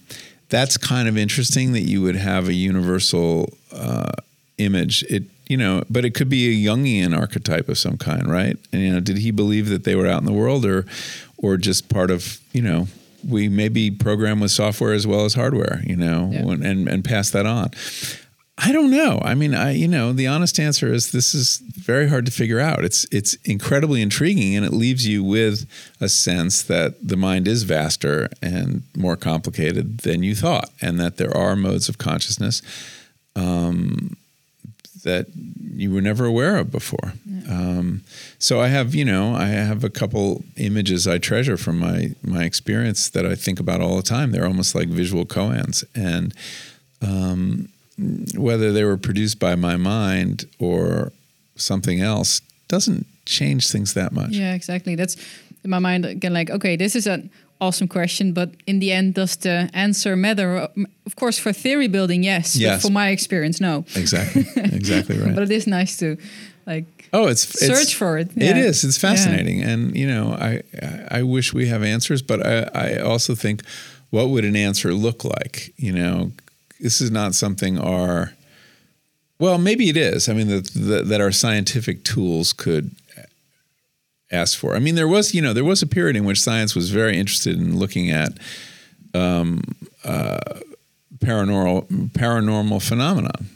that's 0.50 0.76
kind 0.76 1.08
of 1.08 1.16
interesting 1.16 1.72
that 1.72 1.80
you 1.82 2.02
would 2.02 2.16
have 2.16 2.48
a 2.48 2.52
universal 2.54 3.52
uh, 3.72 4.12
image. 4.58 5.02
It 5.08 5.24
you 5.48 5.56
know, 5.58 5.82
but 5.90 6.04
it 6.06 6.14
could 6.14 6.28
be 6.30 6.66
a 6.66 6.68
Jungian 6.70 7.14
archetype 7.18 7.68
of 7.68 7.76
some 7.78 7.98
kind, 7.98 8.30
right? 8.30 8.56
And 8.72 8.82
you 8.82 8.92
know, 8.92 9.00
did 9.00 9.18
he 9.18 9.30
believe 9.30 9.68
that 9.68 9.84
they 9.84 9.94
were 9.94 10.06
out 10.06 10.20
in 10.20 10.26
the 10.26 10.32
world, 10.32 10.64
or 10.66 10.84
or 11.38 11.56
just 11.56 11.88
part 11.88 12.10
of 12.10 12.40
you 12.52 12.62
know? 12.62 12.88
We 13.26 13.48
may 13.48 13.70
be 13.70 13.90
programmed 13.90 14.42
with 14.42 14.50
software 14.50 14.92
as 14.92 15.06
well 15.06 15.24
as 15.24 15.32
hardware, 15.32 15.80
you 15.86 15.96
know, 15.96 16.28
Yeah. 16.30 16.40
and 16.42 16.86
and 16.88 17.02
pass 17.04 17.30
that 17.30 17.46
on. 17.46 17.70
I 18.56 18.70
don't 18.70 18.90
know. 18.90 19.20
I 19.24 19.34
mean, 19.34 19.52
I 19.52 19.72
you 19.72 19.88
know, 19.88 20.12
the 20.12 20.28
honest 20.28 20.60
answer 20.60 20.92
is 20.92 21.10
this 21.10 21.34
is 21.34 21.58
very 21.58 22.08
hard 22.08 22.24
to 22.26 22.32
figure 22.32 22.60
out. 22.60 22.84
It's 22.84 23.04
it's 23.10 23.34
incredibly 23.44 24.00
intriguing 24.00 24.54
and 24.54 24.64
it 24.64 24.72
leaves 24.72 25.06
you 25.06 25.24
with 25.24 25.68
a 26.00 26.08
sense 26.08 26.62
that 26.62 26.94
the 27.06 27.16
mind 27.16 27.48
is 27.48 27.64
vaster 27.64 28.28
and 28.40 28.84
more 28.96 29.16
complicated 29.16 29.98
than 29.98 30.22
you 30.22 30.36
thought 30.36 30.70
and 30.80 31.00
that 31.00 31.16
there 31.16 31.36
are 31.36 31.56
modes 31.56 31.88
of 31.88 31.98
consciousness 31.98 32.62
um, 33.34 34.16
that 35.02 35.26
you 35.34 35.92
were 35.92 36.00
never 36.00 36.24
aware 36.24 36.56
of 36.56 36.70
before. 36.70 37.14
Um, 37.48 38.02
so 38.38 38.60
I 38.60 38.68
have, 38.68 38.94
you 38.94 39.04
know, 39.04 39.34
I 39.34 39.46
have 39.46 39.82
a 39.82 39.90
couple 39.90 40.44
images 40.56 41.06
I 41.08 41.18
treasure 41.18 41.56
from 41.56 41.78
my 41.78 42.14
my 42.22 42.44
experience 42.44 43.08
that 43.10 43.26
I 43.26 43.34
think 43.34 43.58
about 43.58 43.80
all 43.80 43.96
the 43.96 44.02
time. 44.02 44.30
They're 44.30 44.46
almost 44.46 44.76
like 44.76 44.88
visual 44.88 45.26
koans, 45.26 45.84
and 45.94 46.32
um, 47.02 47.68
whether 48.36 48.72
they 48.72 48.84
were 48.84 48.96
produced 48.96 49.38
by 49.38 49.54
my 49.54 49.76
mind 49.76 50.46
or 50.58 51.12
something 51.56 52.00
else 52.00 52.40
doesn't 52.68 53.06
change 53.26 53.68
things 53.70 53.94
that 53.94 54.12
much. 54.12 54.30
Yeah, 54.30 54.54
exactly. 54.54 54.96
That's 54.96 55.16
in 55.62 55.70
my 55.70 55.78
mind 55.78 56.04
again. 56.04 56.32
Like, 56.34 56.50
okay, 56.50 56.76
this 56.76 56.96
is 56.96 57.06
an 57.06 57.30
awesome 57.60 57.88
question, 57.88 58.32
but 58.32 58.50
in 58.66 58.80
the 58.80 58.90
end, 58.92 59.14
does 59.14 59.36
the 59.36 59.70
answer 59.72 60.16
matter? 60.16 60.68
Of 61.06 61.16
course, 61.16 61.38
for 61.38 61.52
theory 61.52 61.88
building, 61.88 62.22
yes. 62.24 62.56
Yes. 62.56 62.82
But 62.82 62.88
for 62.88 62.92
my 62.92 63.08
experience, 63.10 63.60
no. 63.60 63.84
Exactly. 63.94 64.44
Exactly 64.56 65.18
right. 65.18 65.34
But 65.34 65.44
it 65.44 65.50
is 65.50 65.66
nice 65.66 65.96
to 65.98 66.16
like 66.66 66.84
Oh, 67.12 67.28
it's 67.28 67.42
search 67.60 67.82
it's, 67.82 67.92
for 67.92 68.18
it. 68.18 68.30
It 68.36 68.42
Yeah. 68.56 68.56
is. 68.68 68.82
It's 68.82 68.98
fascinating, 68.98 69.62
and 69.62 69.96
you 69.96 70.06
know, 70.08 70.32
I 70.32 70.62
I 70.82 71.18
I 71.20 71.22
wish 71.22 71.54
we 71.54 71.68
have 71.68 71.84
answers, 71.84 72.22
but 72.22 72.44
I 72.44 72.68
I 72.74 72.98
also 72.98 73.34
think, 73.36 73.62
what 74.10 74.28
would 74.30 74.44
an 74.44 74.56
answer 74.56 74.92
look 74.92 75.22
like? 75.24 75.72
You 75.76 75.92
know, 75.92 76.32
this 76.80 77.00
is 77.00 77.10
not 77.10 77.34
something 77.34 77.78
our 77.78 78.32
well, 79.38 79.58
maybe 79.58 79.88
it 79.88 79.96
is. 79.96 80.28
I 80.28 80.32
mean, 80.32 80.48
that 80.48 80.66
that 80.74 81.08
that 81.08 81.20
our 81.20 81.32
scientific 81.32 82.04
tools 82.04 82.52
could 82.52 82.92
ask 84.30 84.58
for. 84.58 84.74
I 84.74 84.78
mean, 84.78 84.94
there 84.94 85.08
was 85.08 85.34
you 85.34 85.42
know 85.42 85.52
there 85.52 85.64
was 85.64 85.82
a 85.82 85.86
period 85.86 86.16
in 86.16 86.24
which 86.24 86.40
science 86.40 86.74
was 86.74 86.90
very 86.90 87.18
interested 87.18 87.56
in 87.56 87.78
looking 87.78 88.10
at 88.10 88.32
um, 89.14 89.62
uh, 90.04 90.38
paranormal 91.24 91.86
paranormal 92.10 92.82
phenomenon 92.86 93.48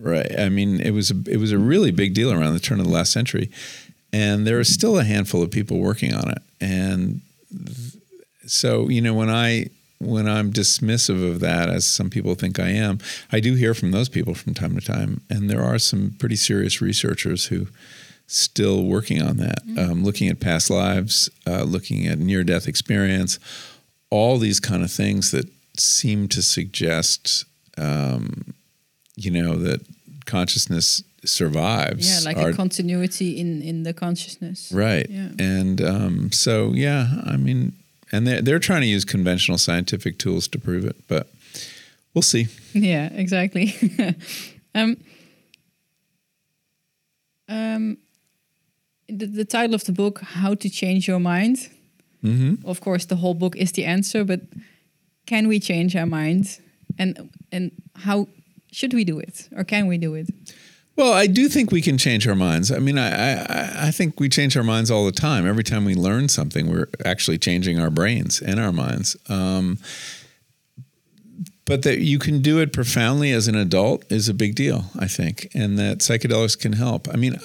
right 0.00 0.38
i 0.38 0.48
mean 0.48 0.80
it 0.80 0.92
was 0.92 1.10
a, 1.10 1.14
it 1.26 1.36
was 1.36 1.52
a 1.52 1.58
really 1.58 1.90
big 1.90 2.14
deal 2.14 2.32
around 2.32 2.54
the 2.54 2.60
turn 2.60 2.80
of 2.80 2.86
the 2.86 2.92
last 2.92 3.12
century 3.12 3.50
and 4.12 4.46
there 4.46 4.58
are 4.58 4.64
still 4.64 4.98
a 4.98 5.04
handful 5.04 5.42
of 5.42 5.50
people 5.50 5.78
working 5.78 6.14
on 6.14 6.30
it 6.30 6.42
and 6.60 7.20
so 8.46 8.88
you 8.88 9.00
know 9.00 9.14
when 9.14 9.30
i 9.30 9.66
when 10.00 10.26
i'm 10.28 10.52
dismissive 10.52 11.22
of 11.30 11.40
that 11.40 11.68
as 11.68 11.86
some 11.86 12.08
people 12.10 12.34
think 12.34 12.58
i 12.58 12.68
am 12.68 12.98
i 13.30 13.38
do 13.38 13.54
hear 13.54 13.74
from 13.74 13.90
those 13.90 14.08
people 14.08 14.34
from 14.34 14.54
time 14.54 14.74
to 14.74 14.80
time 14.84 15.20
and 15.30 15.48
there 15.50 15.62
are 15.62 15.78
some 15.78 16.14
pretty 16.18 16.36
serious 16.36 16.80
researchers 16.80 17.46
who 17.46 17.66
still 18.26 18.84
working 18.84 19.20
on 19.20 19.36
that 19.36 19.58
um, 19.76 20.02
looking 20.04 20.28
at 20.28 20.40
past 20.40 20.70
lives 20.70 21.28
uh, 21.46 21.62
looking 21.64 22.06
at 22.06 22.18
near 22.18 22.42
death 22.44 22.66
experience 22.66 23.38
all 24.10 24.38
these 24.38 24.58
kind 24.60 24.82
of 24.82 24.90
things 24.90 25.30
that 25.32 25.46
seem 25.76 26.28
to 26.28 26.40
suggest 26.42 27.44
um, 27.76 28.54
you 29.16 29.30
know 29.30 29.56
that 29.56 29.80
consciousness 30.26 31.02
survives 31.24 32.08
yeah, 32.24 32.32
like 32.32 32.38
a 32.38 32.56
continuity 32.56 33.38
in 33.38 33.60
in 33.62 33.82
the 33.82 33.92
consciousness. 33.92 34.72
right 34.72 35.06
Yeah. 35.10 35.28
and 35.38 35.80
um, 35.82 36.32
so 36.32 36.72
yeah 36.72 37.20
i 37.26 37.36
mean 37.36 37.72
and 38.12 38.26
they're, 38.26 38.42
they're 38.42 38.58
trying 38.58 38.80
to 38.82 38.86
use 38.86 39.04
conventional 39.04 39.58
scientific 39.58 40.18
tools 40.18 40.48
to 40.48 40.58
prove 40.58 40.84
it 40.84 40.96
but 41.08 41.28
we'll 42.14 42.22
see 42.22 42.46
Yeah, 42.72 43.08
exactly. 43.12 43.74
um, 44.74 44.96
Um, 47.50 47.98
the, 49.08 49.26
the 49.26 49.44
title 49.44 49.74
of 49.74 49.84
the 49.84 49.92
book, 49.92 50.20
How 50.20 50.54
to 50.54 50.70
Change 50.70 51.08
Your 51.08 51.18
Mind. 51.18 51.68
Mm-hmm. 52.22 52.66
Of 52.66 52.80
course, 52.80 53.06
the 53.06 53.16
whole 53.16 53.34
book 53.34 53.56
is 53.56 53.72
the 53.72 53.84
answer, 53.84 54.24
but 54.24 54.42
can 55.26 55.48
we 55.48 55.58
change 55.58 55.96
our 55.96 56.06
mind? 56.06 56.60
And 56.98 57.30
and 57.50 57.72
how 57.96 58.28
should 58.70 58.94
we 58.94 59.04
do 59.04 59.18
it, 59.18 59.48
or 59.56 59.64
can 59.64 59.86
we 59.88 59.98
do 59.98 60.14
it? 60.14 60.28
Well, 60.96 61.12
I 61.12 61.26
do 61.26 61.48
think 61.48 61.70
we 61.70 61.80
can 61.80 61.96
change 61.96 62.28
our 62.28 62.34
minds. 62.34 62.70
I 62.70 62.78
mean, 62.78 62.98
I, 62.98 63.42
I, 63.42 63.86
I 63.86 63.90
think 63.90 64.20
we 64.20 64.28
change 64.28 64.56
our 64.56 64.62
minds 64.62 64.90
all 64.90 65.06
the 65.06 65.12
time. 65.12 65.46
Every 65.46 65.64
time 65.64 65.84
we 65.84 65.94
learn 65.94 66.28
something, 66.28 66.70
we're 66.70 66.88
actually 67.04 67.38
changing 67.38 67.78
our 67.78 67.90
brains 67.90 68.42
and 68.42 68.60
our 68.60 68.72
minds. 68.72 69.16
Um, 69.28 69.78
but 71.64 71.82
that 71.82 72.00
you 72.00 72.18
can 72.18 72.42
do 72.42 72.58
it 72.58 72.72
profoundly 72.72 73.30
as 73.30 73.46
an 73.46 73.54
adult 73.54 74.04
is 74.10 74.28
a 74.28 74.34
big 74.34 74.56
deal, 74.56 74.86
I 74.98 75.06
think, 75.06 75.48
and 75.54 75.78
that 75.78 75.98
psychedelics 75.98 76.58
can 76.58 76.72
help. 76.72 77.08
I 77.08 77.14
mean, 77.14 77.38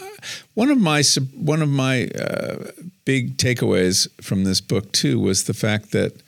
one 0.56 0.72
of 0.72 0.80
my 0.80 1.04
one 1.36 1.62
of 1.62 1.70
my 1.70 2.08
uh, 2.08 2.72
big 3.06 3.38
takeaways 3.38 4.10
from 4.24 4.44
this 4.44 4.62
book 4.62 4.92
too 4.92 5.20
was 5.20 5.44
the 5.44 5.54
fact 5.54 5.92
that 5.92 6.24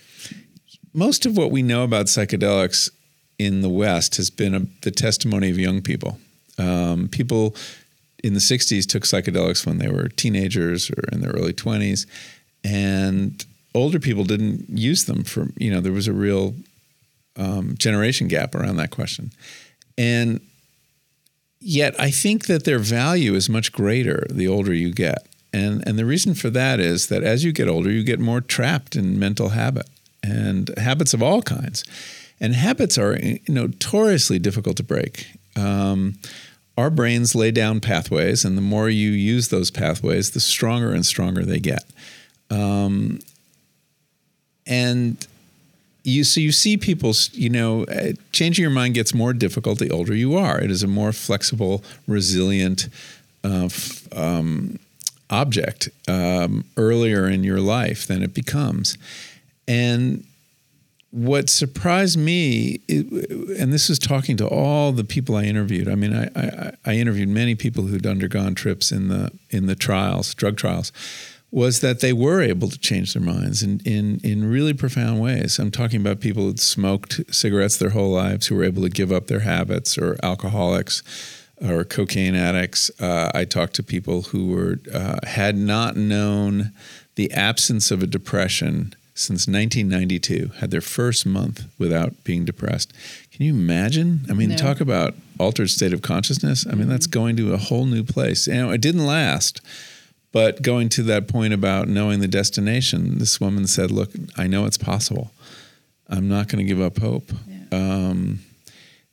most 0.94 1.26
of 1.26 1.36
what 1.36 1.50
we 1.50 1.64
know 1.64 1.84
about 1.84 2.06
psychedelics 2.06 2.92
in 3.40 3.62
the 3.62 3.70
West 3.70 4.18
has 4.18 4.30
been 4.30 4.54
a, 4.54 4.60
the 4.84 4.92
testimony 4.92 5.50
of 5.50 5.58
young 5.58 5.82
people. 5.82 6.20
Um, 6.58 7.08
people 7.10 7.56
in 8.24 8.34
the 8.34 8.40
60s 8.40 8.86
took 8.86 9.04
psychedelics 9.04 9.66
when 9.66 9.78
they 9.78 9.90
were 9.90 10.08
teenagers 10.10 10.90
or 10.90 11.04
in 11.12 11.22
their 11.22 11.32
early 11.32 11.54
20s, 11.54 12.06
and 12.64 13.46
older 13.76 14.00
people 14.00 14.24
didn't 14.24 14.66
use 14.70 15.06
them 15.06 15.24
for, 15.24 15.48
you 15.58 15.72
know, 15.72 15.82
there 15.82 15.92
was 15.92 16.08
a 16.08 16.14
real 16.14 16.56
um, 17.38 17.76
generation 17.78 18.28
gap 18.28 18.56
around 18.56 18.78
that 18.78 18.92
question. 18.92 19.32
And 19.98 20.42
yet, 21.60 22.00
I 22.00 22.12
think 22.12 22.48
that 22.48 22.66
their 22.66 22.80
value 22.80 23.36
is 23.36 23.50
much 23.50 23.72
greater 23.72 24.26
the 24.30 24.48
older 24.48 24.74
you 24.74 24.92
get. 24.92 25.28
And, 25.54 25.88
and 25.88 25.98
the 25.98 26.06
reason 26.06 26.34
for 26.34 26.50
that 26.50 26.80
is 26.80 27.08
that 27.08 27.24
as 27.24 27.44
you 27.44 27.52
get 27.52 27.68
older, 27.68 27.90
you 27.90 28.04
get 28.04 28.20
more 28.20 28.42
trapped 28.42 28.96
in 28.96 29.18
mental 29.18 29.50
habit 29.50 29.88
and 30.24 30.72
habits 30.78 31.14
of 31.14 31.24
all 31.24 31.42
kinds. 31.42 31.84
And 32.40 32.54
habits 32.54 32.98
are 32.98 33.18
notoriously 33.48 34.40
difficult 34.40 34.78
to 34.78 34.84
break. 34.84 35.26
Um, 35.56 36.16
our 36.78 36.90
brains 36.90 37.34
lay 37.34 37.52
down 37.52 37.80
pathways, 37.80 38.46
and 38.46 38.56
the 38.58 38.62
more 38.62 38.90
you 38.90 39.10
use 39.10 39.48
those 39.50 39.72
pathways, 39.72 40.32
the 40.32 40.40
stronger 40.40 40.94
and 40.94 41.06
stronger 41.06 41.44
they 41.44 41.60
get. 41.60 41.84
Um, 42.50 43.20
and 44.68 45.26
you 46.04 46.24
so 46.24 46.40
you 46.40 46.52
see 46.52 46.78
people, 46.78 47.14
you 47.34 47.50
know, 47.50 47.84
uh, 47.86 48.14
changing 48.32 48.62
your 48.64 48.72
mind 48.72 48.94
gets 48.94 49.14
more 49.14 49.34
difficult 49.34 49.80
the 49.80 49.90
older 49.90 50.16
you 50.16 50.38
are. 50.38 50.60
It 50.60 50.72
is 50.72 50.84
a 50.84 50.88
more 50.88 51.12
flexible, 51.12 51.84
resilient 52.08 52.88
uh, 53.44 53.66
f- 53.66 54.08
um, 54.16 54.80
object 55.30 55.90
um, 56.08 56.64
earlier 56.78 57.28
in 57.28 57.44
your 57.44 57.60
life 57.60 58.08
than 58.08 58.24
it 58.24 58.34
becomes, 58.34 58.98
and 59.68 60.24
what 61.12 61.50
surprised 61.50 62.18
me, 62.18 62.82
and 62.90 63.72
this 63.72 63.90
was 63.90 63.98
talking 63.98 64.38
to 64.38 64.48
all 64.48 64.92
the 64.92 65.04
people 65.04 65.36
I 65.36 65.44
interviewed. 65.44 65.88
I 65.88 65.96
mean, 65.96 66.14
I, 66.14 66.30
I, 66.36 66.72
I, 66.86 66.94
interviewed 66.96 67.30
many 67.30 67.56
people 67.56 67.86
who'd 67.86 68.06
undergone 68.06 68.56
trips 68.56 68.92
in 68.92 69.08
the 69.08 69.32
in 69.50 69.68
the 69.68 69.76
trials, 69.76 70.34
drug 70.34 70.58
trials, 70.58 70.92
was 71.50 71.80
that 71.80 72.02
they 72.02 72.12
were 72.12 72.42
able 72.42 72.70
to 72.70 72.78
change 72.78 73.14
their 73.14 73.24
minds 73.24 73.64
in, 73.64 73.80
in, 73.86 74.20
in 74.24 74.50
really 74.50 74.74
profound 74.74 75.22
ways. 75.22 75.60
I'm 75.60 75.72
talking 75.72 76.02
about 76.02 76.20
people 76.20 76.44
who'd 76.44 76.60
smoked 76.60 77.22
cigarettes 77.34 77.78
their 77.78 77.92
whole 77.92 78.12
lives 78.12 78.48
who 78.48 78.56
were 78.56 78.66
able 78.66 78.84
to 78.84 78.90
give 78.90 79.12
up 79.12 79.28
their 79.28 79.40
habits, 79.40 79.98
or 79.98 80.18
alcoholics, 80.24 81.04
or 81.62 81.84
cocaine 81.86 82.36
addicts. 82.36 82.92
Uh, 83.00 83.32
I 83.34 83.46
talked 83.46 83.76
to 83.76 83.84
people 83.84 84.24
who 84.24 84.48
were 84.48 84.80
uh, 84.94 85.20
had 85.26 85.56
not 85.56 85.96
known 85.96 86.74
the 87.16 87.32
absence 87.32 87.92
of 87.92 88.04
a 88.04 88.08
depression 88.08 88.94
since 89.18 89.48
1992, 89.48 90.52
had 90.60 90.70
their 90.70 90.82
first 90.82 91.26
month 91.26 91.66
without 91.80 92.24
being 92.24 92.46
depressed. 92.46 92.94
Can 93.32 93.46
you 93.46 93.54
imagine? 93.54 94.26
I 94.30 94.34
mean, 94.34 94.50
no. 94.50 94.56
talk 94.56 94.80
about 94.80 95.16
altered 95.40 95.70
state 95.70 95.92
of 95.92 96.02
consciousness. 96.02 96.66
I 96.66 96.72
mean, 96.72 96.82
mm-hmm. 96.82 96.92
that's 96.92 97.08
going 97.08 97.36
to 97.38 97.54
a 97.54 97.58
whole 97.58 97.86
new 97.86 98.04
place. 98.04 98.48
You 98.48 98.54
know, 98.54 98.72
it 98.72 98.82
didn't 98.82 99.06
last. 99.06 99.62
But 100.32 100.62
going 100.62 100.90
to 100.90 101.04
that 101.04 101.28
point 101.28 101.54
about 101.54 101.88
knowing 101.88 102.20
the 102.20 102.28
destination, 102.28 103.18
this 103.18 103.42
woman 103.42 103.66
said, 103.66 103.90
"Look, 103.90 104.12
I 104.36 104.46
know 104.46 104.66
it's 104.66 104.78
possible. 104.78 105.32
I'm 106.10 106.28
not 106.28 106.48
going 106.48 106.64
to 106.64 106.68
give 106.68 106.82
up 106.82 107.00
hope." 107.00 107.32
Yeah. 107.48 107.66
Um, 107.72 108.40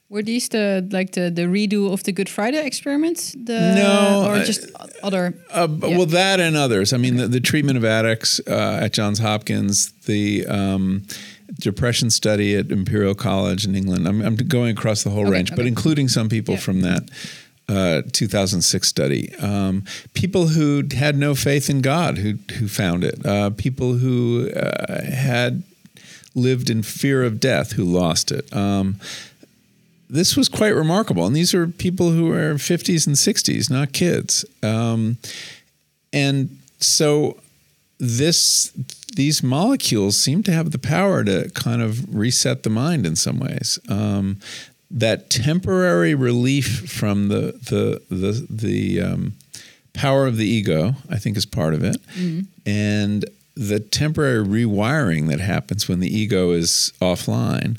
were 0.08 0.22
these 0.22 0.48
the 0.48 0.86
like 0.92 1.12
the 1.12 1.30
the 1.30 1.42
redo 1.42 1.92
of 1.92 2.02
the 2.04 2.12
Good 2.12 2.28
Friday 2.28 2.64
experiments? 2.64 3.32
The, 3.32 3.74
no, 3.74 4.26
or 4.28 4.44
just 4.44 4.70
uh, 4.74 4.86
other. 5.02 5.34
Uh, 5.50 5.68
yeah. 5.70 5.96
Well, 5.96 6.06
that 6.06 6.40
and 6.40 6.56
others. 6.56 6.92
I 6.92 6.98
mean, 6.98 7.16
the, 7.16 7.28
the 7.28 7.40
treatment 7.40 7.78
of 7.78 7.84
addicts 7.84 8.40
uh, 8.46 8.80
at 8.82 8.92
Johns 8.92 9.18
Hopkins, 9.18 9.92
the 10.06 10.46
um, 10.46 11.02
depression 11.58 12.10
study 12.10 12.54
at 12.54 12.70
Imperial 12.70 13.14
College 13.14 13.64
in 13.64 13.74
England. 13.74 14.06
I'm, 14.06 14.20
I'm 14.22 14.36
going 14.36 14.76
across 14.76 15.02
the 15.04 15.10
whole 15.10 15.22
okay, 15.22 15.30
range, 15.30 15.50
okay. 15.50 15.56
but 15.56 15.66
including 15.66 16.08
some 16.08 16.28
people 16.28 16.54
yeah. 16.54 16.60
from 16.60 16.80
that. 16.82 17.10
Uh, 17.66 18.02
2006 18.12 18.86
study. 18.86 19.34
Um, 19.36 19.84
people 20.12 20.48
who 20.48 20.82
had 20.94 21.16
no 21.16 21.34
faith 21.34 21.70
in 21.70 21.80
God 21.80 22.18
who 22.18 22.34
who 22.58 22.68
found 22.68 23.04
it. 23.04 23.24
Uh, 23.24 23.48
people 23.48 23.94
who 23.94 24.50
uh, 24.50 25.02
had 25.02 25.62
lived 26.34 26.68
in 26.68 26.82
fear 26.82 27.22
of 27.22 27.40
death 27.40 27.72
who 27.72 27.84
lost 27.84 28.30
it. 28.32 28.54
Um, 28.54 29.00
this 30.14 30.36
was 30.36 30.48
quite 30.48 30.76
remarkable. 30.76 31.26
And 31.26 31.34
these 31.34 31.52
are 31.54 31.66
people 31.66 32.12
who 32.12 32.30
are 32.30 32.54
50s 32.54 33.04
and 33.08 33.16
60s, 33.16 33.68
not 33.68 33.92
kids. 33.92 34.44
Um, 34.62 35.18
and 36.12 36.56
so 36.78 37.40
this 37.98 38.70
these 39.16 39.42
molecules 39.42 40.18
seem 40.18 40.44
to 40.44 40.52
have 40.52 40.70
the 40.70 40.78
power 40.78 41.24
to 41.24 41.50
kind 41.54 41.82
of 41.82 42.14
reset 42.14 42.62
the 42.62 42.70
mind 42.70 43.06
in 43.06 43.16
some 43.16 43.40
ways. 43.40 43.80
Um, 43.88 44.38
that 44.88 45.30
temporary 45.30 46.14
relief 46.14 46.88
from 46.88 47.26
the 47.28 47.58
the 47.70 48.00
the 48.08 48.46
the 48.48 49.00
um, 49.00 49.32
power 49.94 50.26
of 50.28 50.36
the 50.36 50.46
ego, 50.46 50.94
I 51.10 51.18
think, 51.18 51.36
is 51.36 51.46
part 51.46 51.74
of 51.74 51.82
it, 51.82 51.96
mm-hmm. 52.16 52.42
and 52.64 53.24
the 53.56 53.80
temporary 53.80 54.44
rewiring 54.44 55.28
that 55.28 55.40
happens 55.40 55.88
when 55.88 55.98
the 56.00 56.16
ego 56.16 56.52
is 56.52 56.92
offline 57.00 57.78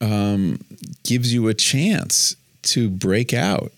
um, 0.00 0.58
gives 1.02 1.32
you 1.32 1.48
a 1.48 1.54
chance 1.54 2.36
to 2.62 2.88
break 2.88 3.32
out 3.32 3.72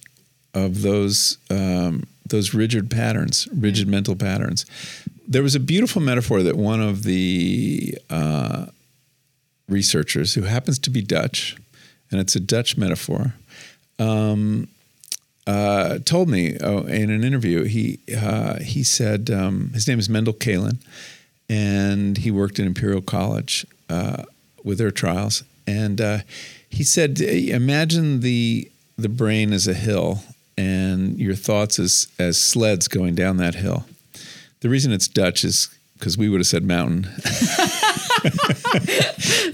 of 0.54 0.82
those 0.82 1.38
um, 1.50 2.04
those 2.26 2.54
rigid 2.54 2.90
patterns, 2.90 3.48
rigid 3.52 3.86
mm. 3.86 3.92
mental 3.92 4.16
patterns. 4.16 4.66
There 5.26 5.42
was 5.42 5.54
a 5.54 5.60
beautiful 5.60 6.00
metaphor 6.00 6.42
that 6.42 6.56
one 6.56 6.80
of 6.80 7.02
the 7.02 7.98
uh, 8.08 8.66
researchers, 9.68 10.34
who 10.34 10.42
happens 10.42 10.78
to 10.80 10.90
be 10.90 11.02
Dutch, 11.02 11.56
and 12.10 12.20
it's 12.20 12.34
a 12.34 12.40
Dutch 12.40 12.76
metaphor, 12.76 13.34
um, 13.98 14.68
uh, 15.46 15.98
told 16.04 16.28
me 16.28 16.56
oh, 16.60 16.80
in 16.80 17.10
an 17.10 17.24
interview. 17.24 17.64
He 17.64 17.98
uh, 18.16 18.58
he 18.60 18.82
said 18.82 19.30
um, 19.30 19.70
his 19.74 19.86
name 19.88 19.98
is 19.98 20.08
Mendel 20.08 20.34
Kaelen, 20.34 20.78
and 21.48 22.18
he 22.18 22.30
worked 22.30 22.58
in 22.58 22.66
Imperial 22.66 23.02
College 23.02 23.66
uh, 23.88 24.24
with 24.64 24.78
their 24.78 24.90
trials, 24.90 25.44
and 25.66 26.00
uh, 26.00 26.18
he 26.70 26.84
said, 26.84 27.20
imagine 27.20 28.20
the 28.20 28.70
the 28.96 29.08
brain 29.08 29.52
as 29.52 29.68
a 29.68 29.74
hill 29.74 30.24
and 30.56 31.18
your 31.18 31.34
thoughts 31.34 31.78
as 31.78 32.08
as 32.18 32.38
sleds 32.38 32.88
going 32.88 33.14
down 33.14 33.36
that 33.38 33.54
hill. 33.54 33.86
The 34.60 34.68
reason 34.68 34.92
it's 34.92 35.06
Dutch 35.06 35.44
is 35.44 35.68
because 35.98 36.18
we 36.18 36.28
would 36.28 36.40
have 36.40 36.46
said 36.46 36.64
mountain. 36.64 37.02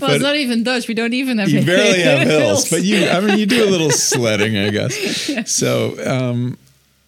well, 0.01 0.11
it's 0.13 0.23
not 0.23 0.37
even 0.37 0.63
Dutch. 0.63 0.89
We 0.89 0.95
don't 0.95 1.13
even 1.13 1.39
have. 1.39 1.49
You 1.51 1.65
barely 1.65 2.01
have 2.03 2.27
hills, 2.29 2.69
but 2.71 2.83
you. 2.83 3.07
I 3.07 3.21
mean, 3.21 3.39
you 3.39 3.47
do 3.47 3.65
a 3.65 3.71
little 3.71 3.91
sledding, 4.11 4.57
I 4.57 4.71
guess. 4.71 5.29
Yeah. 5.29 5.45
So, 5.45 5.97
um, 6.07 6.59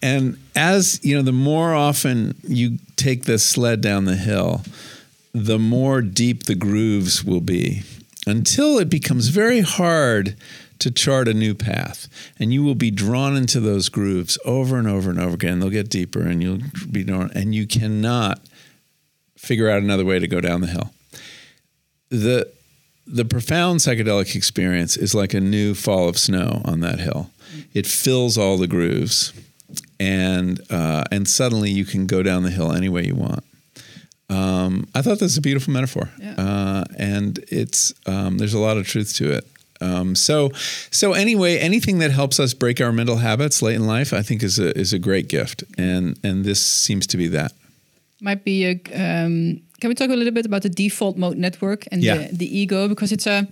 and 0.03 0.39
as 0.55 1.01
you 1.03 1.17
know, 1.17 1.23
the 1.23 1.33
more 1.33 1.75
often 1.75 2.35
you 2.47 2.79
take 2.97 3.25
the 3.25 3.39
sled 3.39 3.81
down 3.81 4.05
the 4.05 4.17
hill, 4.17 4.63
the 5.33 5.59
more 5.59 6.03
deep 6.03 6.45
the 6.45 6.55
grooves 6.55 7.25
will 7.25 7.41
be 7.41 7.83
until 8.27 8.79
it 8.79 8.91
becomes 8.91 9.29
very 9.29 9.61
hard 9.61 10.37
to 10.79 10.91
chart 10.91 11.29
a 11.29 11.35
new 11.35 11.55
path. 11.55 12.09
And 12.39 12.53
you 12.53 12.63
will 12.63 12.75
be 12.75 12.91
drawn 12.91 13.37
into 13.37 13.61
those 13.61 13.89
grooves 13.89 14.39
over 14.45 14.79
and 14.79 14.89
over 14.89 15.11
and 15.11 15.21
over 15.21 15.35
again. 15.35 15.61
They'll 15.61 15.71
get 15.71 15.89
deeper 15.89 16.21
and 16.21 16.43
you'll 16.43 16.61
be 16.91 17.05
drawn, 17.05 17.31
and 17.35 17.55
you 17.55 17.67
cannot 17.67 18.41
figure 19.37 19.71
out 19.71 19.83
another 19.83 20.05
way 20.05 20.19
to 20.19 20.29
go 20.29 20.41
down 20.41 20.61
the 20.61 20.67
hill. 20.67 20.93
The 22.11 22.53
the 23.07 23.25
profound 23.25 23.81
psychedelic 23.81 24.35
experience 24.35 24.97
is 24.97 25.15
like 25.15 25.33
a 25.33 25.41
new 25.41 25.75
fall 25.75 26.09
of 26.09 26.19
snow 26.19 26.61
on 26.65 26.81
that 26.81 26.99
hill. 26.99 27.31
It 27.73 27.87
fills 27.87 28.37
all 28.37 28.57
the 28.57 28.67
grooves, 28.67 29.33
and 30.01 30.61
uh, 30.71 31.05
and 31.13 31.29
suddenly 31.29 31.71
you 31.71 31.85
can 31.85 32.07
go 32.07 32.23
down 32.23 32.43
the 32.43 32.51
hill 32.51 32.73
any 32.73 32.89
way 32.89 33.07
you 33.07 33.15
want. 33.15 33.45
Um, 34.29 34.89
I 34.95 35.03
thought 35.03 35.19
that's 35.21 35.37
a 35.37 35.41
beautiful 35.41 35.73
metaphor, 35.73 36.11
yeah. 36.21 36.35
uh, 36.37 36.85
and 36.99 37.39
it's 37.49 37.93
um, 38.07 38.39
there's 38.39 38.55
a 38.55 38.59
lot 38.59 38.77
of 38.77 38.87
truth 38.87 39.15
to 39.17 39.31
it. 39.33 39.45
Um, 39.81 40.15
so, 40.17 40.51
so 40.91 41.13
anyway, 41.13 41.59
anything 41.59 41.99
that 41.99 42.11
helps 42.11 42.41
us 42.41 42.55
break 42.55 42.81
our 42.81 42.93
mental 42.93 43.17
habits 43.17 43.63
late 43.63 43.77
in 43.77 43.87
life, 43.87 44.13
I 44.13 44.23
think, 44.23 44.43
is 44.43 44.59
a 44.59 44.77
is 44.77 44.93
a 44.93 44.99
great 44.99 45.29
gift, 45.29 45.63
and 45.79 46.19
and 46.25 46.45
this 46.45 46.61
seems 46.61 47.07
to 47.09 47.17
be 47.17 47.29
that. 47.29 47.53
Might 48.21 48.45
be 48.45 48.65
a. 48.67 48.73
Um, 48.95 49.61
can 49.81 49.89
we 49.89 49.95
talk 49.95 50.11
a 50.11 50.17
little 50.17 50.33
bit 50.33 50.47
about 50.47 50.63
the 50.63 50.71
default 50.71 51.17
mode 51.19 51.37
network 51.37 51.87
and 51.93 52.03
Yeah. 52.03 52.17
the, 52.29 52.37
the 52.37 52.59
ego 52.59 52.89
because 52.89 53.13
it's 53.13 53.27
a 53.27 53.47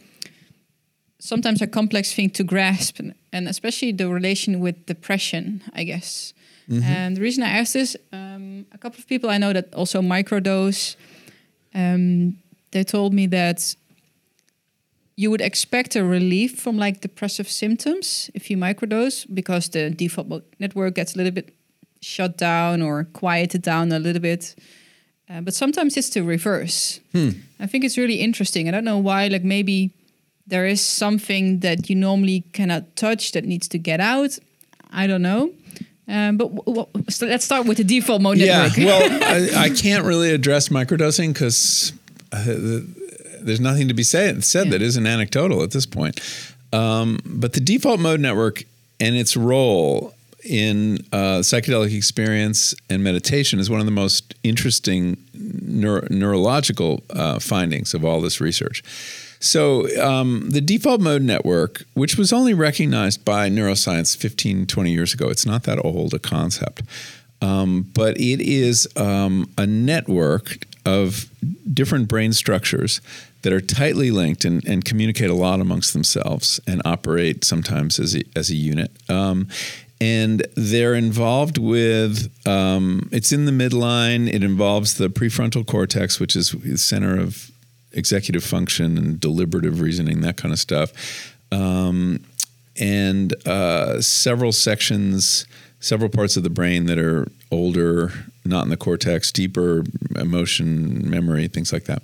sometimes 1.21 1.63
a 1.63 1.67
complex 1.67 2.13
thing 2.15 2.31
to 2.31 2.43
grasp, 2.45 2.99
and, 2.99 3.15
and 3.33 3.49
especially 3.49 3.93
the 3.93 4.09
relation 4.09 4.61
with 4.61 4.87
depression, 4.87 5.63
I 5.75 5.85
guess. 5.85 6.33
And 6.71 7.17
the 7.17 7.21
reason 7.21 7.43
I 7.43 7.51
asked 7.59 7.75
this, 7.75 7.97
um, 8.13 8.67
a 8.73 8.79
couple 8.79 8.99
of 8.99 9.07
people 9.07 9.31
I 9.31 9.39
know 9.39 9.53
that 9.53 9.75
also 9.75 10.01
microdose. 10.01 10.97
Um, 11.75 12.39
they 12.71 12.85
told 12.85 13.13
me 13.13 13.27
that 13.29 13.77
you 15.17 15.31
would 15.31 15.41
expect 15.41 15.95
a 15.97 16.05
relief 16.05 16.59
from 16.59 16.77
like 16.77 17.01
depressive 17.01 17.49
symptoms 17.49 18.31
if 18.35 18.51
you 18.51 18.57
microdose 18.57 19.27
because 19.33 19.69
the 19.69 19.91
default 19.91 20.43
network 20.59 20.95
gets 20.95 21.15
a 21.15 21.19
little 21.19 21.33
bit 21.33 21.55
shut 22.01 22.37
down 22.37 22.83
or 22.83 23.05
quieted 23.13 23.63
down 23.63 23.93
a 23.93 23.99
little 23.99 24.21
bit. 24.21 24.55
Uh, 25.29 25.41
but 25.41 25.55
sometimes 25.55 25.97
it's 25.97 26.11
the 26.11 26.23
reverse. 26.23 27.01
I 27.61 27.67
think 27.67 27.85
it's 27.85 27.97
really 27.97 28.21
interesting. 28.21 28.69
I 28.69 28.73
don't 28.73 28.85
know 28.85 28.99
why. 28.99 29.29
Like 29.29 29.45
maybe 29.45 29.91
there 30.47 30.67
is 30.67 30.81
something 30.81 31.61
that 31.61 31.89
you 31.89 31.97
normally 31.97 32.45
cannot 32.53 32.97
touch 32.97 33.33
that 33.33 33.45
needs 33.45 33.69
to 33.69 33.79
get 33.79 34.01
out. 34.01 34.39
I 34.91 35.07
don't 35.07 35.23
know. 35.23 35.53
Um, 36.07 36.37
but 36.37 36.55
w- 36.55 36.83
w- 36.85 37.05
so 37.11 37.27
let's 37.27 37.45
start 37.45 37.67
with 37.67 37.79
the 37.79 37.85
default 37.85 38.21
mode 38.21 38.37
Yeah, 38.39 38.65
network. 38.69 38.77
well, 38.87 39.23
I, 39.59 39.65
I 39.67 39.71
can't 39.71 40.05
really 40.05 40.33
address 40.33 40.69
microdosing 40.69 41.33
because 41.33 41.93
uh, 42.33 42.45
the- 42.45 42.87
there's 43.41 43.61
nothing 43.61 43.89
to 43.89 43.95
be 43.95 44.03
said, 44.03 44.45
said 44.45 44.67
Yeah. 44.67 44.73
that 44.73 44.83
isn't 44.83 45.07
anecdotal 45.07 45.63
at 45.63 45.71
this 45.71 45.87
point. 45.87 46.21
Um, 46.73 47.19
but 47.25 47.53
the 47.53 47.61
default 47.61 48.01
mode 48.01 48.21
network 48.21 48.65
and 49.01 49.17
its 49.17 49.37
role 49.37 50.15
in 50.45 50.99
uh, 51.13 51.41
psychedelic 51.41 51.95
experience 51.97 52.75
and 52.91 53.03
meditation 53.03 53.59
is 53.59 53.71
one 53.71 53.81
of 53.81 53.87
the 53.87 53.93
most 53.93 54.35
interesting 54.43 55.17
neuro- 55.35 56.07
neurological 56.11 57.03
uh, 57.11 57.39
findings 57.39 57.95
of 57.95 58.05
all 58.05 58.21
this 58.21 58.41
research. 58.41 58.83
So, 59.45 59.87
um, 60.03 60.49
the 60.49 60.63
default 60.63 61.03
mode 61.03 61.21
network, 61.21 61.85
which 61.93 62.17
was 62.17 62.33
only 62.33 62.55
recognized 62.55 63.27
by 63.27 63.51
neuroscience 63.51 64.17
15, 64.17 64.65
20 64.67 64.91
years 64.91 65.13
ago, 65.13 65.29
it's 65.29 65.45
not 65.45 65.65
that 65.65 65.85
old 65.85 66.15
a 66.15 66.19
concept, 66.19 66.83
um, 67.43 67.83
but 67.93 68.17
it 68.17 68.41
is 68.41 68.89
um, 68.97 69.53
a 69.59 69.67
network 69.67 70.65
of 70.87 71.29
different 71.75 72.09
brain 72.09 72.33
structures 72.33 73.03
that 73.43 73.53
are 73.53 73.61
tightly 73.61 74.11
linked 74.11 74.47
and, 74.47 74.67
and 74.67 74.87
communicate 74.87 75.29
a 75.29 75.35
lot 75.35 75.61
amongst 75.61 75.93
themselves 75.93 76.59
and 76.67 76.81
operate 76.87 77.45
sometimes 77.45 77.99
as 77.99 78.17
a, 78.17 78.23
as 78.35 78.49
a 78.49 78.57
unit. 78.57 78.93
Um, 79.11 79.49
and 80.01 80.47
they're 80.57 80.95
involved 80.95 81.59
with 81.59 82.33
um, 82.47 83.11
it's 83.13 83.31
in 83.31 83.45
the 83.45 83.53
midline. 83.53 84.27
It 84.27 84.43
involves 84.43 84.95
the 84.95 85.09
prefrontal 85.09 85.67
cortex, 85.67 86.19
which 86.19 86.35
is 86.35 86.53
the 86.53 86.79
center 86.79 87.21
of 87.21 87.51
executive 87.95 88.45
function 88.45 88.99
and 88.99 89.21
deliberative 89.21 89.81
reasoning, 89.81 90.21
that 90.21 90.37
kind 90.37 90.53
of 90.53 90.59
stuff. 90.59 91.35
Um, 91.51 92.25
and 92.79 93.35
uh, 93.47 94.01
several 94.01 94.53
sections, 94.53 95.47
several 95.81 96.11
parts 96.11 96.37
of 96.37 96.43
the 96.43 96.51
brain 96.51 96.87
that 96.87 96.99
are 96.99 97.29
older, 97.51 98.13
not 98.45 98.65
in 98.65 98.71
the 98.71 98.77
cortex, 98.77 99.31
deeper 99.31 99.85
emotion, 100.17 101.09
memory, 101.09 101.49
things 101.49 101.73
like 101.73 101.85
that. 101.85 102.03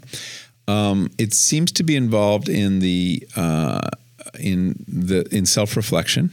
Um, 0.69 1.11
it 1.19 1.35
seems 1.35 1.73
to 1.73 1.83
be 1.83 1.97
involved 1.97 2.49
in 2.49 2.79
the 2.79 3.27
uh, 3.37 3.89
in 4.39 4.85
the 4.87 5.27
in 5.35 5.47
self 5.47 5.77
reflection. 5.77 6.31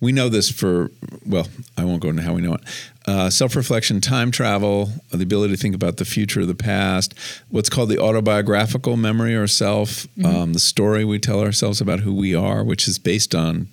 We 0.00 0.12
know 0.12 0.28
this 0.28 0.50
for 0.50 0.90
well, 1.24 1.46
I 1.76 1.84
won't 1.84 2.02
go 2.02 2.08
into 2.08 2.22
how 2.22 2.34
we 2.34 2.42
know 2.42 2.54
it. 2.54 2.62
Uh, 3.08 3.30
self 3.30 3.56
reflection, 3.56 4.02
time 4.02 4.30
travel, 4.30 4.90
the 5.10 5.22
ability 5.22 5.54
to 5.54 5.58
think 5.58 5.74
about 5.74 5.96
the 5.96 6.04
future, 6.04 6.42
of 6.42 6.46
the 6.46 6.54
past, 6.54 7.14
what's 7.48 7.70
called 7.70 7.88
the 7.88 7.98
autobiographical 7.98 8.98
memory 8.98 9.34
or 9.34 9.46
self, 9.46 10.06
um, 10.22 10.52
the 10.52 10.58
story 10.58 11.06
we 11.06 11.18
tell 11.18 11.40
ourselves 11.40 11.80
about 11.80 12.00
who 12.00 12.12
we 12.12 12.34
are, 12.34 12.62
which 12.62 12.86
is 12.86 12.98
based 12.98 13.34
on 13.34 13.68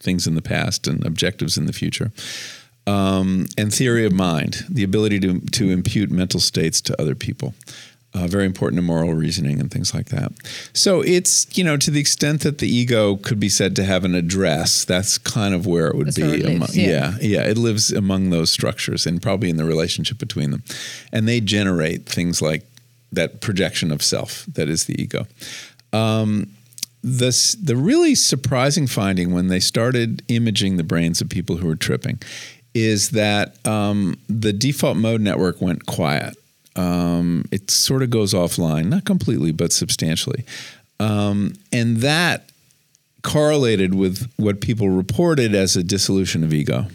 things 0.00 0.26
in 0.26 0.36
the 0.36 0.40
past 0.40 0.86
and 0.86 1.04
objectives 1.04 1.58
in 1.58 1.66
the 1.66 1.72
future. 1.74 2.12
Um, 2.86 3.44
and 3.58 3.74
theory 3.74 4.06
of 4.06 4.14
mind, 4.14 4.64
the 4.70 4.84
ability 4.84 5.20
to, 5.20 5.40
to 5.40 5.68
impute 5.68 6.10
mental 6.10 6.40
states 6.40 6.80
to 6.82 6.98
other 6.98 7.14
people. 7.14 7.52
Uh, 8.16 8.26
very 8.26 8.46
important 8.46 8.78
to 8.78 8.82
moral 8.82 9.12
reasoning 9.12 9.60
and 9.60 9.70
things 9.70 9.92
like 9.92 10.06
that. 10.06 10.32
So 10.72 11.02
it's, 11.02 11.46
you 11.58 11.62
know, 11.62 11.76
to 11.76 11.90
the 11.90 12.00
extent 12.00 12.40
that 12.44 12.58
the 12.58 12.66
ego 12.66 13.16
could 13.16 13.38
be 13.38 13.50
said 13.50 13.76
to 13.76 13.84
have 13.84 14.06
an 14.06 14.14
address, 14.14 14.86
that's 14.86 15.18
kind 15.18 15.52
of 15.54 15.66
where 15.66 15.88
it 15.88 15.96
would 15.96 16.06
That's 16.06 16.16
be. 16.16 16.40
it 16.40 16.46
amo- 16.46 16.60
lives, 16.60 16.76
yeah. 16.78 17.12
yeah, 17.20 17.42
yeah, 17.42 17.42
it 17.42 17.58
lives 17.58 17.92
among 17.92 18.30
those 18.30 18.50
structures 18.50 19.04
and 19.06 19.20
probably 19.20 19.50
in 19.50 19.58
the 19.58 19.66
relationship 19.66 20.16
between 20.16 20.50
them. 20.50 20.62
And 21.12 21.28
they 21.28 21.40
generate 21.42 22.06
things 22.06 22.40
like 22.40 22.62
that 23.12 23.42
projection 23.42 23.92
of 23.92 24.02
self 24.02 24.46
that 24.54 24.70
is 24.70 24.86
the 24.86 24.98
ego. 24.98 25.26
Um, 25.92 26.46
the, 27.02 27.56
the 27.62 27.76
really 27.76 28.14
surprising 28.14 28.86
finding 28.86 29.34
when 29.34 29.48
they 29.48 29.60
started 29.60 30.22
imaging 30.28 30.78
the 30.78 30.84
brains 30.84 31.20
of 31.20 31.28
people 31.28 31.58
who 31.58 31.66
were 31.66 31.76
tripping 31.76 32.18
is 32.72 33.10
that 33.10 33.58
um, 33.66 34.16
the 34.28 34.54
default 34.54 34.96
mode 34.96 35.20
network 35.20 35.60
went 35.60 35.84
quiet. 35.84 36.34
Um, 36.76 37.44
it 37.50 37.70
sort 37.70 38.02
of 38.02 38.10
goes 38.10 38.34
offline, 38.34 38.86
not 38.86 39.04
completely, 39.04 39.50
but 39.50 39.72
substantially. 39.72 40.44
Um, 41.00 41.54
and 41.72 41.98
that 41.98 42.50
correlated 43.22 43.94
with 43.94 44.30
what 44.36 44.60
people 44.60 44.88
reported 44.88 45.54
as 45.54 45.76
a 45.76 45.82
dissolution 45.82 46.44
of 46.44 46.54
ego. 46.54 46.86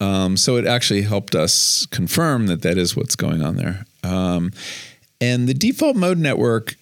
Um, 0.00 0.36
so 0.36 0.56
it 0.56 0.66
actually 0.66 1.02
helped 1.02 1.34
us 1.34 1.86
confirm 1.86 2.46
that 2.46 2.62
that 2.62 2.78
is 2.78 2.96
what's 2.96 3.16
going 3.16 3.42
on 3.42 3.56
there. 3.56 3.84
Um, 4.02 4.52
and 5.20 5.48
the 5.48 5.54
default 5.54 5.96
mode 5.96 6.18
network, 6.18 6.76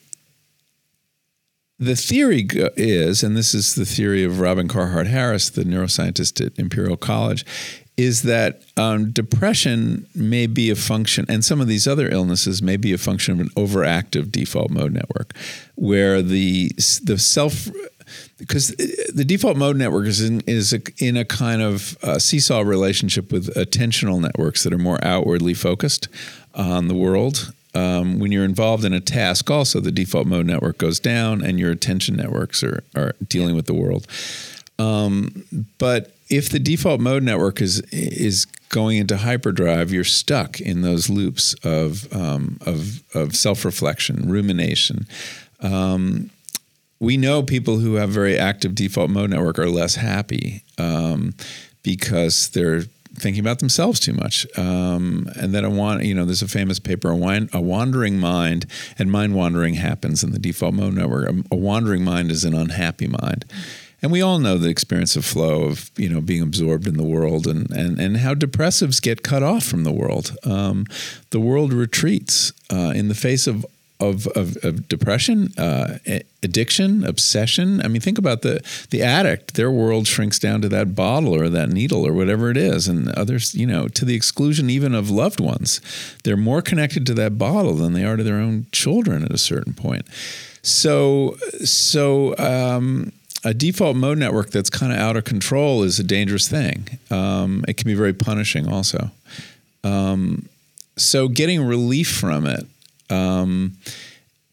the 1.79 1.97
theory 1.97 2.47
is, 2.77 3.23
and 3.23 3.37
this 3.37 3.55
is 3.55 3.75
the 3.75 3.87
theory 3.87 4.23
of 4.23 4.39
Robin 4.39 4.69
Carhart 4.69 5.09
Harris, 5.09 5.51
the 5.51 5.64
neuroscientist 5.64 6.45
at 6.45 6.59
Imperial 6.59 6.97
College, 6.97 7.45
is 7.99 8.22
that 8.22 8.62
um, 8.76 9.11
depression 9.11 10.07
may 10.14 10.46
be 10.46 10.70
a 10.70 10.76
function, 10.76 11.26
and 11.28 11.44
some 11.44 11.61
of 11.61 11.66
these 11.66 11.86
other 11.86 12.09
illnesses 12.09 12.62
may 12.62 12.76
be 12.76 12.92
a 12.92 12.99
function 12.99 13.34
of 13.34 13.40
an 13.40 13.49
overactive 13.51 14.30
default 14.30 14.70
mode 14.70 14.92
network, 14.92 15.34
where 15.74 16.22
the 16.22 16.68
the 17.03 17.18
self 17.18 17.68
because 18.38 18.68
the 19.12 19.24
default 19.24 19.57
mode 19.57 19.76
network 19.76 20.07
is 20.07 20.22
in 20.22 20.40
is 20.46 20.72
a, 20.72 20.80
in 20.99 21.16
a 21.16 21.24
kind 21.24 21.61
of 21.61 21.99
uh, 22.05 22.20
seesaw 22.20 22.61
relationship 22.61 23.32
with 23.32 23.53
attentional 23.55 24.20
networks 24.20 24.62
that 24.62 24.72
are 24.72 24.78
more 24.78 25.05
outwardly 25.05 25.53
focused 25.53 26.09
on 26.55 26.86
the 26.86 26.94
world. 26.94 27.53
Um, 27.74 28.18
when 28.18 28.32
you're 28.32 28.44
involved 28.44 28.84
in 28.84 28.92
a 28.92 29.01
task, 29.01 29.51
also 29.51 29.80
the 29.80 29.92
default 29.92 30.26
mode 30.26 30.46
network 30.46 30.78
goes 30.78 31.01
down, 31.01 31.42
and 31.42 31.59
your 31.59 31.72
attention 31.72 32.14
networks 32.14 32.62
are 32.62 32.84
are 32.94 33.16
dealing 33.28 33.57
with 33.57 33.66
the 33.66 33.74
world. 33.74 34.07
Um, 34.78 35.44
but 35.78 36.12
if 36.29 36.49
the 36.51 36.59
default 36.59 37.01
mode 37.01 37.22
network 37.22 37.61
is 37.61 37.81
is 37.93 38.47
going 38.68 38.99
into 38.99 39.16
hyperdrive, 39.16 39.93
you're 39.93 40.05
stuck 40.05 40.61
in 40.61 40.83
those 40.83 41.09
loops 41.09 41.55
of 41.64 42.12
um, 42.14 42.59
of, 42.66 43.03
of 43.14 43.35
self 43.35 43.64
reflection, 43.64 44.29
rumination. 44.29 45.07
Um, 45.61 46.31
we 47.01 47.16
know 47.16 47.43
people 47.43 47.79
who 47.79 47.95
have 47.95 48.11
very 48.11 48.37
active 48.37 48.74
default 48.74 49.11
mode 49.11 49.31
network 49.31 49.59
are 49.59 49.68
less 49.68 49.95
happy 49.95 50.62
um, 50.79 51.35
because 51.83 52.49
they're 52.51 52.83
thinking 53.14 53.41
about 53.41 53.59
themselves 53.61 54.01
too 54.01 54.12
much. 54.12 54.47
Um, 54.59 55.29
and 55.37 55.53
then 55.55 55.64
a 55.64 55.70
want, 55.70 56.05
you 56.05 56.14
know, 56.14 56.24
there's 56.24 56.43
a 56.43 56.49
famous 56.49 56.79
paper, 56.79 57.11
a, 57.11 57.49
a 57.53 57.61
wandering 57.61 58.18
mind, 58.18 58.66
and 58.99 59.11
mind 59.11 59.35
wandering 59.35 59.74
happens 59.74 60.22
in 60.22 60.33
the 60.33 60.39
default 60.39 60.74
mode 60.74 60.95
network. 60.95 61.31
A, 61.31 61.35
a 61.53 61.57
wandering 61.57 62.05
mind 62.05 62.31
is 62.31 62.45
an 62.45 62.55
unhappy 62.55 63.07
mind. 63.07 63.45
And 64.01 64.12
we 64.12 64.22
all 64.22 64.38
know 64.38 64.59
the 64.59 64.68
experience 64.68 65.16
of 65.16 65.24
flow 65.24 65.64
of 65.64 65.90
you 65.96 66.09
know 66.09 66.20
being 66.20 66.42
absorbed 66.42 66.86
in 66.86 66.96
the 66.96 67.05
world 67.05 67.46
and 67.46 67.70
and, 67.70 67.99
and 67.99 68.18
how 68.18 68.34
depressives 68.34 69.03
get 69.03 69.22
cut 69.22 69.42
off 69.42 69.64
from 69.64 69.84
the 69.84 69.92
world. 69.92 70.36
Um, 70.44 70.86
the 71.30 71.40
world 71.40 71.72
retreats 71.72 72.53
uh, 72.72 72.92
in 72.94 73.09
the 73.09 73.14
face 73.14 73.46
of 73.46 73.66
of, 74.01 74.28
of, 74.28 74.57
of 74.64 74.86
depression, 74.88 75.53
uh, 75.59 75.99
addiction, 76.42 77.05
obsession. 77.05 77.82
I 77.82 77.88
mean, 77.88 78.01
think 78.01 78.18
about 78.18 78.42
the 78.42 78.61
the 78.90 79.03
addict. 79.03 79.55
Their 79.55 79.70
world 79.70 80.07
shrinks 80.07 80.38
down 80.38 80.62
to 80.62 80.68
that 80.68 80.94
bottle 80.94 81.34
or 81.34 81.49
that 81.49 81.70
needle 81.70 82.07
or 82.07 82.12
whatever 82.12 82.51
it 82.51 82.57
is, 82.57 82.86
and 82.86 83.09
others, 83.11 83.55
you 83.55 83.66
know, 83.66 83.88
to 83.88 84.05
the 84.05 84.14
exclusion 84.14 84.70
even 84.70 84.94
of 84.94 85.11
loved 85.11 85.40
ones. 85.40 85.80
They're 86.22 86.36
more 86.36 86.62
connected 86.62 87.07
to 87.07 87.14
that 87.14 87.38
bottle 87.38 87.74
than 87.74 87.92
they 87.92 88.05
are 88.05 88.16
to 88.16 88.22
their 88.22 88.38
own 88.38 88.66
children 88.70 89.24
at 89.24 89.32
a 89.32 89.38
certain 89.38 89.74
point. 89.74 90.07
So, 90.62 91.36
so. 91.64 92.36
Um, 92.38 93.12
a 93.45 93.55
default 93.55 93.97
mode 93.97 94.18
network 94.18 94.51
that's 94.51 94.70
kind 94.70 94.93
of 94.93 94.99
out 94.99 95.16
of 95.16 95.24
control 95.24 95.82
is 95.82 95.99
a 95.99 96.05
dangerous 96.05 96.49
thing. 96.49 96.99
Um, 97.11 97.64
it 97.68 97.76
can 97.76 97.86
be 97.86 97.95
very 97.95 98.12
punishing, 98.12 98.68
also. 98.68 99.11
Um, 99.84 100.49
so, 100.97 101.28
getting 101.28 101.62
relief 101.62 102.11
from 102.11 102.47
it 102.47 102.66
um, 103.11 103.76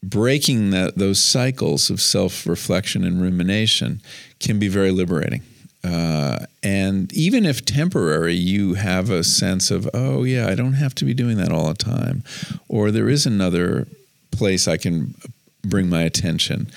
breaking 0.03 0.69
that 0.69 0.97
those 0.97 1.23
cycles 1.23 1.89
of 1.89 1.99
self-reflection 1.99 3.03
and 3.03 3.21
rumination 3.21 4.01
can 4.39 4.59
be 4.59 4.67
very 4.67 4.91
liberating. 4.91 5.41
Uh, 5.83 6.45
and 6.63 7.13
even 7.13 7.45
if 7.45 7.63
temporary, 7.63 8.33
you 8.33 8.73
have 8.73 9.09
a 9.09 9.23
sense 9.23 9.69
of, 9.69 9.88
oh, 9.93 10.23
yeah, 10.23 10.47
I 10.47 10.55
don't 10.55 10.73
have 10.73 10.95
to 10.95 11.05
be 11.05 11.13
doing 11.13 11.38
that 11.38 11.51
all 11.51 11.67
the 11.67 11.75
time. 11.75 12.23
Or 12.67 12.89
there 12.89 13.09
is 13.09 13.25
another 13.25 13.88
place 14.31 14.67
I 14.67 14.77
can 14.77 15.15
bring 15.63 15.88
my 15.88 16.01
attention. 16.01 16.67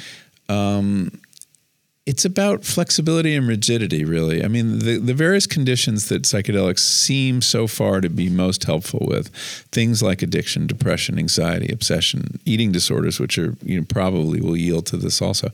Um, 0.48 1.20
it's 2.08 2.24
about 2.24 2.64
flexibility 2.64 3.36
and 3.36 3.46
rigidity, 3.46 4.02
really. 4.02 4.42
I 4.42 4.48
mean, 4.48 4.78
the, 4.78 4.96
the 4.96 5.12
various 5.12 5.46
conditions 5.46 6.08
that 6.08 6.22
psychedelics 6.22 6.78
seem 6.78 7.42
so 7.42 7.66
far 7.66 8.00
to 8.00 8.08
be 8.08 8.30
most 8.30 8.64
helpful 8.64 9.04
with, 9.06 9.28
things 9.72 10.02
like 10.02 10.22
addiction, 10.22 10.66
depression, 10.66 11.18
anxiety, 11.18 11.70
obsession, 11.70 12.40
eating 12.46 12.72
disorders, 12.72 13.20
which 13.20 13.36
are 13.36 13.56
you 13.62 13.78
know, 13.78 13.86
probably 13.86 14.40
will 14.40 14.56
yield 14.56 14.86
to 14.86 14.96
this 14.96 15.20
also 15.20 15.50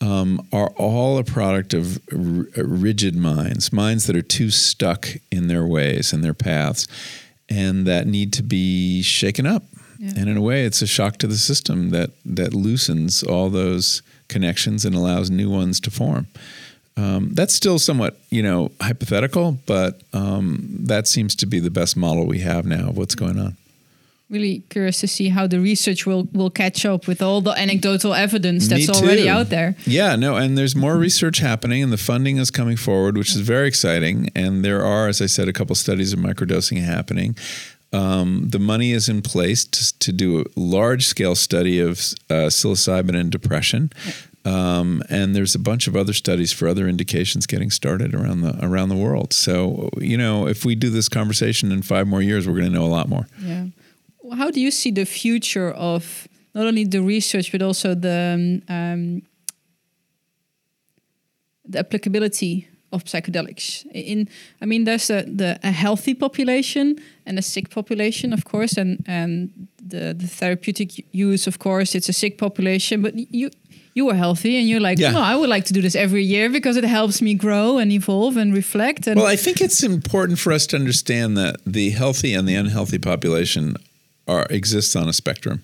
um, 0.00 0.48
are 0.50 0.70
all 0.76 1.18
a 1.18 1.24
product 1.24 1.74
of 1.74 2.00
r- 2.10 2.46
rigid 2.56 3.14
minds, 3.14 3.70
minds 3.70 4.06
that 4.06 4.16
are 4.16 4.22
too 4.22 4.50
stuck 4.50 5.08
in 5.30 5.48
their 5.48 5.66
ways 5.66 6.14
and 6.14 6.24
their 6.24 6.34
paths, 6.34 6.88
and 7.50 7.86
that 7.86 8.06
need 8.06 8.32
to 8.32 8.42
be 8.42 9.02
shaken 9.02 9.46
up. 9.46 9.62
Yeah. 9.98 10.14
And 10.16 10.28
in 10.30 10.38
a 10.38 10.42
way, 10.42 10.64
it's 10.64 10.80
a 10.80 10.86
shock 10.86 11.18
to 11.18 11.26
the 11.26 11.36
system 11.36 11.90
that 11.90 12.10
that 12.24 12.54
loosens 12.54 13.22
all 13.22 13.50
those 13.50 14.02
connections 14.32 14.84
and 14.84 14.94
allows 14.94 15.30
new 15.30 15.50
ones 15.50 15.80
to 15.80 15.90
form. 15.90 16.26
Um, 16.96 17.30
that's 17.32 17.54
still 17.54 17.78
somewhat, 17.78 18.18
you 18.30 18.42
know, 18.42 18.70
hypothetical, 18.80 19.58
but 19.66 20.02
um, 20.12 20.68
that 20.80 21.06
seems 21.06 21.34
to 21.36 21.46
be 21.46 21.58
the 21.58 21.70
best 21.70 21.96
model 21.96 22.26
we 22.26 22.40
have 22.40 22.66
now 22.66 22.90
of 22.90 22.96
what's 22.98 23.14
going 23.14 23.38
on 23.38 23.56
really 24.32 24.62
curious 24.70 24.98
to 25.00 25.06
see 25.06 25.28
how 25.28 25.46
the 25.46 25.60
research 25.60 26.06
will 26.06 26.26
will 26.32 26.50
catch 26.50 26.84
up 26.86 27.06
with 27.06 27.22
all 27.22 27.40
the 27.42 27.52
anecdotal 27.52 28.14
evidence 28.14 28.66
that's 28.66 28.88
already 28.88 29.28
out 29.28 29.50
there. 29.50 29.76
Yeah, 29.84 30.16
no, 30.16 30.36
and 30.36 30.56
there's 30.56 30.74
more 30.74 30.96
research 30.96 31.38
happening, 31.38 31.82
and 31.82 31.92
the 31.92 31.98
funding 31.98 32.38
is 32.38 32.50
coming 32.50 32.78
forward, 32.78 33.16
which 33.16 33.36
is 33.36 33.42
very 33.42 33.68
exciting. 33.68 34.30
And 34.34 34.64
there 34.64 34.84
are, 34.84 35.06
as 35.06 35.20
I 35.20 35.26
said, 35.26 35.48
a 35.48 35.52
couple 35.52 35.76
studies 35.76 36.12
of 36.12 36.18
microdosing 36.18 36.82
happening. 36.82 37.36
Um, 37.92 38.48
the 38.48 38.58
money 38.58 38.92
is 38.92 39.08
in 39.08 39.22
place 39.22 39.64
to, 39.66 39.98
to 39.98 40.12
do 40.12 40.40
a 40.40 40.44
large 40.56 41.06
scale 41.06 41.34
study 41.34 41.78
of 41.78 41.98
uh, 42.30 42.48
psilocybin 42.48 43.14
and 43.14 43.30
depression. 43.30 43.92
Um, 44.44 45.02
and 45.08 45.36
there's 45.36 45.54
a 45.54 45.58
bunch 45.58 45.86
of 45.86 45.94
other 45.94 46.12
studies 46.12 46.52
for 46.52 46.66
other 46.66 46.88
indications 46.88 47.46
getting 47.46 47.70
started 47.70 48.14
around 48.14 48.40
the 48.40 48.58
around 48.64 48.88
the 48.88 48.96
world. 48.96 49.32
So 49.32 49.90
you 49.98 50.16
know, 50.16 50.48
if 50.48 50.64
we 50.64 50.74
do 50.74 50.90
this 50.90 51.08
conversation 51.08 51.70
in 51.70 51.82
five 51.82 52.08
more 52.08 52.22
years, 52.22 52.48
we're 52.48 52.54
going 52.54 52.72
to 52.72 52.78
know 52.78 52.84
a 52.84 52.88
lot 52.88 53.08
more. 53.08 53.28
Yeah 53.40 53.66
how 54.34 54.50
do 54.50 54.60
you 54.60 54.70
see 54.70 54.90
the 54.90 55.04
future 55.04 55.70
of 55.72 56.28
not 56.54 56.66
only 56.66 56.84
the 56.84 57.02
research 57.02 57.52
but 57.52 57.62
also 57.62 57.94
the 57.94 58.62
um, 58.68 59.22
the 61.64 61.78
applicability 61.78 62.68
of 62.92 63.04
psychedelics 63.04 63.84
in 63.92 64.28
i 64.60 64.66
mean 64.66 64.84
there's 64.84 65.10
a, 65.10 65.22
the 65.22 65.58
a 65.62 65.70
healthy 65.70 66.14
population 66.14 66.96
and 67.26 67.38
a 67.38 67.42
sick 67.42 67.70
population 67.70 68.32
of 68.32 68.44
course 68.44 68.76
and 68.76 69.02
and 69.06 69.50
the, 69.84 70.14
the 70.14 70.26
therapeutic 70.26 71.04
use 71.12 71.46
of 71.46 71.58
course 71.58 71.94
it's 71.94 72.08
a 72.08 72.12
sick 72.12 72.38
population 72.38 73.02
but 73.02 73.14
you 73.14 73.50
you 73.94 74.08
are 74.08 74.14
healthy 74.14 74.56
and 74.56 74.68
you're 74.68 74.80
like 74.80 74.98
yeah. 74.98 75.18
i 75.18 75.34
would 75.34 75.48
like 75.48 75.64
to 75.64 75.72
do 75.72 75.82
this 75.82 75.94
every 75.94 76.22
year 76.22 76.48
because 76.48 76.76
it 76.76 76.84
helps 76.84 77.20
me 77.20 77.34
grow 77.34 77.78
and 77.78 77.92
evolve 77.92 78.36
and 78.36 78.54
reflect 78.54 79.06
and 79.06 79.16
well 79.16 79.26
i 79.26 79.36
think 79.36 79.60
it's 79.60 79.82
important 79.82 80.38
for 80.38 80.52
us 80.52 80.66
to 80.66 80.76
understand 80.76 81.36
that 81.36 81.56
the 81.66 81.90
healthy 81.90 82.34
and 82.34 82.48
the 82.48 82.54
unhealthy 82.54 82.98
population 82.98 83.76
are 84.28 84.46
exists 84.50 84.94
on 84.96 85.08
a 85.08 85.12
spectrum. 85.12 85.62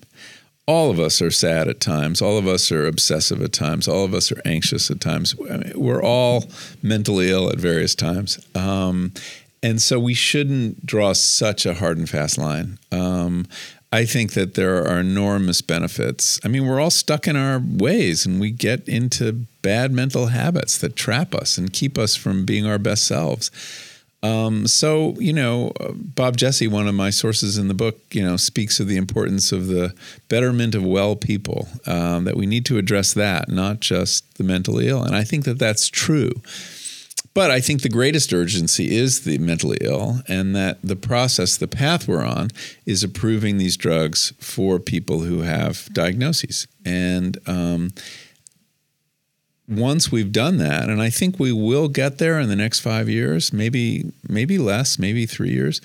All 0.69 0.91
of 0.91 0.99
us 0.99 1.19
are 1.19 1.31
sad 1.31 1.67
at 1.67 1.79
times. 1.79 2.21
All 2.21 2.37
of 2.37 2.47
us 2.47 2.71
are 2.71 2.85
obsessive 2.85 3.41
at 3.41 3.53
times. 3.53 3.87
All 3.87 4.05
of 4.05 4.13
us 4.13 4.31
are 4.31 4.39
anxious 4.45 4.91
at 4.91 5.01
times. 5.01 5.33
I 5.49 5.57
mean, 5.57 5.73
we're 5.75 6.03
all 6.03 6.45
mentally 6.83 7.31
ill 7.31 7.49
at 7.49 7.57
various 7.57 7.95
times. 7.95 8.37
Um, 8.53 9.11
and 9.63 9.81
so 9.81 9.99
we 9.99 10.13
shouldn't 10.13 10.85
draw 10.85 11.13
such 11.13 11.65
a 11.65 11.73
hard 11.73 11.97
and 11.97 12.07
fast 12.07 12.37
line. 12.37 12.77
Um, 12.91 13.47
I 13.91 14.05
think 14.05 14.33
that 14.33 14.53
there 14.53 14.87
are 14.87 14.99
enormous 14.99 15.63
benefits. 15.63 16.39
I 16.45 16.49
mean, 16.49 16.67
we're 16.67 16.79
all 16.79 16.91
stuck 16.91 17.27
in 17.27 17.35
our 17.35 17.59
ways 17.59 18.27
and 18.27 18.39
we 18.39 18.51
get 18.51 18.87
into 18.87 19.47
bad 19.63 19.91
mental 19.91 20.27
habits 20.27 20.77
that 20.77 20.95
trap 20.95 21.33
us 21.33 21.57
and 21.57 21.73
keep 21.73 21.97
us 21.97 22.15
from 22.15 22.45
being 22.45 22.67
our 22.67 22.77
best 22.77 23.07
selves. 23.07 23.49
Um, 24.21 24.67
so, 24.67 25.15
you 25.17 25.31
know, 25.31 25.71
Bob 25.93 26.35
Jesse, 26.35 26.67
one 26.67 26.87
of 26.87 26.95
my 26.95 27.09
sources 27.09 27.57
in 27.57 27.69
the 27.69 27.73
book, 27.73 27.99
you 28.11 28.23
know, 28.23 28.35
speaks 28.35 28.79
of 28.79 28.87
the 28.87 28.97
importance 28.97 29.51
of 29.51 29.67
the 29.67 29.93
betterment 30.27 30.75
of 30.75 30.83
well 30.83 31.15
people, 31.15 31.69
um, 31.85 32.25
that 32.25 32.35
we 32.35 32.45
need 32.45 32.65
to 32.65 32.77
address 32.77 33.13
that, 33.13 33.47
not 33.47 33.79
just 33.79 34.37
the 34.37 34.43
mentally 34.43 34.89
ill. 34.89 35.03
And 35.03 35.15
I 35.15 35.23
think 35.23 35.45
that 35.45 35.57
that's 35.57 35.87
true. 35.87 36.31
But 37.33 37.51
I 37.51 37.61
think 37.61 37.81
the 37.81 37.89
greatest 37.89 38.33
urgency 38.33 38.97
is 38.97 39.21
the 39.21 39.37
mentally 39.37 39.77
ill, 39.81 40.21
and 40.27 40.53
that 40.55 40.79
the 40.81 40.95
process, 40.95 41.55
the 41.55 41.67
path 41.67 42.07
we're 42.07 42.25
on, 42.25 42.49
is 42.85 43.03
approving 43.03 43.57
these 43.57 43.77
drugs 43.77 44.33
for 44.39 44.79
people 44.79 45.19
who 45.19 45.41
have 45.41 45.87
diagnoses. 45.93 46.67
And, 46.83 47.37
um, 47.47 47.91
once 49.69 50.11
we've 50.11 50.31
done 50.31 50.57
that, 50.57 50.89
and 50.89 51.01
I 51.01 51.09
think 51.09 51.39
we 51.39 51.51
will 51.51 51.87
get 51.87 52.17
there 52.17 52.39
in 52.39 52.49
the 52.49 52.55
next 52.55 52.79
five 52.79 53.07
years, 53.07 53.53
maybe 53.53 54.11
maybe 54.27 54.57
less, 54.57 54.97
maybe 54.97 55.25
three 55.25 55.51
years. 55.51 55.79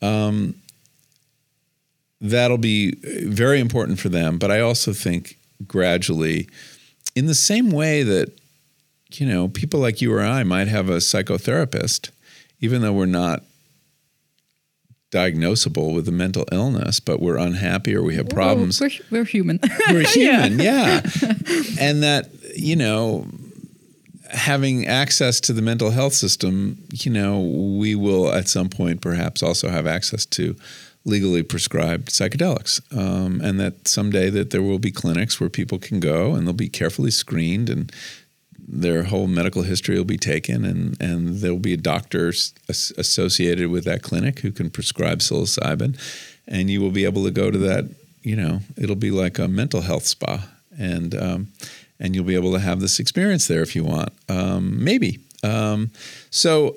Um, 0.00 0.54
that'll 2.20 2.58
be 2.58 2.94
very 3.26 3.60
important 3.60 3.98
for 3.98 4.08
them. 4.08 4.38
But 4.38 4.50
I 4.50 4.60
also 4.60 4.92
think 4.92 5.36
gradually, 5.66 6.48
in 7.14 7.26
the 7.26 7.34
same 7.34 7.70
way 7.70 8.02
that 8.02 8.38
you 9.12 9.26
know 9.26 9.48
people 9.48 9.80
like 9.80 10.00
you 10.00 10.14
or 10.14 10.22
I 10.22 10.44
might 10.44 10.68
have 10.68 10.88
a 10.88 10.98
psychotherapist, 10.98 12.10
even 12.60 12.82
though 12.82 12.92
we're 12.92 13.06
not 13.06 13.42
diagnosable 15.14 15.94
with 15.94 16.08
a 16.08 16.12
mental 16.12 16.44
illness, 16.50 16.98
but 16.98 17.20
we're 17.20 17.36
unhappy 17.36 17.94
or 17.94 18.02
we 18.02 18.16
have 18.16 18.28
problems. 18.28 18.80
We're, 18.80 18.90
we're 19.10 19.24
human. 19.24 19.60
we're 19.88 20.00
human, 20.08 20.58
yeah. 20.58 21.02
yeah. 21.22 21.32
and 21.80 22.02
that 22.02 22.30
you 22.56 22.76
know, 22.76 23.26
having 24.30 24.86
access 24.86 25.40
to 25.40 25.52
the 25.52 25.62
mental 25.62 25.90
health 25.90 26.14
system, 26.14 26.82
you 26.92 27.10
know, 27.10 27.40
we 27.40 27.94
will 27.94 28.32
at 28.32 28.48
some 28.48 28.68
point 28.68 29.00
perhaps 29.00 29.42
also 29.42 29.68
have 29.68 29.86
access 29.86 30.26
to 30.26 30.56
legally 31.04 31.42
prescribed 31.42 32.08
psychedelics, 32.08 32.80
um, 32.96 33.40
and 33.42 33.60
that 33.60 33.86
someday 33.86 34.30
that 34.30 34.50
there 34.50 34.62
will 34.62 34.78
be 34.78 34.90
clinics 34.90 35.38
where 35.38 35.50
people 35.50 35.78
can 35.78 36.00
go 36.00 36.34
and 36.34 36.46
they'll 36.46 36.54
be 36.54 36.68
carefully 36.68 37.10
screened 37.10 37.68
and 37.68 37.92
their 38.66 39.04
whole 39.04 39.26
medical 39.26 39.62
history 39.62 39.96
will 39.96 40.04
be 40.04 40.16
taken 40.16 40.64
and, 40.64 40.98
and 41.00 41.40
there'll 41.40 41.58
be 41.58 41.74
a 41.74 41.78
doctor 41.78 42.32
associated 42.68 43.68
with 43.68 43.84
that 43.84 44.02
clinic 44.02 44.38
who 44.38 44.50
can 44.50 44.70
prescribe 44.70 45.18
psilocybin. 45.18 45.98
And 46.48 46.70
you 46.70 46.80
will 46.80 46.90
be 46.90 47.04
able 47.04 47.24
to 47.24 47.30
go 47.30 47.50
to 47.50 47.58
that 47.58 47.84
you 48.24 48.34
know 48.34 48.60
it'll 48.76 48.96
be 48.96 49.10
like 49.10 49.38
a 49.38 49.46
mental 49.46 49.82
health 49.82 50.06
spa. 50.06 50.48
And 50.76 51.14
um, 51.14 51.48
and 52.00 52.14
you'll 52.14 52.24
be 52.24 52.34
able 52.34 52.52
to 52.52 52.60
have 52.60 52.80
this 52.80 52.98
experience 52.98 53.46
there 53.46 53.62
if 53.62 53.74
you 53.76 53.84
want. 53.84 54.12
Um, 54.28 54.82
maybe. 54.82 55.20
Um, 55.42 55.90
so 56.30 56.76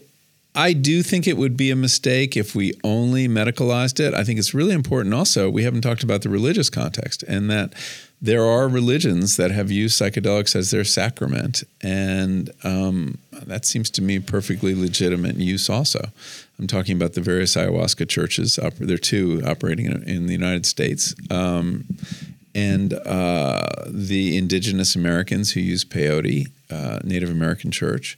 I 0.55 0.74
do 0.74 1.03
think 1.03 1.28
it 1.28 1.38
would 1.38 1.55
be 1.55 1.70
a 1.70 1.76
mistake 1.76 2.36
if 2.36 2.55
we 2.55 2.74
only 2.84 3.28
medicalized 3.28 3.99
it. 3.99 4.15
I 4.15 4.24
think 4.24 4.39
it's 4.39 4.53
really 4.53 4.74
important 4.74 5.13
also, 5.13 5.49
we 5.49 5.63
haven't 5.63 5.82
talked 5.82 6.03
about 6.03 6.24
the 6.24 6.30
religious 6.30 6.70
context 6.70 7.24
and 7.24 7.49
that 7.51 7.74
there 8.20 8.43
are 8.43 8.68
religions 8.68 9.38
that 9.38 9.51
have 9.51 9.70
used 9.70 10.01
psychedelics 10.01 10.55
as 10.55 10.72
their 10.72 10.84
sacrament. 10.84 11.63
And 11.84 12.49
um, 12.63 13.20
that 13.45 13.65
seems 13.65 13.91
to 13.91 14.01
me 14.01 14.18
perfectly 14.18 14.74
legitimate 14.74 15.36
use 15.36 15.70
also. 15.70 16.09
I'm 16.57 16.65
talking 16.65 16.95
about 16.95 17.13
the 17.13 17.22
various 17.22 17.55
ayahuasca 17.55 18.09
churches. 18.09 18.55
There 18.55 18.95
are 18.95 18.97
two 18.97 19.43
operating 19.45 19.86
in, 19.86 20.26
the 20.26 20.34
United 20.34 20.65
States. 20.65 21.13
Um, 21.30 21.86
and 22.58 22.93
uh, 22.93 23.70
the 23.86 24.36
indigenous 24.36 24.95
Americans 24.95 25.51
who 25.51 25.60
use 25.60 25.86
peyote, 25.86 26.47
uh, 26.72 26.97
Native 27.03 27.30
American 27.30 27.70
church. 27.70 28.18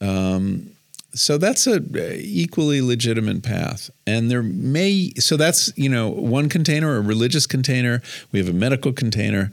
Um, 0.00 0.70
so 1.12 1.36
that's 1.36 1.66
a 1.66 1.80
equally 2.18 2.80
legitimate 2.80 3.42
path, 3.42 3.90
and 4.04 4.30
there 4.30 4.42
may 4.42 5.12
so 5.18 5.36
that's 5.36 5.72
you 5.76 5.88
know 5.88 6.08
one 6.08 6.48
container, 6.48 6.96
a 6.96 7.00
religious 7.00 7.46
container. 7.46 8.02
We 8.32 8.40
have 8.40 8.48
a 8.48 8.54
medical 8.54 8.92
container. 8.92 9.52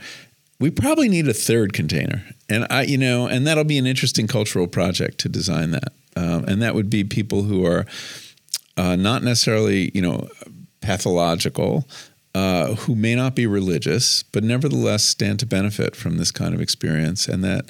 We 0.60 0.72
probably 0.72 1.10
need 1.10 1.28
a 1.28 1.34
third 1.34 1.74
container, 1.74 2.24
and 2.50 2.66
I 2.72 2.84
you 2.84 2.98
know, 2.98 3.28
and 3.28 3.46
that'll 3.46 3.66
be 3.66 3.78
an 3.78 3.86
interesting 3.86 4.26
cultural 4.28 4.66
project 4.66 5.20
to 5.20 5.30
design 5.30 5.70
that, 5.72 5.94
um, 6.16 6.46
and 6.46 6.62
that 6.64 6.74
would 6.74 6.90
be 6.90 7.04
people 7.04 7.44
who 7.44 7.64
are 7.64 7.86
uh, 8.76 8.96
not 8.96 9.22
necessarily 9.22 9.92
you 9.94 10.02
know 10.02 10.30
pathological, 10.82 11.86
uh, 12.34 12.76
who 12.76 12.96
may 12.96 13.16
not 13.16 13.36
be 13.36 13.46
religious, 13.46 14.24
but 14.24 14.44
nevertheless 14.44 15.04
stand 15.04 15.40
to 15.40 15.46
benefit 15.46 15.96
from 15.96 16.18
this 16.18 16.32
kind 16.32 16.54
of 16.54 16.62
experience, 16.62 17.28
and 17.28 17.44
that 17.44 17.70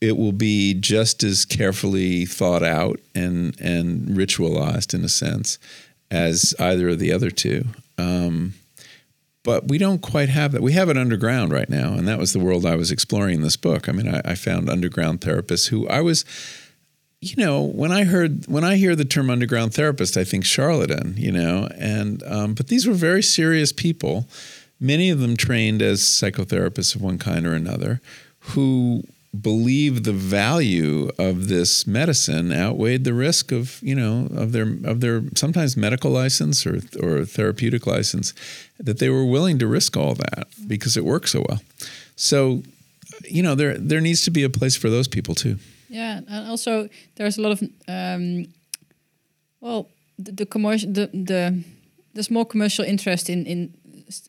it 0.00 0.16
will 0.16 0.32
be 0.32 0.74
just 0.74 1.22
as 1.22 1.44
carefully 1.44 2.26
thought 2.26 2.62
out 2.62 3.00
and 3.14 3.58
and 3.60 4.08
ritualized 4.08 4.92
in 4.92 5.04
a 5.04 5.08
sense 5.08 5.58
as 6.10 6.54
either 6.58 6.90
of 6.90 6.98
the 6.98 7.12
other 7.12 7.30
two. 7.30 7.64
Um, 7.98 8.54
but 9.42 9.68
we 9.68 9.78
don't 9.78 10.02
quite 10.02 10.28
have 10.28 10.50
that. 10.52 10.62
We 10.62 10.72
have 10.72 10.88
it 10.88 10.96
underground 10.96 11.52
right 11.52 11.68
now, 11.70 11.92
and 11.92 12.08
that 12.08 12.18
was 12.18 12.32
the 12.32 12.40
world 12.40 12.66
I 12.66 12.74
was 12.74 12.90
exploring 12.90 13.36
in 13.36 13.42
this 13.42 13.56
book. 13.56 13.88
I 13.88 13.92
mean, 13.92 14.12
I, 14.12 14.20
I 14.24 14.34
found 14.34 14.68
underground 14.68 15.20
therapists 15.20 15.68
who 15.68 15.86
I 15.88 16.00
was 16.00 16.24
you 17.20 17.36
know, 17.36 17.62
when 17.62 17.92
I 17.92 18.04
heard 18.04 18.46
when 18.46 18.64
I 18.64 18.76
hear 18.76 18.94
the 18.94 19.04
term 19.04 19.30
underground 19.30 19.74
therapist, 19.74 20.16
I 20.16 20.24
think 20.24 20.44
charlatan. 20.44 21.14
You 21.16 21.32
know, 21.32 21.68
and 21.78 22.22
um, 22.24 22.54
but 22.54 22.68
these 22.68 22.86
were 22.86 22.94
very 22.94 23.22
serious 23.22 23.72
people, 23.72 24.28
many 24.80 25.10
of 25.10 25.20
them 25.20 25.36
trained 25.36 25.82
as 25.82 26.00
psychotherapists 26.00 26.94
of 26.94 27.02
one 27.02 27.18
kind 27.18 27.46
or 27.46 27.54
another, 27.54 28.00
who 28.40 29.02
believed 29.38 30.04
the 30.04 30.12
value 30.12 31.10
of 31.18 31.48
this 31.48 31.86
medicine 31.86 32.52
outweighed 32.52 33.04
the 33.04 33.12
risk 33.12 33.52
of 33.52 33.78
you 33.82 33.94
know 33.94 34.28
of 34.34 34.52
their 34.52 34.76
of 34.84 35.00
their 35.00 35.22
sometimes 35.34 35.76
medical 35.76 36.10
license 36.10 36.66
or 36.66 36.80
or 37.02 37.24
therapeutic 37.24 37.86
license, 37.86 38.34
that 38.78 38.98
they 38.98 39.08
were 39.08 39.24
willing 39.24 39.58
to 39.58 39.66
risk 39.66 39.96
all 39.96 40.14
that 40.14 40.48
because 40.66 40.96
it 40.96 41.04
works 41.04 41.32
so 41.32 41.44
well. 41.48 41.60
So, 42.14 42.62
you 43.24 43.42
know, 43.42 43.54
there 43.54 43.78
there 43.78 44.00
needs 44.02 44.22
to 44.24 44.30
be 44.30 44.42
a 44.42 44.50
place 44.50 44.76
for 44.76 44.90
those 44.90 45.08
people 45.08 45.34
too. 45.34 45.58
Yeah, 45.88 46.20
and 46.28 46.48
also 46.48 46.88
there's 47.14 47.38
a 47.38 47.42
lot 47.42 47.52
of 47.52 47.62
um, 47.88 48.46
well, 49.60 49.88
the, 50.18 50.32
the 50.32 50.46
commercial, 50.46 50.92
the 50.92 51.06
the 51.12 51.64
there's 52.14 52.30
more 52.30 52.44
commercial 52.44 52.84
interest 52.84 53.28
in 53.28 53.46
in 53.46 53.72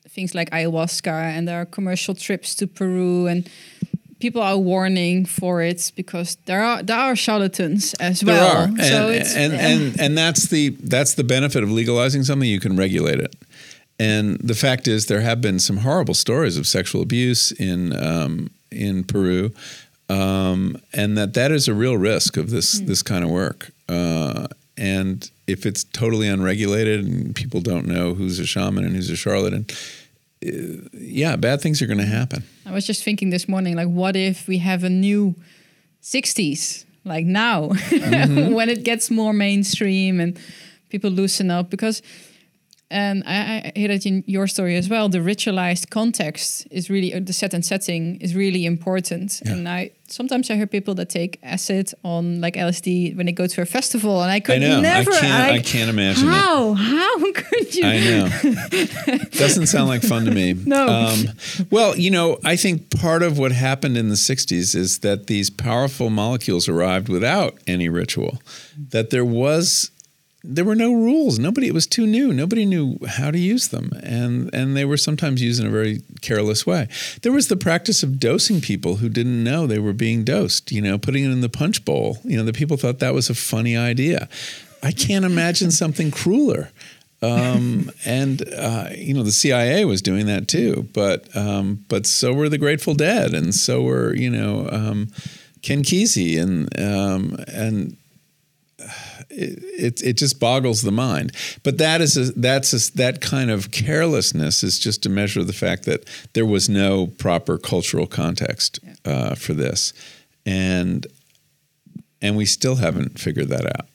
things 0.09 0.33
like 0.33 0.49
ayahuasca, 0.51 1.11
and 1.11 1.47
there 1.47 1.61
are 1.61 1.65
commercial 1.65 2.15
trips 2.15 2.55
to 2.55 2.67
Peru, 2.67 3.27
and 3.27 3.49
people 4.19 4.41
are 4.41 4.57
warning 4.57 5.25
for 5.25 5.61
it 5.61 5.91
because 5.95 6.37
there 6.45 6.63
are 6.63 6.83
there 6.83 6.97
are 6.97 7.15
charlatans 7.15 7.93
as 7.99 8.21
there 8.21 8.35
well. 8.35 8.57
Are. 8.57 8.63
And, 8.63 8.81
so 8.81 9.09
and, 9.09 9.53
and 9.53 9.99
and 9.99 10.17
that's 10.17 10.47
the 10.47 10.69
that's 10.83 11.15
the 11.15 11.23
benefit 11.23 11.63
of 11.63 11.71
legalizing 11.71 12.23
something. 12.23 12.49
You 12.49 12.59
can 12.59 12.75
regulate 12.75 13.19
it. 13.19 13.35
And 13.99 14.37
the 14.39 14.53
fact 14.53 14.87
is, 14.87 15.07
there 15.07 15.21
have 15.21 15.41
been 15.41 15.59
some 15.59 15.77
horrible 15.77 16.13
stories 16.13 16.55
of 16.55 16.67
sexual 16.67 17.01
abuse 17.01 17.51
in 17.51 17.95
um, 17.95 18.51
in 18.71 19.03
Peru 19.03 19.51
um, 20.09 20.81
and 20.93 21.17
that 21.17 21.33
that 21.33 21.51
is 21.51 21.67
a 21.67 21.73
real 21.73 21.97
risk 21.97 22.37
of 22.37 22.49
this 22.49 22.79
mm. 22.79 22.87
this 22.87 23.01
kind 23.01 23.23
of 23.23 23.29
work. 23.29 23.71
Uh, 23.89 24.47
and 24.77 25.29
if 25.47 25.65
it's 25.65 25.83
totally 25.83 26.27
unregulated 26.27 27.03
and 27.05 27.35
people 27.35 27.61
don't 27.61 27.87
know 27.87 28.13
who's 28.13 28.39
a 28.39 28.45
shaman 28.45 28.83
and 28.83 28.95
who's 28.95 29.09
a 29.09 29.15
charlatan, 29.15 29.65
uh, 30.45 30.49
yeah, 30.93 31.35
bad 31.35 31.61
things 31.61 31.81
are 31.81 31.87
going 31.87 31.97
to 31.97 32.05
happen. 32.05 32.43
I 32.65 32.71
was 32.71 32.85
just 32.85 33.03
thinking 33.03 33.31
this 33.31 33.49
morning, 33.49 33.75
like, 33.75 33.87
what 33.87 34.15
if 34.15 34.47
we 34.47 34.59
have 34.59 34.83
a 34.83 34.89
new 34.89 35.35
'60s, 36.03 36.85
like 37.03 37.25
now, 37.25 37.69
mm-hmm. 37.69 38.53
when 38.53 38.69
it 38.69 38.83
gets 38.83 39.09
more 39.09 39.33
mainstream 39.33 40.19
and 40.19 40.39
people 40.89 41.09
loosen 41.09 41.51
up 41.51 41.69
because 41.69 42.01
and 42.89 43.23
I, 43.25 43.71
I 43.75 43.79
hear 43.79 43.89
that 43.89 44.05
in 44.05 44.23
your 44.27 44.47
story 44.47 44.75
as 44.77 44.87
well. 44.87 45.09
The 45.09 45.17
ritualized 45.17 45.89
context 45.89 46.67
is 46.71 46.89
really 46.89 47.17
the 47.19 47.33
set 47.33 47.53
and 47.53 47.65
setting 47.65 48.17
is 48.21 48.33
really 48.35 48.65
important. 48.65 49.41
Yeah. 49.45 49.53
And 49.53 49.67
I 49.67 49.91
sometimes 50.07 50.49
I 50.49 50.55
hear 50.55 50.67
people 50.67 50.95
that 50.95 51.09
take 51.09 51.37
acid 51.43 51.93
on 52.03 52.39
like 52.39 52.55
LSD 52.55 53.17
when 53.17 53.25
they 53.25 53.33
go 53.33 53.45
to 53.45 53.61
a 53.61 53.65
festival, 53.65 54.21
and 54.21 54.31
I 54.31 54.39
could 54.39 54.55
I 54.55 54.59
know. 54.59 54.79
never. 54.81 55.11
I 55.11 55.19
can't, 55.19 55.43
I, 55.51 55.55
I 55.55 55.59
can't 55.59 55.89
imagine 55.89 56.27
how. 56.27 56.71
It. 56.71 56.75
How 56.75 57.31
could 57.33 57.75
you? 57.75 57.85
I 57.85 57.99
know. 57.99 59.17
Doesn't 59.31 59.67
sound 59.67 59.89
like 59.89 60.01
fun 60.01 60.25
to 60.25 60.31
me. 60.31 60.55
No. 60.67 60.87
Um, 60.87 61.25
well, 61.71 61.97
you 61.97 62.11
know, 62.11 62.39
I 62.43 62.55
think 62.57 62.89
part 62.99 63.23
of 63.23 63.37
what 63.37 63.51
happened 63.51 63.97
in 63.97 64.09
the 64.09 64.15
'60s 64.15 64.75
is 64.75 64.99
that 64.99 65.27
these 65.27 65.49
powerful 65.49 66.09
molecules 66.09 66.67
arrived 66.67 67.07
without 67.09 67.57
any 67.67 67.87
ritual. 67.89 68.41
That 68.89 69.09
there 69.09 69.23
was 69.25 69.91
there 70.49 70.63
were 70.63 70.75
no 70.75 70.93
rules. 70.93 71.37
Nobody. 71.37 71.67
It 71.67 71.73
was 71.73 71.85
too 71.85 72.07
new. 72.07 72.33
Nobody 72.33 72.65
knew 72.65 72.97
how 73.05 73.31
to 73.31 73.37
use 73.37 73.67
them, 73.67 73.91
and 74.01 74.49
and 74.53 74.77
they 74.77 74.85
were 74.85 74.97
sometimes 74.97 75.41
used 75.41 75.59
in 75.59 75.67
a 75.67 75.69
very 75.69 76.01
careless 76.21 76.65
way. 76.65 76.87
There 77.21 77.33
was 77.33 77.49
the 77.49 77.57
practice 77.57 78.01
of 78.01 78.19
dosing 78.19 78.61
people 78.61 78.95
who 78.95 79.09
didn't 79.09 79.43
know 79.43 79.67
they 79.67 79.79
were 79.79 79.93
being 79.93 80.23
dosed. 80.23 80.71
You 80.71 80.81
know, 80.81 80.97
putting 80.97 81.25
it 81.25 81.31
in 81.31 81.41
the 81.41 81.49
punch 81.49 81.83
bowl. 81.83 82.19
You 82.23 82.37
know, 82.37 82.43
the 82.43 82.53
people 82.53 82.77
thought 82.77 82.99
that 82.99 83.13
was 83.13 83.29
a 83.29 83.35
funny 83.35 83.75
idea. 83.75 84.29
I 84.81 84.91
can't 84.91 85.25
imagine 85.25 85.71
something 85.83 86.11
crueler. 86.11 86.71
Um, 87.21 87.89
and 88.05 88.47
uh, 88.53 88.89
you 88.95 89.13
know 89.13 89.23
the 89.23 89.31
CIA 89.31 89.85
was 89.85 90.01
doing 90.01 90.27
that 90.27 90.47
too, 90.47 90.87
but 90.93 91.35
um, 91.35 91.83
but 91.89 92.05
so 92.05 92.31
were 92.31 92.47
the 92.47 92.59
Grateful 92.59 92.93
Dead, 92.93 93.33
and 93.33 93.53
so 93.53 93.81
were 93.81 94.15
you 94.15 94.29
know 94.29 94.69
um, 94.71 95.09
Ken 95.63 95.81
Kesey, 95.83 96.39
and 96.39 96.69
um, 96.79 97.37
and 97.47 97.97
it, 99.37 100.01
it, 100.03 100.13
just 100.13 100.39
boggles 100.39 100.81
the 100.81 100.91
mind. 100.91 101.31
But 101.63 101.77
that 101.77 102.01
is 102.01 102.17
a, 102.17 102.31
that's 102.33 102.73
a, 102.73 102.97
that 102.97 103.21
kind 103.21 103.51
of 103.51 103.71
carelessness 103.71 104.63
is 104.63 104.79
just 104.79 105.05
a 105.05 105.09
measure 105.09 105.41
of 105.41 105.47
the 105.47 105.53
fact 105.53 105.85
that 105.85 106.05
there 106.33 106.45
was 106.45 106.67
no 106.67 107.07
proper 107.07 107.57
cultural 107.57 108.07
context 108.07 108.79
uh, 109.05 109.35
for 109.35 109.53
this, 109.53 109.93
and 110.45 111.05
and 112.21 112.35
we 112.35 112.45
still 112.45 112.75
haven't 112.75 113.19
figured 113.19 113.49
that 113.49 113.65
out. 113.65 113.87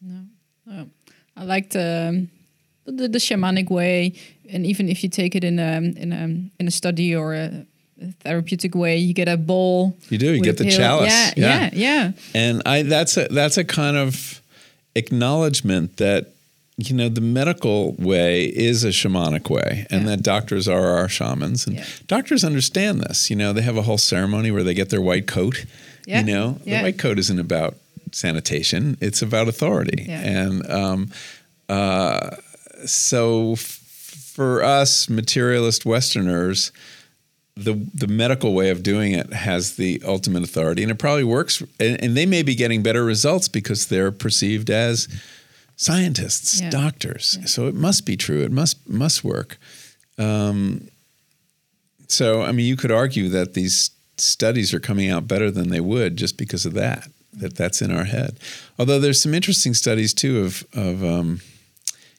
No, 0.00 0.24
oh, 0.70 0.86
I 1.36 1.44
like 1.44 1.70
the, 1.70 2.26
the, 2.86 3.08
the 3.08 3.18
shamanic 3.18 3.70
way, 3.70 4.14
and 4.50 4.64
even 4.64 4.88
if 4.88 5.02
you 5.02 5.10
take 5.10 5.34
it 5.34 5.44
in 5.44 5.58
a 5.58 5.76
in 5.76 6.12
a 6.12 6.60
in 6.60 6.66
a 6.66 6.70
study 6.70 7.14
or 7.14 7.34
a 7.34 7.66
therapeutic 8.20 8.74
way. 8.74 8.96
You 8.96 9.14
get 9.14 9.28
a 9.28 9.36
bowl. 9.36 9.96
You 10.08 10.18
do. 10.18 10.32
You 10.32 10.42
get 10.42 10.58
the 10.58 10.70
chalice. 10.70 11.12
Yeah, 11.12 11.32
yeah, 11.36 11.70
yeah, 11.72 11.72
yeah. 11.72 12.12
And 12.34 12.62
I 12.66 12.82
that's 12.82 13.16
a 13.16 13.28
that's 13.28 13.56
a 13.56 13.64
kind 13.64 13.96
of 13.96 14.42
acknowledgement 14.94 15.96
that 15.96 16.30
you 16.76 16.94
know 16.94 17.08
the 17.08 17.20
medical 17.20 17.92
way 17.92 18.46
is 18.46 18.82
a 18.84 18.88
shamanic 18.88 19.48
way 19.48 19.86
and 19.90 20.02
yeah. 20.02 20.08
that 20.08 20.22
doctors 20.22 20.66
are 20.66 20.96
our 20.96 21.08
shamans 21.08 21.66
and 21.66 21.76
yeah. 21.76 21.84
doctors 22.06 22.42
understand 22.42 23.00
this 23.00 23.30
you 23.30 23.36
know 23.36 23.52
they 23.52 23.62
have 23.62 23.76
a 23.76 23.82
whole 23.82 23.98
ceremony 23.98 24.50
where 24.50 24.64
they 24.64 24.74
get 24.74 24.90
their 24.90 25.00
white 25.00 25.26
coat 25.26 25.64
yeah. 26.06 26.20
you 26.20 26.26
know 26.26 26.58
the 26.64 26.80
white 26.80 26.98
coat 26.98 27.18
isn't 27.18 27.38
about 27.38 27.76
sanitation 28.10 28.96
it's 29.00 29.22
about 29.22 29.48
authority 29.48 30.06
and 30.08 30.68
um, 30.70 31.10
uh, 31.68 32.30
so 32.84 33.52
f- 33.52 33.80
for 34.34 34.62
us 34.62 35.08
materialist 35.08 35.86
westerners 35.86 36.72
the 37.56 37.74
the 37.94 38.08
medical 38.08 38.52
way 38.52 38.70
of 38.70 38.82
doing 38.82 39.12
it 39.12 39.32
has 39.32 39.76
the 39.76 40.02
ultimate 40.04 40.42
authority, 40.42 40.82
and 40.82 40.90
it 40.90 40.98
probably 40.98 41.24
works. 41.24 41.62
And, 41.78 42.02
and 42.02 42.16
they 42.16 42.26
may 42.26 42.42
be 42.42 42.54
getting 42.54 42.82
better 42.82 43.04
results 43.04 43.48
because 43.48 43.86
they're 43.86 44.10
perceived 44.10 44.70
as 44.70 45.08
scientists, 45.76 46.60
yeah. 46.60 46.70
doctors. 46.70 47.38
Yeah. 47.40 47.46
So 47.46 47.66
it 47.68 47.74
must 47.74 48.06
be 48.06 48.16
true. 48.16 48.42
It 48.42 48.52
must 48.52 48.88
must 48.88 49.22
work. 49.22 49.58
Um, 50.18 50.88
so 52.08 52.42
I 52.42 52.52
mean, 52.52 52.66
you 52.66 52.76
could 52.76 52.90
argue 52.90 53.28
that 53.30 53.54
these 53.54 53.90
studies 54.16 54.74
are 54.74 54.80
coming 54.80 55.10
out 55.10 55.28
better 55.28 55.50
than 55.50 55.68
they 55.70 55.80
would 55.80 56.16
just 56.16 56.36
because 56.36 56.66
of 56.66 56.74
that. 56.74 57.08
That 57.34 57.56
that's 57.56 57.82
in 57.82 57.90
our 57.90 58.04
head. 58.04 58.38
Although 58.78 59.00
there's 59.00 59.20
some 59.20 59.34
interesting 59.34 59.74
studies 59.74 60.12
too 60.12 60.40
of 60.40 60.64
of 60.72 61.04
um, 61.04 61.40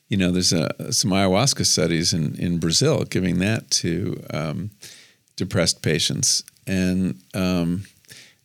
you 0.08 0.16
know 0.16 0.32
there's 0.32 0.54
a, 0.54 0.94
some 0.94 1.12
ayahuasca 1.12 1.66
studies 1.66 2.14
in 2.14 2.36
in 2.36 2.58
Brazil 2.58 3.04
giving 3.04 3.40
that 3.40 3.70
to 3.72 4.22
um, 4.34 4.72
depressed 5.36 5.82
patients. 5.82 6.44
And 6.68 7.22
um, 7.34 7.86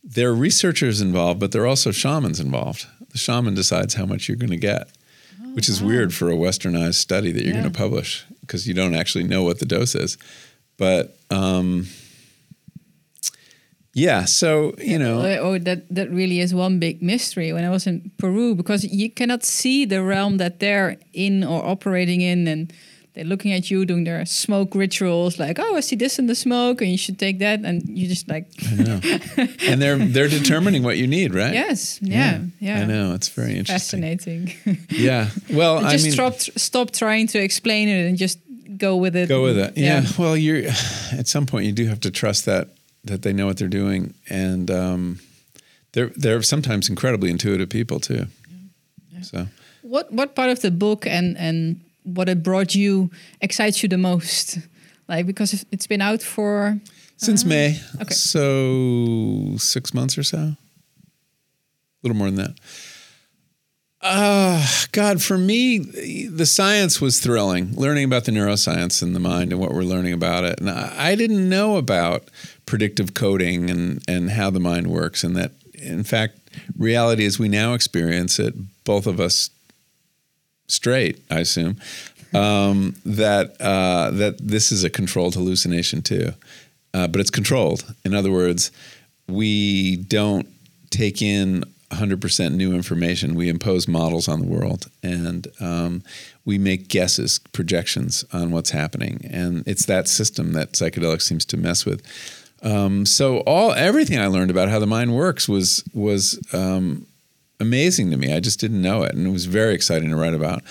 there 0.03 0.29
are 0.29 0.35
researchers 0.35 1.01
involved, 1.01 1.39
but 1.39 1.51
there 1.51 1.63
are 1.63 1.67
also 1.67 1.91
shamans 1.91 2.39
involved. 2.39 2.87
The 3.11 3.17
shaman 3.17 3.53
decides 3.53 3.95
how 3.95 4.05
much 4.05 4.27
you're 4.27 4.37
going 4.37 4.51
to 4.51 4.57
get, 4.57 4.89
oh, 5.41 5.53
which 5.53 5.67
is 5.67 5.81
wow. 5.81 5.89
weird 5.89 6.13
for 6.13 6.29
a 6.29 6.35
westernized 6.35 6.95
study 6.95 7.31
that 7.31 7.43
you're 7.43 7.53
yeah. 7.53 7.61
going 7.61 7.71
to 7.71 7.77
publish 7.77 8.25
because 8.41 8.67
you 8.67 8.73
don't 8.73 8.95
actually 8.95 9.23
know 9.23 9.43
what 9.43 9.59
the 9.59 9.65
dose 9.65 9.95
is. 9.95 10.17
But 10.77 11.17
um, 11.29 11.87
yeah, 13.93 14.25
so 14.25 14.73
you 14.77 14.97
know, 14.97 15.21
oh, 15.41 15.57
that 15.59 15.93
that 15.93 16.09
really 16.09 16.39
is 16.39 16.53
one 16.53 16.79
big 16.79 17.01
mystery. 17.01 17.51
When 17.51 17.65
I 17.65 17.69
was 17.69 17.85
in 17.85 18.11
Peru, 18.17 18.55
because 18.55 18.85
you 18.85 19.09
cannot 19.11 19.43
see 19.43 19.83
the 19.85 20.01
realm 20.01 20.37
that 20.37 20.59
they're 20.59 20.97
in 21.13 21.43
or 21.43 21.65
operating 21.65 22.21
in, 22.21 22.47
and 22.47 22.73
they're 23.13 23.25
looking 23.25 23.51
at 23.51 23.69
you 23.69 23.85
doing 23.85 24.03
their 24.05 24.25
smoke 24.25 24.73
rituals 24.73 25.37
like 25.37 25.59
oh 25.59 25.75
i 25.75 25.79
see 25.79 25.95
this 25.95 26.17
in 26.17 26.27
the 26.27 26.35
smoke 26.35 26.81
and 26.81 26.89
you 26.89 26.97
should 26.97 27.19
take 27.19 27.39
that 27.39 27.59
and 27.63 27.83
you 27.87 28.07
just 28.07 28.29
like 28.29 28.47
I 28.71 28.75
know. 28.75 28.99
and 29.67 29.81
they're 29.81 29.97
they're 29.97 30.29
determining 30.29 30.83
what 30.83 30.97
you 30.97 31.07
need 31.07 31.33
right? 31.33 31.53
Yes. 31.53 31.99
Yeah. 32.01 32.39
Yeah, 32.59 32.77
yeah. 32.77 32.81
i 32.81 32.85
know. 32.85 33.13
It's 33.13 33.29
very 33.29 33.57
interesting. 33.57 34.01
Fascinating. 34.01 34.53
Yeah. 34.89 35.29
Well 35.51 35.77
i 35.85 35.91
just 35.91 36.05
mean 36.05 36.13
stop 36.13 36.39
stop 36.39 36.91
trying 36.91 37.27
to 37.27 37.39
explain 37.39 37.89
it 37.89 38.07
and 38.07 38.17
just 38.17 38.39
go 38.77 38.97
with 38.97 39.15
it. 39.15 39.29
Go 39.29 39.43
with 39.43 39.57
it. 39.57 39.77
Yeah, 39.77 40.01
yeah. 40.01 40.07
well 40.17 40.35
you're 40.35 40.69
at 41.11 41.27
some 41.27 41.45
point 41.45 41.65
you 41.65 41.71
do 41.71 41.87
have 41.87 41.99
to 42.01 42.11
trust 42.11 42.45
that 42.45 42.69
that 43.03 43.21
they 43.21 43.33
know 43.33 43.45
what 43.45 43.57
they're 43.57 43.67
doing. 43.67 44.13
And 44.29 44.69
um, 44.69 45.19
they're 45.93 46.11
they're 46.15 46.41
sometimes 46.41 46.89
incredibly 46.89 47.29
intuitive 47.29 47.69
people 47.69 47.99
too. 47.99 48.27
Yeah. 49.11 49.21
so. 49.21 49.47
What 49.81 50.11
what 50.11 50.35
part 50.35 50.49
of 50.49 50.61
the 50.61 50.71
book 50.71 51.05
and 51.05 51.37
and 51.37 51.81
what 52.03 52.29
it 52.29 52.43
brought 52.43 52.75
you 52.75 53.09
excites 53.41 53.83
you 53.83 53.89
the 53.89 53.97
most? 53.97 54.59
Like 55.07 55.25
because 55.25 55.65
it's 55.71 55.87
been 55.87 56.01
out 56.01 56.21
for 56.21 56.79
since 57.17 57.45
uh, 57.45 57.47
May, 57.47 57.79
okay. 58.01 58.13
so 58.13 59.55
six 59.57 59.93
months 59.93 60.17
or 60.17 60.23
so, 60.23 60.37
a 60.37 60.57
little 62.01 62.17
more 62.17 62.31
than 62.31 62.37
that. 62.37 62.55
Uh, 64.03 64.65
God, 64.91 65.21
for 65.21 65.37
me, 65.37 65.77
the 65.77 66.47
science 66.47 66.99
was 66.99 67.19
thrilling. 67.19 67.75
Learning 67.75 68.03
about 68.03 68.25
the 68.25 68.31
neuroscience 68.31 69.03
in 69.03 69.13
the 69.13 69.19
mind 69.19 69.51
and 69.51 69.61
what 69.61 69.71
we're 69.71 69.83
learning 69.83 70.13
about 70.13 70.43
it, 70.43 70.59
and 70.59 70.69
I, 70.69 71.11
I 71.11 71.15
didn't 71.15 71.47
know 71.47 71.77
about 71.77 72.23
predictive 72.65 73.13
coding 73.13 73.69
and 73.69 74.03
and 74.07 74.31
how 74.31 74.49
the 74.49 74.59
mind 74.59 74.87
works, 74.87 75.23
and 75.23 75.35
that 75.35 75.51
in 75.73 76.03
fact, 76.03 76.39
reality 76.77 77.25
as 77.25 77.37
we 77.37 77.47
now 77.47 77.73
experience 77.73 78.39
it, 78.39 78.55
both 78.83 79.05
of 79.05 79.19
us 79.19 79.49
straight, 80.71 81.21
I 81.29 81.39
assume, 81.39 81.77
um, 82.33 82.95
that 83.05 83.59
uh, 83.59 84.11
that 84.11 84.37
this 84.39 84.71
is 84.71 84.83
a 84.83 84.89
controlled 84.89 85.35
hallucination 85.35 86.01
too, 86.01 86.33
uh, 86.93 87.07
but 87.07 87.19
it's 87.21 87.29
controlled. 87.29 87.93
In 88.05 88.13
other 88.13 88.31
words, 88.31 88.71
we 89.27 89.97
don't 89.97 90.47
take 90.89 91.21
in 91.21 91.63
100% 91.91 92.53
new 92.53 92.73
information. 92.73 93.35
We 93.35 93.49
impose 93.49 93.87
models 93.87 94.27
on 94.27 94.39
the 94.39 94.47
world 94.47 94.89
and 95.03 95.47
um, 95.59 96.03
we 96.45 96.57
make 96.57 96.87
guesses, 96.87 97.39
projections 97.51 98.23
on 98.31 98.51
what's 98.51 98.71
happening. 98.71 99.21
And 99.29 99.67
it's 99.67 99.85
that 99.85 100.07
system 100.07 100.53
that 100.53 100.73
psychedelics 100.73 101.23
seems 101.23 101.45
to 101.45 101.57
mess 101.57 101.85
with. 101.85 102.01
Um, 102.63 103.05
so 103.05 103.39
all 103.39 103.73
everything 103.73 104.19
I 104.19 104.27
learned 104.27 104.51
about 104.51 104.69
how 104.69 104.79
the 104.79 104.87
mind 104.87 105.15
works 105.15 105.49
was 105.49 105.83
was 105.93 106.39
um, 106.53 107.07
amazing 107.61 108.11
to 108.11 108.17
me. 108.17 108.33
I 108.33 108.39
just 108.39 108.59
didn't 108.59 108.81
know 108.81 109.03
it, 109.03 109.13
and 109.13 109.27
it 109.27 109.31
was 109.31 109.45
very 109.45 109.73
exciting 109.73 110.09
to 110.09 110.15
write 110.15 110.33
about. 110.33 110.63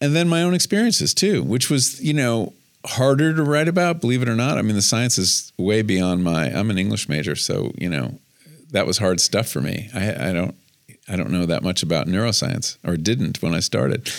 And 0.00 0.16
then 0.16 0.28
my 0.28 0.42
own 0.42 0.54
experiences 0.54 1.14
too, 1.14 1.42
which 1.42 1.70
was 1.70 2.02
you 2.02 2.14
know 2.14 2.52
harder 2.86 3.34
to 3.34 3.42
write 3.42 3.68
about, 3.68 4.00
believe 4.00 4.22
it 4.22 4.28
or 4.28 4.34
not. 4.34 4.58
I 4.58 4.62
mean, 4.62 4.76
the 4.76 4.82
science 4.82 5.18
is 5.18 5.52
way 5.56 5.82
beyond 5.82 6.24
my. 6.24 6.46
I'm 6.46 6.70
an 6.70 6.78
English 6.78 7.08
major, 7.08 7.36
so 7.36 7.72
you 7.78 7.88
know 7.88 8.18
that 8.70 8.86
was 8.86 8.98
hard 8.98 9.20
stuff 9.20 9.48
for 9.48 9.60
me. 9.60 9.90
I, 9.94 10.30
I 10.30 10.32
don't 10.32 10.56
I 11.08 11.16
don't 11.16 11.30
know 11.30 11.46
that 11.46 11.62
much 11.62 11.82
about 11.82 12.06
neuroscience, 12.06 12.78
or 12.84 12.96
didn't 12.96 13.42
when 13.42 13.54
I 13.54 13.60
started, 13.60 14.10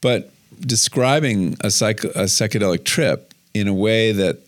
but 0.00 0.32
describing 0.60 1.56
a, 1.60 1.70
psych, 1.70 2.04
a 2.04 2.24
psychedelic 2.24 2.84
trip 2.84 3.34
in 3.54 3.68
a 3.68 3.74
way 3.74 4.12
that 4.12 4.38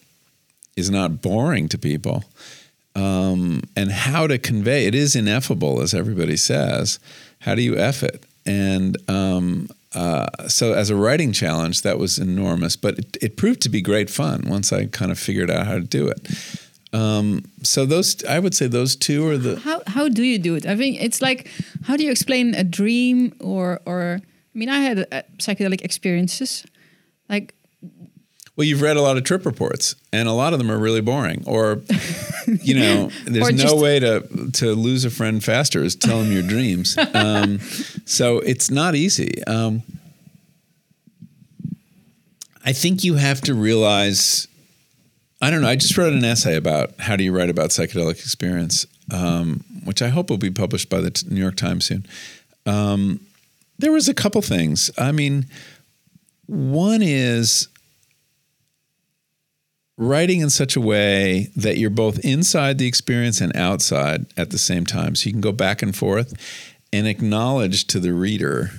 is 0.76 0.90
not 0.90 1.20
boring 1.20 1.68
to 1.68 1.78
people 1.78 2.24
um, 2.94 3.62
and 3.76 3.90
how 3.90 4.26
to 4.26 4.38
convey 4.38 4.86
it 4.86 4.94
is 4.94 5.14
ineffable 5.14 5.80
as 5.80 5.94
everybody 5.94 6.36
says. 6.36 6.98
How 7.40 7.54
do 7.54 7.62
you 7.62 7.76
eff 7.76 8.02
it? 8.02 8.24
And 8.46 8.96
um, 9.08 9.68
uh, 9.94 10.26
so 10.48 10.72
as 10.72 10.90
a 10.90 10.96
writing 10.96 11.32
challenge 11.32 11.82
that 11.82 11.98
was 11.98 12.18
enormous 12.18 12.76
but 12.76 12.98
it, 12.98 13.16
it, 13.20 13.36
proved 13.36 13.60
to 13.62 13.68
be 13.68 13.82
great 13.82 14.08
fun 14.08 14.44
once 14.46 14.72
i 14.72 14.86
kind 14.86 15.10
of 15.10 15.18
figured 15.18 15.50
out 15.50 15.66
how 15.66 15.74
to 15.74 15.80
do 15.80 16.06
it. 16.08 16.28
Um, 16.92 17.44
so 17.62 17.86
those 17.86 18.24
i 18.24 18.38
would 18.38 18.54
say 18.54 18.66
those 18.66 18.96
two 18.96 19.28
are 19.28 19.38
the 19.38 19.58
how, 19.58 19.82
how 19.86 20.08
do 20.08 20.22
you 20.22 20.38
do 20.38 20.54
it? 20.54 20.66
I 20.66 20.76
think 20.76 21.00
it's 21.00 21.20
like 21.20 21.48
how 21.84 21.96
do 21.96 22.04
you 22.04 22.10
explain 22.10 22.54
a 22.54 22.64
dream 22.64 23.34
or 23.40 23.80
or 23.84 24.20
i 24.22 24.58
mean 24.58 24.68
i 24.68 24.78
had 24.78 25.00
uh, 25.12 25.22
psychedelic 25.38 25.82
experiences. 25.82 26.64
Like 27.28 27.54
well, 28.60 28.66
you've 28.66 28.82
read 28.82 28.98
a 28.98 29.00
lot 29.00 29.16
of 29.16 29.24
trip 29.24 29.46
reports, 29.46 29.96
and 30.12 30.28
a 30.28 30.32
lot 30.32 30.52
of 30.52 30.58
them 30.58 30.70
are 30.70 30.76
really 30.76 31.00
boring. 31.00 31.42
Or, 31.46 31.80
you 32.46 32.74
know, 32.74 33.06
there's 33.24 33.54
no 33.54 33.74
way 33.74 33.98
to 33.98 34.50
to 34.52 34.74
lose 34.74 35.06
a 35.06 35.10
friend 35.10 35.42
faster 35.42 35.82
is 35.82 35.96
tell 35.96 36.18
them 36.18 36.30
your 36.30 36.42
dreams. 36.42 36.94
Um, 37.14 37.58
so 38.04 38.38
it's 38.40 38.70
not 38.70 38.94
easy. 38.94 39.42
Um, 39.44 39.82
I 42.62 42.74
think 42.74 43.02
you 43.02 43.14
have 43.14 43.40
to 43.42 43.54
realize. 43.54 44.46
I 45.40 45.48
don't 45.48 45.62
know. 45.62 45.68
I 45.68 45.76
just 45.76 45.96
wrote 45.96 46.12
an 46.12 46.22
essay 46.22 46.56
about 46.56 46.92
how 46.98 47.16
do 47.16 47.24
you 47.24 47.34
write 47.34 47.48
about 47.48 47.70
psychedelic 47.70 48.20
experience, 48.22 48.84
um, 49.10 49.64
which 49.84 50.02
I 50.02 50.08
hope 50.08 50.28
will 50.28 50.36
be 50.36 50.50
published 50.50 50.90
by 50.90 51.00
the 51.00 51.24
New 51.30 51.40
York 51.40 51.56
Times 51.56 51.86
soon. 51.86 52.06
Um, 52.66 53.20
there 53.78 53.92
was 53.92 54.06
a 54.06 54.14
couple 54.14 54.42
things. 54.42 54.90
I 54.98 55.12
mean, 55.12 55.46
one 56.46 57.00
is 57.00 57.68
writing 60.00 60.40
in 60.40 60.48
such 60.48 60.76
a 60.76 60.80
way 60.80 61.50
that 61.54 61.76
you're 61.76 61.90
both 61.90 62.18
inside 62.24 62.78
the 62.78 62.86
experience 62.86 63.42
and 63.42 63.54
outside 63.54 64.24
at 64.34 64.48
the 64.48 64.56
same 64.56 64.86
time. 64.86 65.14
So 65.14 65.26
you 65.26 65.32
can 65.32 65.42
go 65.42 65.52
back 65.52 65.82
and 65.82 65.94
forth 65.94 66.32
and 66.90 67.06
acknowledge 67.06 67.86
to 67.88 68.00
the 68.00 68.14
reader 68.14 68.70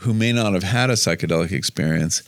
who 0.00 0.12
may 0.12 0.34
not 0.34 0.52
have 0.52 0.64
had 0.64 0.90
a 0.90 0.92
psychedelic 0.92 1.50
experience 1.50 2.22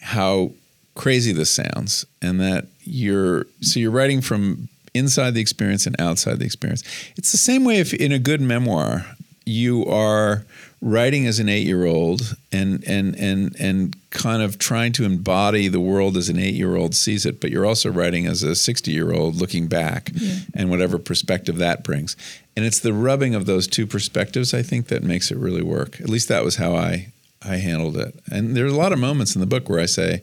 how 0.00 0.50
crazy 0.96 1.32
this 1.32 1.52
sounds 1.52 2.04
and 2.20 2.40
that 2.40 2.66
you're 2.80 3.46
so 3.60 3.78
you're 3.78 3.92
writing 3.92 4.20
from 4.20 4.68
inside 4.92 5.34
the 5.34 5.40
experience 5.40 5.86
and 5.86 5.98
outside 6.00 6.40
the 6.40 6.44
experience. 6.44 6.82
It's 7.16 7.30
the 7.30 7.38
same 7.38 7.64
way 7.64 7.78
if 7.78 7.94
in 7.94 8.10
a 8.10 8.18
good 8.18 8.40
memoir 8.40 9.06
you 9.44 9.86
are 9.86 10.44
writing 10.86 11.26
as 11.26 11.40
an 11.40 11.48
eight-year-old 11.48 12.36
and 12.52 12.84
and 12.86 13.16
and 13.16 13.56
and 13.58 13.96
kind 14.10 14.40
of 14.40 14.56
trying 14.56 14.92
to 14.92 15.04
embody 15.04 15.66
the 15.66 15.80
world 15.80 16.16
as 16.16 16.28
an 16.28 16.38
eight-year-old 16.38 16.94
sees 16.94 17.26
it, 17.26 17.40
but 17.40 17.50
you're 17.50 17.66
also 17.66 17.90
writing 17.90 18.26
as 18.26 18.44
a 18.44 18.54
sixty-year-old 18.54 19.34
looking 19.34 19.66
back 19.66 20.10
yeah. 20.14 20.36
and 20.54 20.70
whatever 20.70 20.98
perspective 20.98 21.58
that 21.58 21.82
brings. 21.82 22.16
And 22.54 22.64
it's 22.64 22.78
the 22.78 22.92
rubbing 22.92 23.34
of 23.34 23.46
those 23.46 23.66
two 23.66 23.86
perspectives, 23.86 24.54
I 24.54 24.62
think, 24.62 24.86
that 24.86 25.02
makes 25.02 25.32
it 25.32 25.38
really 25.38 25.62
work. 25.62 26.00
At 26.00 26.08
least 26.08 26.28
that 26.28 26.44
was 26.44 26.56
how 26.56 26.76
I 26.76 27.12
I 27.42 27.56
handled 27.56 27.96
it. 27.96 28.14
And 28.30 28.56
there's 28.56 28.72
a 28.72 28.76
lot 28.76 28.92
of 28.92 29.00
moments 29.00 29.34
in 29.34 29.40
the 29.40 29.46
book 29.46 29.68
where 29.68 29.80
I 29.80 29.86
say, 29.86 30.22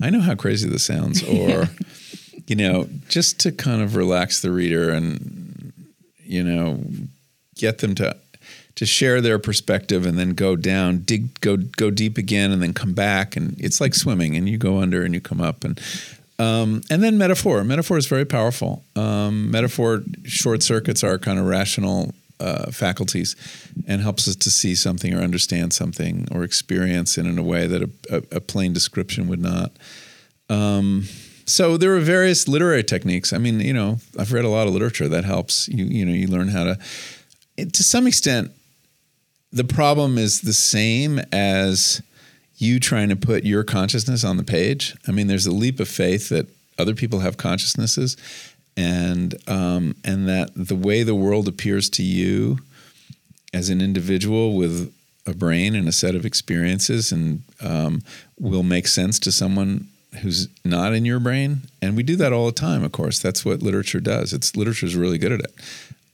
I 0.00 0.10
know 0.10 0.20
how 0.20 0.36
crazy 0.36 0.68
this 0.68 0.84
sounds, 0.84 1.22
or 1.28 1.68
you 2.46 2.54
know, 2.54 2.88
just 3.08 3.40
to 3.40 3.50
kind 3.50 3.82
of 3.82 3.96
relax 3.96 4.42
the 4.42 4.52
reader 4.52 4.90
and 4.90 5.72
you 6.22 6.44
know 6.44 6.84
get 7.56 7.78
them 7.78 7.96
to 7.96 8.16
to 8.76 8.86
share 8.86 9.20
their 9.20 9.38
perspective 9.38 10.04
and 10.04 10.18
then 10.18 10.30
go 10.30 10.56
down, 10.56 10.98
dig, 10.98 11.40
go 11.40 11.56
go 11.56 11.90
deep 11.90 12.18
again, 12.18 12.50
and 12.50 12.62
then 12.62 12.72
come 12.74 12.92
back. 12.92 13.36
And 13.36 13.54
it's 13.58 13.80
like 13.80 13.94
swimming, 13.94 14.36
and 14.36 14.48
you 14.48 14.58
go 14.58 14.80
under 14.80 15.04
and 15.04 15.14
you 15.14 15.20
come 15.20 15.40
up, 15.40 15.64
and 15.64 15.80
um, 16.38 16.82
and 16.90 17.02
then 17.02 17.16
metaphor. 17.18 17.62
Metaphor 17.64 17.96
is 17.98 18.06
very 18.06 18.24
powerful. 18.24 18.84
Um, 18.96 19.50
metaphor 19.50 20.02
short 20.24 20.62
circuits 20.62 21.04
our 21.04 21.18
kind 21.18 21.38
of 21.38 21.46
rational 21.46 22.12
uh, 22.40 22.70
faculties 22.70 23.36
and 23.86 24.02
helps 24.02 24.26
us 24.26 24.36
to 24.36 24.50
see 24.50 24.74
something 24.74 25.14
or 25.14 25.20
understand 25.20 25.72
something 25.72 26.26
or 26.32 26.42
experience 26.42 27.16
it 27.16 27.26
in 27.26 27.38
a 27.38 27.42
way 27.42 27.66
that 27.66 27.82
a, 27.82 27.90
a, 28.10 28.16
a 28.36 28.40
plain 28.40 28.72
description 28.72 29.28
would 29.28 29.40
not. 29.40 29.72
Um, 30.50 31.04
so 31.46 31.76
there 31.76 31.94
are 31.94 32.00
various 32.00 32.48
literary 32.48 32.82
techniques. 32.82 33.32
I 33.32 33.38
mean, 33.38 33.60
you 33.60 33.72
know, 33.72 33.98
I've 34.18 34.32
read 34.32 34.44
a 34.44 34.48
lot 34.48 34.66
of 34.66 34.72
literature 34.72 35.08
that 35.08 35.24
helps. 35.24 35.68
You 35.68 35.84
you 35.84 36.04
know, 36.04 36.12
you 36.12 36.26
learn 36.26 36.48
how 36.48 36.64
to. 36.64 36.78
to 37.56 37.82
some 37.84 38.06
extent, 38.06 38.50
the 39.54 39.64
problem 39.64 40.18
is 40.18 40.40
the 40.40 40.52
same 40.52 41.20
as 41.32 42.02
you 42.56 42.80
trying 42.80 43.08
to 43.08 43.16
put 43.16 43.44
your 43.44 43.62
consciousness 43.62 44.24
on 44.24 44.36
the 44.36 44.42
page. 44.42 44.96
I 45.06 45.12
mean, 45.12 45.28
there's 45.28 45.46
a 45.46 45.52
leap 45.52 45.78
of 45.78 45.88
faith 45.88 46.28
that 46.30 46.48
other 46.76 46.94
people 46.94 47.20
have 47.20 47.36
consciousnesses, 47.36 48.16
and 48.76 49.34
um, 49.48 49.94
and 50.04 50.28
that 50.28 50.50
the 50.56 50.74
way 50.74 51.04
the 51.04 51.14
world 51.14 51.46
appears 51.46 51.88
to 51.90 52.02
you 52.02 52.58
as 53.52 53.70
an 53.70 53.80
individual 53.80 54.56
with 54.56 54.92
a 55.24 55.32
brain 55.32 55.76
and 55.76 55.86
a 55.86 55.92
set 55.92 56.16
of 56.16 56.26
experiences, 56.26 57.12
and 57.12 57.42
um, 57.60 58.02
will 58.40 58.64
make 58.64 58.88
sense 58.88 59.20
to 59.20 59.30
someone 59.30 59.86
who's 60.20 60.48
not 60.64 60.94
in 60.94 61.04
your 61.04 61.20
brain. 61.20 61.62
And 61.80 61.96
we 61.96 62.02
do 62.02 62.16
that 62.16 62.32
all 62.32 62.46
the 62.46 62.52
time. 62.52 62.82
Of 62.82 62.90
course, 62.90 63.20
that's 63.20 63.44
what 63.44 63.62
literature 63.62 64.00
does. 64.00 64.32
It's 64.32 64.56
literature 64.56 64.86
is 64.86 64.96
really 64.96 65.18
good 65.18 65.32
at 65.32 65.40
it. 65.40 65.54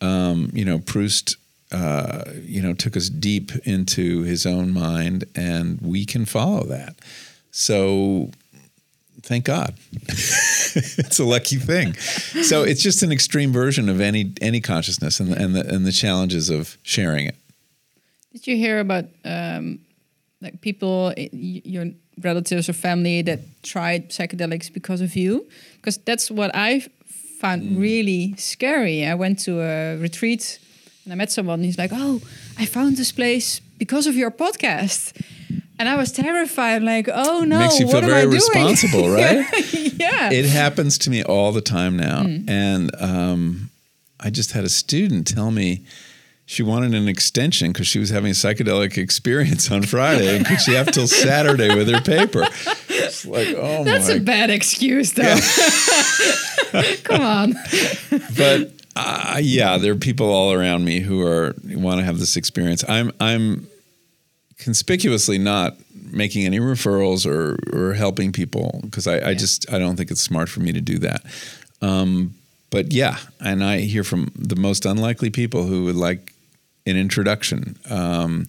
Um, 0.02 0.50
you 0.52 0.64
know, 0.66 0.78
Proust 0.78 1.36
uh, 1.72 2.24
you 2.42 2.60
know, 2.60 2.74
took 2.74 2.96
us 2.96 3.08
deep 3.08 3.52
into 3.64 4.22
his 4.22 4.44
own 4.46 4.72
mind, 4.72 5.24
and 5.34 5.80
we 5.80 6.04
can 6.04 6.24
follow 6.24 6.64
that. 6.64 6.96
So, 7.52 8.30
thank 9.22 9.44
God, 9.44 9.74
it's 10.02 11.18
a 11.18 11.24
lucky 11.24 11.56
thing. 11.56 11.94
So 11.94 12.62
it's 12.62 12.82
just 12.82 13.02
an 13.02 13.12
extreme 13.12 13.52
version 13.52 13.88
of 13.88 14.00
any 14.00 14.32
any 14.40 14.60
consciousness, 14.60 15.20
and 15.20 15.32
the, 15.32 15.42
and 15.42 15.54
the 15.54 15.74
and 15.74 15.86
the 15.86 15.92
challenges 15.92 16.50
of 16.50 16.76
sharing 16.82 17.26
it. 17.26 17.36
Did 18.32 18.46
you 18.46 18.56
hear 18.56 18.80
about 18.80 19.04
um, 19.24 19.80
like 20.40 20.60
people, 20.60 21.12
your 21.16 21.86
relatives 22.20 22.68
or 22.68 22.72
family 22.72 23.22
that 23.22 23.40
tried 23.62 24.10
psychedelics 24.10 24.72
because 24.72 25.00
of 25.00 25.16
you? 25.16 25.46
Because 25.76 25.98
that's 25.98 26.30
what 26.30 26.50
I 26.54 26.80
found 27.40 27.62
mm. 27.62 27.80
really 27.80 28.34
scary. 28.36 29.06
I 29.06 29.14
went 29.14 29.38
to 29.40 29.60
a 29.60 29.96
retreat 29.96 30.58
and 31.04 31.12
I 31.12 31.16
met 31.16 31.30
someone. 31.30 31.62
He's 31.62 31.78
like, 31.78 31.90
"Oh, 31.92 32.20
I 32.58 32.66
found 32.66 32.96
this 32.96 33.12
place 33.12 33.60
because 33.78 34.06
of 34.06 34.16
your 34.16 34.30
podcast." 34.30 35.12
And 35.78 35.88
I 35.88 35.96
was 35.96 36.12
terrified, 36.12 36.82
like, 36.82 37.08
"Oh 37.12 37.44
no, 37.44 37.58
makes 37.58 37.80
you 37.80 37.88
feel 37.88 38.02
very 38.02 38.26
responsible, 38.26 39.08
right?" 39.14 39.46
yeah, 39.74 40.30
it 40.30 40.46
happens 40.46 40.98
to 40.98 41.10
me 41.10 41.22
all 41.22 41.52
the 41.52 41.62
time 41.62 41.96
now, 41.96 42.22
mm. 42.22 42.48
and 42.48 42.90
um, 43.00 43.70
I 44.18 44.30
just 44.30 44.52
had 44.52 44.64
a 44.64 44.68
student 44.68 45.26
tell 45.26 45.50
me 45.50 45.84
she 46.50 46.64
wanted 46.64 46.94
an 46.94 47.06
extension 47.06 47.70
because 47.70 47.86
she 47.86 48.00
was 48.00 48.10
having 48.10 48.32
a 48.32 48.34
psychedelic 48.34 48.98
experience 48.98 49.70
on 49.70 49.84
Friday 49.84 50.36
and 50.36 50.44
could 50.44 50.60
she 50.60 50.74
have 50.74 50.90
till 50.90 51.06
Saturday 51.06 51.72
with 51.76 51.88
her 51.88 52.00
paper? 52.00 52.44
It's 52.88 53.24
like, 53.24 53.54
oh 53.56 53.84
That's 53.84 54.08
my. 54.08 54.14
a 54.14 54.20
bad 54.20 54.50
excuse, 54.50 55.12
though. 55.12 55.36
Come 57.04 57.20
on. 57.20 57.54
but 58.36 58.72
Uh, 58.96 59.38
yeah, 59.40 59.78
there 59.78 59.92
are 59.92 59.96
people 59.96 60.30
all 60.30 60.52
around 60.52 60.84
me 60.84 61.00
who 61.00 61.24
are 61.24 61.54
want 61.64 61.98
to 61.98 62.04
have 62.04 62.18
this 62.18 62.36
experience. 62.36 62.84
I'm 62.88 63.12
I'm 63.20 63.68
conspicuously 64.58 65.38
not 65.38 65.76
making 66.12 66.44
any 66.44 66.58
referrals 66.58 67.26
or 67.26 67.58
or 67.72 67.94
helping 67.94 68.32
people 68.32 68.80
because 68.84 69.06
I, 69.06 69.30
I 69.30 69.34
just 69.34 69.70
I 69.72 69.78
don't 69.78 69.96
think 69.96 70.10
it's 70.10 70.20
smart 70.20 70.48
for 70.48 70.60
me 70.60 70.72
to 70.72 70.80
do 70.80 70.98
that. 70.98 71.22
Um, 71.80 72.34
but 72.70 72.92
yeah, 72.92 73.18
and 73.40 73.64
I 73.64 73.80
hear 73.80 74.04
from 74.04 74.32
the 74.36 74.56
most 74.56 74.84
unlikely 74.86 75.30
people 75.30 75.64
who 75.64 75.84
would 75.84 75.96
like 75.96 76.32
an 76.86 76.96
introduction 76.96 77.78
um, 77.88 78.48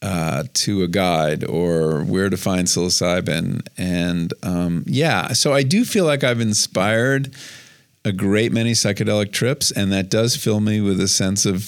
uh, 0.00 0.44
to 0.54 0.82
a 0.82 0.88
guide 0.88 1.44
or 1.44 2.02
where 2.04 2.28
to 2.28 2.36
find 2.36 2.66
psilocybin, 2.66 3.66
and 3.78 4.32
um, 4.42 4.84
yeah, 4.86 5.28
so 5.28 5.52
I 5.52 5.62
do 5.62 5.84
feel 5.84 6.04
like 6.04 6.24
I've 6.24 6.40
inspired 6.40 7.34
a 8.04 8.12
great 8.12 8.52
many 8.52 8.72
psychedelic 8.72 9.32
trips, 9.32 9.70
and 9.70 9.92
that 9.92 10.08
does 10.08 10.36
fill 10.36 10.60
me 10.60 10.80
with 10.80 11.00
a 11.00 11.08
sense 11.08 11.46
of 11.46 11.64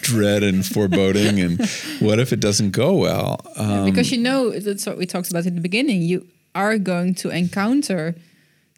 dread 0.00 0.42
and 0.42 0.64
foreboding 0.64 1.40
and 1.40 1.68
what 2.00 2.20
if 2.20 2.32
it 2.32 2.40
doesn't 2.40 2.70
go 2.70 2.94
well? 2.94 3.40
Um, 3.56 3.84
because 3.84 4.12
you 4.12 4.18
know 4.18 4.50
that's 4.50 4.86
what 4.86 4.96
we 4.96 5.06
talked 5.06 5.30
about 5.30 5.46
in 5.46 5.54
the 5.54 5.60
beginning 5.60 6.02
you 6.02 6.26
are 6.54 6.78
going 6.78 7.14
to 7.16 7.30
encounter 7.30 8.14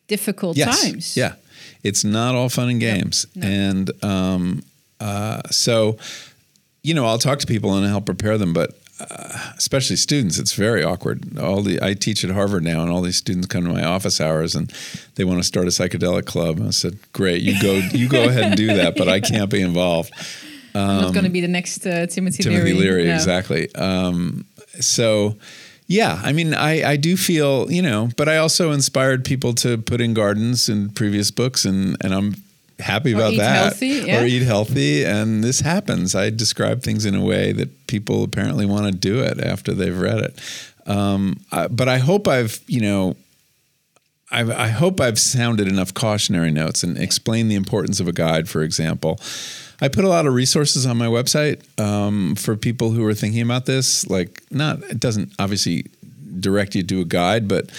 difficult 0.09 0.57
yes, 0.57 0.83
times. 0.83 1.17
yeah. 1.17 1.35
It's 1.83 2.03
not 2.03 2.35
all 2.35 2.49
fun 2.49 2.71
and 2.71 2.81
games. 2.81 3.27
no, 3.35 3.47
no. 3.47 3.53
and 3.53 4.05
um, 4.05 4.63
uh, 4.99 5.43
so 5.51 5.99
you 6.83 6.95
know 6.95 7.05
i'll 7.05 7.19
talk 7.19 7.39
to 7.41 7.47
people 7.47 7.75
and 7.75 7.87
help 7.87 8.07
prepare 8.07 8.39
them 8.39 8.53
but 8.53 8.71
uh, 8.99 9.53
especially 9.57 9.97
students, 9.97 10.39
it's 10.39 10.53
very 10.53 10.83
awkward. 10.83 11.39
All 11.39 11.63
the 11.63 11.83
I 11.83 11.95
teach 11.95 12.25
at 12.25 12.31
Harvard 12.31 12.65
now, 12.65 12.83
and 12.83 12.91
all 12.91 13.03
these 13.03 13.17
students 13.17 13.47
come 13.47 13.65
to 13.65 13.73
my 13.73 13.85
office 13.85 14.21
hours, 14.21 14.55
and 14.55 14.73
they 15.17 15.25
want 15.25 15.39
to 15.39 15.45
start 15.45 15.67
a 15.67 15.71
psychedelic 15.71 16.25
club. 16.25 16.59
And 16.59 16.69
I 16.69 16.71
said, 16.71 16.99
"Great, 17.13 17.43
you 17.43 17.61
go, 17.61 17.75
you 17.93 18.09
go 18.09 18.29
ahead 18.29 18.45
and 18.45 18.57
do 18.57 18.69
that, 18.69 18.97
but 18.97 19.09
I 19.09 19.21
can't 19.21 19.51
be 19.51 19.61
involved." 19.61 20.13
Um, 20.75 21.01
not 21.01 21.15
going 21.15 21.25
to 21.25 21.31
be 21.31 21.41
the 21.41 21.49
next 21.49 21.87
uh, 21.87 22.07
Timothy, 22.07 22.43
Timothy 22.43 22.75
Leary. 22.75 22.81
Leary, 22.81 23.05
no. 23.07 23.15
exactly. 23.15 23.75
Um, 23.75 24.45
so, 24.79 25.37
yeah, 25.87 26.21
I 26.23 26.33
mean, 26.33 26.53
I, 26.53 26.91
I 26.91 26.97
do 26.97 27.17
feel, 27.17 27.71
you 27.71 27.81
know, 27.81 28.11
but 28.19 28.29
I 28.29 28.37
also 28.37 28.73
inspired 28.73 29.25
people 29.25 29.55
to 29.55 29.79
put 29.79 30.03
in 30.03 30.13
gardens 30.13 30.69
in 30.69 30.91
previous 30.91 31.31
books, 31.31 31.65
and, 31.65 31.97
and 32.03 32.13
I'm 32.13 32.35
happy 32.79 33.15
or 33.15 33.17
about 33.17 33.37
that. 33.37 33.65
Healthy, 33.65 33.87
yeah. 33.87 34.21
Or 34.21 34.27
eat 34.27 34.43
healthy. 34.43 35.05
And 35.05 35.43
this 35.43 35.61
happens. 35.61 36.15
I 36.15 36.31
describe 36.31 36.83
things 36.83 37.05
in 37.05 37.15
a 37.15 37.25
way 37.25 37.53
that 37.53 37.87
people 37.87 38.23
apparently 38.23 38.67
want 38.67 38.87
to 38.87 38.93
do 38.93 39.21
it 39.21 39.41
after 39.41 39.73
they've 39.73 39.99
read 39.99 40.19
it. 40.19 40.41
Um, 40.87 41.41
I, 41.51 41.69
but 41.69 41.89
I 41.89 41.99
hope 41.99 42.29
I've, 42.29 42.61
you 42.67 42.81
know, 42.81 43.17
I've, 44.31 44.51
I 44.51 44.69
hope 44.69 45.01
I've 45.01 45.19
sounded 45.19 45.69
enough 45.69 45.95
cautionary 45.95 46.51
notes 46.51 46.83
and 46.83 46.99
explained 46.99 47.51
the 47.51 47.55
importance 47.55 48.01
of 48.01 48.09
a 48.09 48.13
guide, 48.13 48.49
for 48.49 48.63
example. 48.63 49.21
I 49.81 49.89
put 49.89 50.05
a 50.05 50.09
lot 50.09 50.27
of 50.27 50.35
resources 50.35 50.87
on 50.87 50.97
my 50.97 51.07
website 51.07 51.63
um, 51.79 52.35
for 52.35 52.57
people 52.57 52.91
who 52.91 53.05
are 53.05 53.15
thinking 53.15 53.43
about 53.43 53.67
this. 53.67 54.09
Like, 54.09 54.43
not 54.51 54.83
it 54.85 54.99
doesn't 54.99 55.33
obviously 55.39 55.87
direct 56.41 56.75
you 56.75 56.83
to 56.83 57.01
a 57.01 57.05
guide, 57.05 57.47
but 57.47 57.71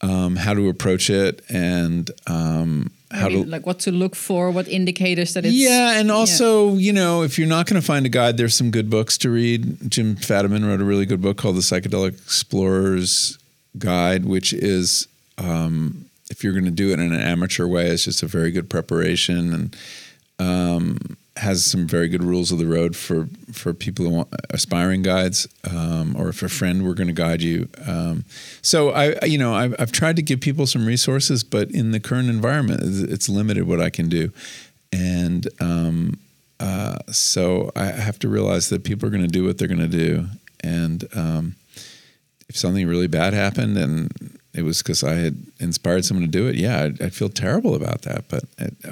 um, 0.00 0.36
how 0.36 0.54
to 0.54 0.68
approach 0.68 1.10
it 1.10 1.42
and 1.50 2.10
um, 2.26 2.90
how 3.10 3.28
to 3.28 3.44
like 3.44 3.66
what 3.66 3.80
to 3.80 3.92
look 3.92 4.14
for, 4.14 4.50
what 4.50 4.68
indicators 4.68 5.34
that 5.34 5.44
it's 5.44 5.54
yeah, 5.54 5.98
and 5.98 6.10
also 6.10 6.72
yeah. 6.72 6.78
you 6.78 6.92
know 6.92 7.22
if 7.22 7.38
you're 7.38 7.48
not 7.48 7.66
going 7.66 7.80
to 7.80 7.86
find 7.86 8.06
a 8.06 8.08
guide, 8.08 8.36
there's 8.36 8.54
some 8.54 8.70
good 8.70 8.88
books 8.88 9.18
to 9.18 9.30
read. 9.30 9.90
Jim 9.90 10.16
Fadiman 10.16 10.66
wrote 10.66 10.80
a 10.80 10.84
really 10.84 11.06
good 11.06 11.20
book 11.20 11.36
called 11.36 11.56
The 11.56 11.60
Psychedelic 11.60 12.14
Explorer's 12.22 13.38
Guide, 13.78 14.24
which 14.24 14.52
is 14.52 15.08
um, 15.38 16.06
if 16.30 16.44
you're 16.44 16.52
going 16.52 16.64
to 16.64 16.70
do 16.70 16.90
it 16.90 17.00
in 17.00 17.12
an 17.12 17.20
amateur 17.20 17.66
way, 17.66 17.88
it's 17.88 18.04
just 18.04 18.22
a 18.22 18.26
very 18.26 18.52
good 18.52 18.70
preparation 18.70 19.52
and 19.52 19.76
um, 20.38 21.16
has 21.40 21.64
some 21.64 21.86
very 21.86 22.08
good 22.08 22.22
rules 22.22 22.52
of 22.52 22.58
the 22.58 22.66
road 22.66 22.94
for 22.94 23.28
for 23.52 23.72
people 23.74 24.04
who 24.04 24.10
want 24.12 24.28
aspiring 24.50 25.02
guides, 25.02 25.48
um, 25.68 26.14
or 26.16 26.28
if 26.28 26.42
a 26.42 26.48
friend 26.48 26.84
we're 26.84 26.94
going 26.94 27.08
to 27.08 27.12
guide 27.12 27.42
you. 27.42 27.68
Um, 27.86 28.24
so 28.62 28.90
I, 28.90 29.24
you 29.24 29.38
know, 29.38 29.54
I've, 29.54 29.74
I've, 29.78 29.92
tried 29.92 30.16
to 30.16 30.22
give 30.22 30.40
people 30.40 30.66
some 30.66 30.86
resources, 30.86 31.42
but 31.42 31.70
in 31.70 31.92
the 31.92 32.00
current 32.00 32.28
environment, 32.28 32.80
it's 33.10 33.28
limited 33.28 33.66
what 33.66 33.80
I 33.80 33.90
can 33.90 34.08
do, 34.08 34.32
and 34.92 35.48
um, 35.60 36.18
uh, 36.60 36.98
so 37.10 37.70
I 37.74 37.86
have 37.86 38.18
to 38.20 38.28
realize 38.28 38.68
that 38.68 38.84
people 38.84 39.08
are 39.08 39.10
going 39.10 39.22
to 39.22 39.28
do 39.28 39.44
what 39.44 39.58
they're 39.58 39.68
going 39.68 39.80
to 39.80 39.88
do, 39.88 40.26
and 40.62 41.08
um, 41.14 41.56
if 42.48 42.56
something 42.56 42.86
really 42.86 43.08
bad 43.08 43.32
happened 43.32 43.78
and 43.78 44.39
it 44.52 44.62
was 44.62 44.82
because 44.82 45.04
I 45.04 45.14
had 45.14 45.36
inspired 45.58 46.04
someone 46.04 46.26
to 46.26 46.30
do 46.30 46.48
it. 46.48 46.56
Yeah, 46.56 46.84
I'd, 46.84 47.00
I'd 47.00 47.14
feel 47.14 47.28
terrible 47.28 47.74
about 47.74 48.02
that, 48.02 48.24
but 48.28 48.44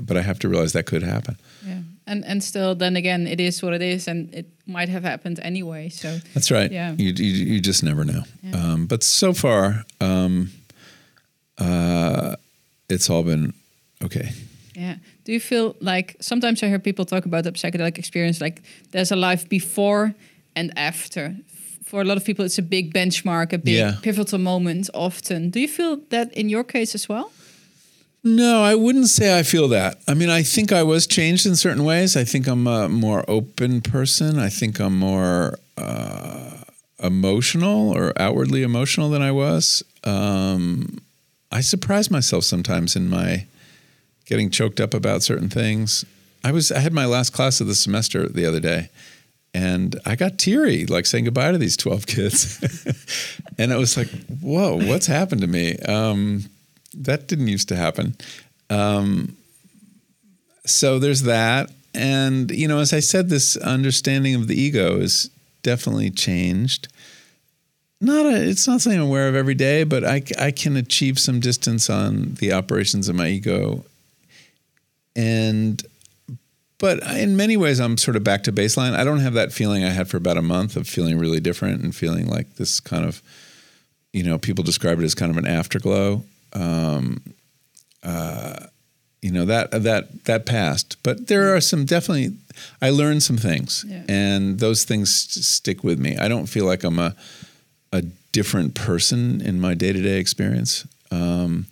but 0.07 0.17
I 0.17 0.23
have 0.23 0.39
to 0.41 0.49
realize 0.49 0.73
that 0.73 0.87
could 0.87 1.03
happen. 1.03 1.37
Yeah. 1.67 1.81
And 2.07 2.25
and 2.25 2.43
still 2.43 2.75
then 2.75 2.97
again 2.97 3.27
it 3.27 3.41
is 3.41 3.63
what 3.63 3.75
it 3.75 3.83
is 3.83 4.09
and 4.09 4.33
it 4.35 4.47
might 4.67 4.89
have 4.89 5.03
happened 5.03 5.41
anyway 5.43 5.89
so 5.89 6.19
that's 6.35 6.51
right. 6.51 6.71
Yeah. 6.71 6.95
You 6.97 7.13
you, 7.13 7.55
you 7.55 7.61
just 7.61 7.83
never 7.83 8.05
know. 8.05 8.23
Yeah. 8.43 8.57
um, 8.57 8.87
but 8.87 9.03
so 9.03 9.33
far 9.33 9.85
um, 10.01 10.51
uh, 11.59 12.37
it's 12.89 13.11
all 13.11 13.23
been 13.25 13.53
okay. 14.03 14.31
Yeah. 14.75 14.97
Do 15.25 15.33
you 15.33 15.41
feel 15.41 15.75
like 15.81 16.17
sometimes 16.21 16.63
i 16.63 16.69
hear 16.69 16.79
people 16.79 17.05
talk 17.05 17.27
about 17.27 17.45
the 17.45 17.53
psychedelic 17.53 17.99
experience 17.99 18.41
like 18.41 18.63
there's 18.93 19.13
a 19.13 19.17
life 19.17 19.49
before 19.49 20.15
and 20.57 20.73
after 20.77 21.37
for 21.89 22.01
a 22.01 22.05
lot 22.05 22.17
of 22.17 22.25
people 22.25 22.45
it's 22.45 22.59
a 22.59 22.63
big 22.63 22.93
benchmark 22.93 23.53
a 23.53 23.59
big 23.59 23.75
yeah. 23.75 23.95
pivotal 24.03 24.39
moment 24.39 24.91
often 24.95 25.51
do 25.51 25.59
you 25.61 25.69
feel 25.69 25.97
that 26.11 26.33
in 26.35 26.49
your 26.49 26.65
case 26.65 26.95
as 26.95 27.09
well 27.09 27.31
no, 28.25 28.63
I 28.65 28.75
wouldn't 28.75 29.09
say 29.09 29.39
I 29.39 29.43
feel 29.43 29.69
that. 29.69 29.99
I 30.09 30.15
mean, 30.15 30.29
I 30.29 30.43
think 30.43 30.73
I 30.73 30.83
was 30.83 31.07
changed 31.07 31.47
in 31.47 31.55
certain 31.55 31.85
ways. 31.85 32.17
I 32.17 32.25
think 32.25 32.47
I'm 32.49 32.67
a 32.67 32.89
more 32.89 33.25
open 33.29 33.81
person. 33.81 34.39
I 34.39 34.49
think 34.49 34.81
I'm 34.81 34.99
more 34.99 35.59
uh, 35.77 36.65
emotional 37.03 37.91
or 37.97 38.13
outwardly 38.21 38.63
emotional 38.63 39.09
than 39.09 39.23
I 39.23 39.31
was. 39.31 39.85
Um, 40.05 40.99
I 41.53 41.61
surprise 41.61 42.11
myself 42.11 42.45
sometimes 42.45 42.97
in 42.97 43.09
my 43.09 43.47
getting 44.27 44.51
choked 44.51 44.81
up 44.81 44.95
about 44.95 45.23
certain 45.23 45.49
things. 45.49 46.05
I 46.45 46.53
was 46.53 46.71
I 46.71 46.81
had 46.81 46.93
my 46.93 47.07
last 47.07 47.33
class 47.33 47.61
of 47.61 47.67
the 47.67 47.75
semester 47.75 48.29
the 48.29 48.45
other 48.45 48.61
day, 48.61 48.91
and 49.55 49.99
I 50.05 50.17
got 50.17 50.39
teary, 50.39 50.87
like 50.87 51.07
saying 51.07 51.25
goodbye 51.25 51.53
to 51.53 51.59
these 51.59 51.77
twelve 51.77 52.07
kids, 52.07 52.59
and 53.59 53.73
it 53.73 53.77
was 53.77 53.97
like, 53.97 54.09
whoa, 54.41 54.77
what's 54.77 55.07
happened 55.07 55.41
to 55.41 55.47
me? 55.47 55.77
Um, 55.79 56.45
that 56.95 57.29
didn't 57.29 57.49
used 57.49 57.69
to 57.69 57.77
happen. 57.77 58.17
Um, 58.71 59.37
so 60.65 60.99
there's 60.99 61.23
that. 61.23 61.71
And, 61.95 62.51
you 62.51 62.69
know, 62.69 62.79
as 62.79 62.93
I 62.93 63.01
said, 63.01 63.29
this 63.29 63.57
understanding 63.57 64.35
of 64.35 64.47
the 64.47 64.61
ego 64.61 64.99
is 64.99 65.31
definitely 65.63 66.11
changed. 66.11 66.89
Not 68.01 68.27
a, 68.27 68.49
it's 68.49 68.69
not 68.69 68.81
something 68.81 69.01
I'm 69.01 69.09
aware 69.09 69.29
of 69.29 69.35
every 69.35 69.55
day, 69.55 69.85
but 69.85 70.05
I, 70.05 70.23
I 70.39 70.51
can 70.51 70.77
achieve 70.77 71.19
some 71.19 71.41
distance 71.41 71.91
on 71.91 72.35
the 72.35 72.53
operations 72.53 73.09
of 73.09 73.17
my 73.17 73.29
ego. 73.29 73.85
And, 75.17 75.83
but 76.79 77.03
in 77.17 77.37
many 77.37 77.57
ways, 77.57 77.81
I'm 77.81 77.97
sort 77.97 78.17
of 78.17 78.25
back 78.25 78.45
to 78.45 78.53
baseline. 78.53 78.95
I 78.95 79.05
don't 79.05 79.21
have 79.21 79.35
that 79.35 79.53
feeling 79.53 79.85
I 79.85 79.91
had 79.91 80.09
for 80.09 80.17
about 80.17 80.37
a 80.37 80.43
month 80.43 80.77
of 80.77 80.87
feeling 80.89 81.19
really 81.19 81.41
different 81.41 81.83
and 81.83 81.95
feeling 81.95 82.29
like 82.29 82.55
this 82.57 82.81
kind 82.81 83.05
of, 83.05 83.23
you 84.13 84.23
know, 84.23 84.39
people 84.39 84.65
describe 84.65 84.99
it 85.01 85.05
as 85.05 85.15
kind 85.15 85.31
of 85.31 85.37
an 85.37 85.47
afterglow 85.47 86.23
um, 86.53 87.23
uh, 88.03 88.67
you 89.23 89.33
know 89.33 89.45
that 89.45 89.71
that 89.71 90.25
that 90.25 90.47
passed. 90.47 90.97
But 91.03 91.27
there 91.27 91.55
are 91.55 91.61
some 91.61 91.85
definitely. 91.85 92.37
I 92.83 92.91
learned 92.91 93.23
some 93.23 93.37
things, 93.37 93.85
yeah. 93.87 94.03
and 94.09 94.59
those 94.59 94.85
things 94.85 95.15
stick 95.47 95.85
with 95.85 95.99
me. 95.99 96.17
I 96.17 96.29
don't 96.29 96.47
feel 96.47 96.65
like 96.65 96.85
I'm 96.85 96.99
a 96.99 97.15
a 97.93 98.03
different 98.33 98.75
person 98.75 99.41
in 99.41 99.61
my 99.61 99.75
day 99.75 99.93
to 99.93 100.03
day 100.03 100.19
experience. 100.19 100.87
Um, 101.11 101.67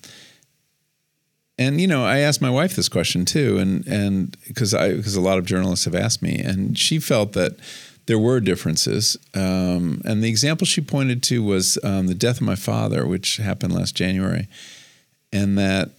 and 1.58 1.80
you 1.80 1.86
know, 1.86 2.04
I 2.04 2.18
asked 2.18 2.42
my 2.42 2.50
wife 2.50 2.76
this 2.76 2.88
question 2.88 3.24
too, 3.24 3.58
and 3.58 3.86
and 3.86 4.36
because 4.46 4.74
I 4.74 4.94
because 4.94 5.16
a 5.16 5.20
lot 5.20 5.38
of 5.38 5.46
journalists 5.46 5.84
have 5.84 5.94
asked 5.94 6.22
me, 6.22 6.38
and 6.38 6.78
she 6.78 6.98
felt 6.98 7.32
that 7.32 7.58
there 8.06 8.18
were 8.18 8.40
differences. 8.40 9.16
Um, 9.34 10.00
and 10.04 10.22
the 10.22 10.28
example 10.28 10.66
she 10.66 10.80
pointed 10.80 11.22
to 11.24 11.42
was 11.42 11.78
um, 11.82 12.06
the 12.06 12.14
death 12.14 12.36
of 12.36 12.46
my 12.46 12.54
father, 12.54 13.06
which 13.06 13.38
happened 13.38 13.74
last 13.74 13.96
January, 13.96 14.48
and 15.32 15.58
that 15.58 15.90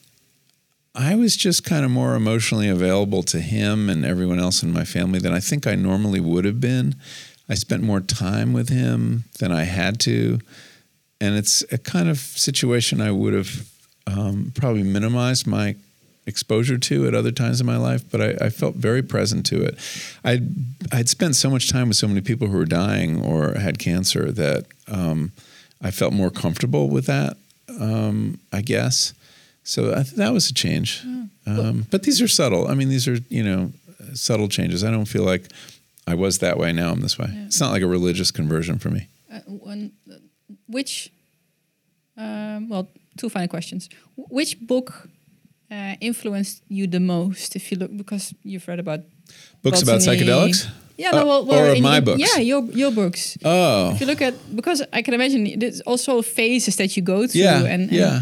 I 0.97 1.15
was 1.15 1.38
just 1.38 1.63
kind 1.63 1.85
of 1.85 1.91
more 1.91 2.15
emotionally 2.15 2.69
available 2.69 3.21
to 3.23 3.39
him 3.39 3.89
and 3.89 4.03
everyone 4.03 4.39
else 4.39 4.63
in 4.63 4.73
my 4.73 4.84
family 4.84 5.19
than 5.19 5.31
I 5.31 5.39
think 5.39 5.67
I 5.67 5.75
normally 5.75 6.19
would 6.19 6.45
have 6.45 6.59
been. 6.59 6.95
I 7.47 7.53
spent 7.53 7.84
more 7.84 8.01
time 8.01 8.51
with 8.51 8.69
him 8.69 9.25
than 9.39 9.51
I 9.51 9.63
had 9.63 9.99
to. 10.01 10.39
And 11.21 11.35
it's 11.35 11.63
a 11.71 11.77
kind 11.77 12.09
of 12.09 12.17
situation 12.17 12.99
I 12.99 13.11
would 13.11 13.34
have 13.34 13.69
um, 14.07 14.51
probably 14.55 14.84
minimized 14.84 15.45
my 15.45 15.75
exposure 16.25 16.77
to 16.77 17.07
at 17.07 17.13
other 17.13 17.31
times 17.31 17.61
in 17.61 17.67
my 17.67 17.77
life, 17.77 18.03
but 18.11 18.21
I, 18.21 18.45
I, 18.47 18.49
felt 18.49 18.75
very 18.75 19.01
present 19.01 19.45
to 19.45 19.61
it. 19.61 19.77
I'd, 20.25 20.49
I'd 20.91 21.07
spent 21.07 21.38
so 21.38 21.49
much 21.49 21.69
time 21.71 21.88
with 21.88 21.95
so 21.95 22.07
many 22.07 22.19
people 22.19 22.47
who 22.47 22.57
were 22.57 22.65
dying 22.65 23.21
or 23.21 23.53
had 23.53 23.79
cancer 23.79 24.29
that 24.34 24.65
um, 24.89 25.31
I 25.81 25.91
felt 25.91 26.13
more 26.13 26.29
comfortable 26.29 26.89
with 26.89 27.05
that, 27.05 27.38
um, 27.79 28.39
I 28.51 28.61
guess. 28.61 29.13
So 29.63 29.91
I 29.93 30.03
think 30.03 30.17
that 30.17 30.34
was 30.34 30.49
a 30.49 30.53
change. 30.53 31.03
Um, 31.47 31.85
but 31.91 32.03
these 32.03 32.21
are 32.21 32.27
subtle. 32.27 32.67
I 32.67 32.73
mean, 32.73 32.89
these 32.89 33.07
are 33.07 33.17
you 33.29 33.43
know 33.43 33.71
subtle 34.13 34.47
changes. 34.47 34.84
I 34.84 34.91
don't 34.91 35.05
feel 35.05 35.23
like 35.23 35.47
I 36.05 36.15
was 36.15 36.39
that 36.39 36.57
way. 36.57 36.73
Now 36.73 36.91
I'm 36.91 37.01
this 37.01 37.17
way. 37.17 37.27
It's 37.45 37.59
not 37.59 37.71
like 37.71 37.81
a 37.81 37.88
religious 37.88 38.31
conversion 38.31 38.79
for 38.79 38.89
me. 38.89 39.07
Uh, 39.31 39.39
one, 39.41 39.91
which, 40.67 41.11
um, 42.17 42.69
well, 42.69 42.88
two 43.18 43.30
final 43.30 43.48
questions. 43.48 43.89
Which 44.15 44.60
book 44.60 45.10
uh, 45.72 45.95
influenced 45.99 46.64
you 46.69 46.88
the 46.88 46.99
most? 46.99 47.56
If 47.56 47.72
you 47.72 47.77
look, 47.77 47.91
because 47.98 48.34
you've 48.44 48.68
read 48.68 48.80
about 48.80 49.02
Books 49.61 49.81
about 49.81 49.99
psychedelics. 50.02 50.68
Yeah, 50.98 51.11
no, 51.11 51.22
Uh, 51.22 51.26
well, 51.26 51.45
well, 51.45 51.77
or 51.77 51.81
my 51.81 51.99
books. 51.99 52.19
Yeah, 52.19 52.41
your 52.41 52.64
your 52.72 52.91
books. 52.91 53.38
Oh, 53.44 53.91
If 53.94 53.99
you 54.02 54.07
look 54.07 54.22
at 54.22 54.34
because 54.56 54.81
I 54.94 55.02
can 55.03 55.14
imagine 55.14 55.60
there's 55.60 55.81
also 55.81 56.22
phases 56.23 56.76
that 56.77 56.95
you 56.95 57.03
go 57.03 57.27
through. 57.27 57.41
yeah, 57.41 57.64
and, 57.65 57.81
and 57.84 57.91
yeah. 57.91 58.22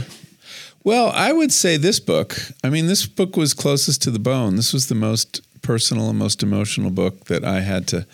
Well, 0.84 1.12
I 1.16 1.32
would 1.32 1.52
say 1.52 1.78
this 1.78 2.00
book. 2.00 2.36
I 2.64 2.70
mean, 2.70 2.88
this 2.88 3.08
book 3.08 3.38
was 3.38 3.54
closest 3.54 4.02
to 4.04 4.12
the 4.12 4.20
bone. 4.20 4.56
This 4.56 4.74
was 4.74 4.86
the 4.88 4.96
most 4.96 5.42
personal 5.62 6.10
and 6.10 6.20
most 6.20 6.44
emotional 6.44 6.92
book 6.92 7.26
that 7.26 7.44
I 7.44 7.62
had 7.62 7.88
to 7.88 8.06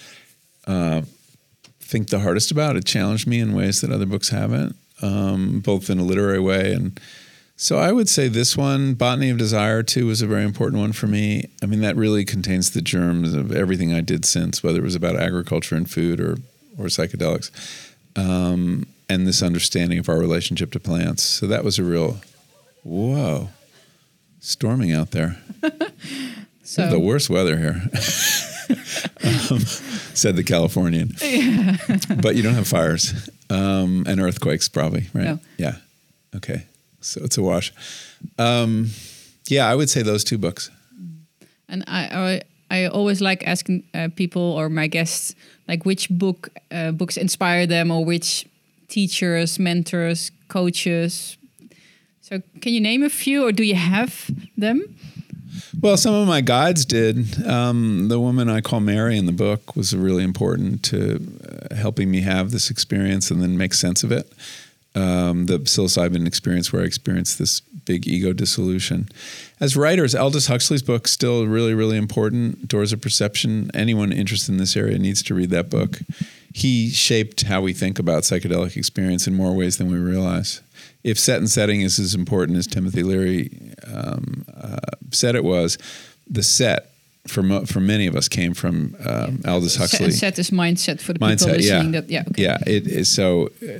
uh, 0.68 1.02
think 1.82 2.08
the 2.10 2.20
hardest 2.20 2.52
about. 2.52 2.76
It 2.78 2.86
challenged 2.86 3.28
me 3.28 3.40
in 3.42 3.54
ways 3.54 3.82
that 3.82 3.92
other 3.92 4.06
books 4.06 4.30
haven't, 4.30 4.76
um, 5.02 5.60
both 5.60 5.90
in 5.90 6.00
a 6.00 6.04
literary 6.04 6.40
way 6.40 6.74
and. 6.74 7.00
So 7.58 7.78
I 7.78 7.92
would 7.92 8.10
say 8.10 8.28
this 8.28 8.58
one, 8.58 8.96
Botany 8.96 9.30
of 9.30 9.38
Desire, 9.38 9.84
too, 9.84 10.08
was 10.08 10.24
a 10.24 10.26
very 10.26 10.44
important 10.44 10.82
one 10.82 10.94
for 10.94 11.06
me. 11.06 11.46
I 11.62 11.68
mean, 11.68 11.82
that 11.82 11.96
really 11.96 12.26
contains 12.26 12.72
the 12.72 12.82
germs 12.82 13.36
of 13.36 13.52
everything 13.52 13.94
I 13.94 14.02
did 14.02 14.26
since, 14.26 14.64
whether 14.64 14.80
it 14.80 14.84
was 14.84 14.96
about 14.96 15.16
agriculture 15.16 15.76
and 15.76 15.88
food 15.88 16.20
or 16.20 16.38
or 16.80 16.86
psychedelics, 16.86 17.52
um, 18.16 18.88
and 19.10 19.28
this 19.28 19.44
understanding 19.44 20.00
of 20.00 20.10
our 20.10 20.18
relationship 20.18 20.72
to 20.72 20.80
plants. 20.80 21.22
So 21.22 21.46
that 21.48 21.64
was 21.64 21.78
a 21.78 21.84
real, 21.84 22.22
whoa, 22.84 23.50
storming 24.40 24.92
out 24.92 25.12
there. 25.12 25.38
so 26.64 26.90
the 26.90 27.00
worst 27.00 27.30
weather 27.30 27.58
here, 27.58 27.82
um, 29.52 29.60
said 30.16 30.36
the 30.36 30.44
Californian. 30.44 31.10
But 32.22 32.36
you 32.36 32.42
don't 32.42 32.56
have 32.56 32.68
fires 32.68 33.30
um, 33.52 34.04
and 34.08 34.20
earthquakes, 34.22 34.70
probably, 34.70 35.08
right? 35.14 35.26
No. 35.26 35.40
Yeah. 35.58 35.76
Okay. 36.36 36.66
So 37.02 37.22
it's 37.24 37.38
a 37.38 37.42
wash. 37.42 37.74
Um, 38.38 38.90
yeah, 39.48 39.68
I 39.68 39.76
would 39.76 39.90
say 39.90 40.02
those 40.04 40.24
two 40.24 40.38
books. 40.38 40.70
And 41.68 41.84
I, 41.88 42.42
I, 42.70 42.84
I 42.84 42.88
always 42.88 43.22
like 43.22 43.46
asking 43.48 43.84
uh, 43.94 44.10
people 44.16 44.42
or 44.42 44.70
my 44.70 44.88
guests 44.88 45.36
like 45.68 45.86
which 45.86 46.10
book 46.10 46.50
uh, 46.72 46.92
books 46.92 47.18
inspire 47.18 47.68
them 47.68 47.92
or 47.92 48.06
which 48.06 48.46
teachers, 48.88 49.60
mentors, 49.60 50.32
coaches. 50.48 51.38
So 52.22 52.42
can 52.62 52.74
you 52.74 52.82
name 52.82 53.04
a 53.04 53.10
few 53.10 53.46
or 53.46 53.52
do 53.52 53.64
you 53.64 53.76
have 53.76 54.30
them? 54.58 54.96
Well, 55.80 55.98
some 55.98 56.14
of 56.14 56.28
my 56.28 56.42
guides 56.42 56.86
did. 56.86 57.46
Um, 57.48 58.08
the 58.08 58.20
woman 58.20 58.50
I 58.50 58.62
call 58.62 58.80
Mary 58.80 59.18
in 59.18 59.26
the 59.26 59.32
book 59.32 59.76
was 59.76 59.96
really 59.96 60.24
important 60.24 60.84
to 60.84 61.70
uh, 61.72 61.76
helping 61.76 62.12
me 62.12 62.22
have 62.22 62.52
this 62.52 62.70
experience 62.70 63.32
and 63.32 63.42
then 63.42 63.58
make 63.58 63.74
sense 63.74 64.04
of 64.04 64.12
it. 64.12 64.32
Um, 64.94 65.46
the 65.46 65.60
psilocybin 65.60 66.28
experience, 66.28 66.74
where 66.74 66.82
I 66.82 66.86
experienced 66.86 67.40
this 67.40 67.62
big 67.86 68.08
ego 68.08 68.34
dissolution. 68.34 69.08
As 69.60 69.78
writers, 69.78 70.14
Aldous 70.14 70.48
Huxley's 70.48 70.82
book 70.84 71.08
still 71.08 71.48
really, 71.48 71.74
really 71.74 71.98
important. 71.98 72.68
Doors 72.68 72.92
of 72.92 73.02
Perception. 73.02 73.72
Anyone 73.74 74.12
interested 74.12 74.52
in 74.52 74.58
this 74.58 74.76
area 74.76 75.00
needs 75.00 75.24
to 75.24 75.34
read 75.34 75.50
that 75.52 75.70
book. 75.70 76.00
He 76.54 76.90
shaped 76.90 77.44
how 77.44 77.62
we 77.62 77.72
think 77.72 78.00
about 78.00 78.24
psychedelic 78.24 78.76
experience 78.76 79.28
in 79.28 79.34
more 79.34 79.56
ways 79.56 79.78
than 79.78 79.90
we 79.90 79.98
realize. 79.98 80.62
If 81.04 81.18
set 81.20 81.38
and 81.40 81.50
setting 81.50 81.82
is 81.82 82.00
as 82.00 82.14
important 82.14 82.58
as 82.58 82.68
Timothy 82.68 83.04
Leary 83.04 83.74
um, 83.92 84.46
uh, 84.56 84.78
said 85.12 85.36
it 85.36 85.44
was, 85.44 85.78
the 86.30 86.44
set 86.44 86.92
for 87.28 87.44
mo- 87.44 87.66
for 87.66 87.80
many 87.80 88.08
of 88.08 88.16
us 88.16 88.28
came 88.28 88.54
from 88.54 88.96
um, 89.06 89.42
Aldous 89.48 89.76
Huxley. 89.76 90.06
and 90.06 90.14
set 90.14 90.38
is 90.40 90.52
mindset 90.52 91.00
for 91.02 91.14
the 91.14 91.20
people 91.20 91.28
Mindset, 91.48 91.64
yeah. 91.64 91.84
That 91.92 92.10
yeah, 92.10 92.24
okay. 92.30 92.44
Yeah, 92.44 92.58
it 92.66 92.88
is 92.88 93.12
so. 93.12 93.50
uh, 93.64 93.80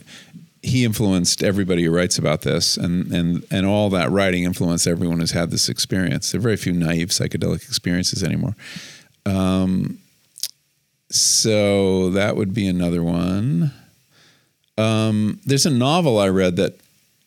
He 0.64 0.86
influenced 0.86 1.42
everybody 1.44 1.84
who 1.84 1.92
writes 1.92 2.20
about 2.20 2.42
this, 2.42 2.78
and 2.78 3.12
and 3.12 3.44
and 3.50 3.66
all 3.66 3.90
that 3.90 4.12
writing 4.12 4.44
influenced 4.44 4.86
everyone 4.86 5.20
who's 5.20 5.32
had 5.32 5.50
this 5.50 5.70
experience. 5.70 6.32
There 6.32 6.38
are 6.40 6.42
very 6.44 6.58
few 6.58 6.72
naive 6.74 7.10
psychedelic 7.10 7.64
experiences 7.68 8.24
anymore. 8.24 8.56
Um, 9.26 9.98
so 11.10 12.10
that 12.12 12.36
would 12.36 12.54
be 12.54 12.68
another 12.68 13.04
one. 13.04 13.74
Um, 14.78 15.40
there's 15.46 15.66
a 15.66 15.70
novel 15.72 16.18
I 16.20 16.30
read 16.30 16.56
that 16.58 16.80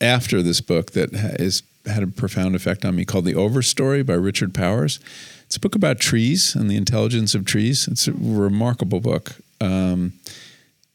after 0.05 0.41
this 0.41 0.61
book 0.61 0.91
that 0.91 1.13
has 1.13 1.63
had 1.85 2.03
a 2.03 2.07
profound 2.07 2.55
effect 2.55 2.85
on 2.85 2.95
me 2.95 3.05
called 3.05 3.25
The 3.25 3.33
Overstory 3.33 4.05
by 4.05 4.13
Richard 4.13 4.53
Powers. 4.53 4.99
It's 5.45 5.57
a 5.57 5.59
book 5.59 5.75
about 5.75 5.99
trees 5.99 6.55
and 6.55 6.69
the 6.69 6.75
intelligence 6.75 7.35
of 7.35 7.45
trees. 7.45 7.87
It's 7.87 8.07
a 8.07 8.13
remarkable 8.13 8.99
book. 8.99 9.35
Um, 9.61 10.13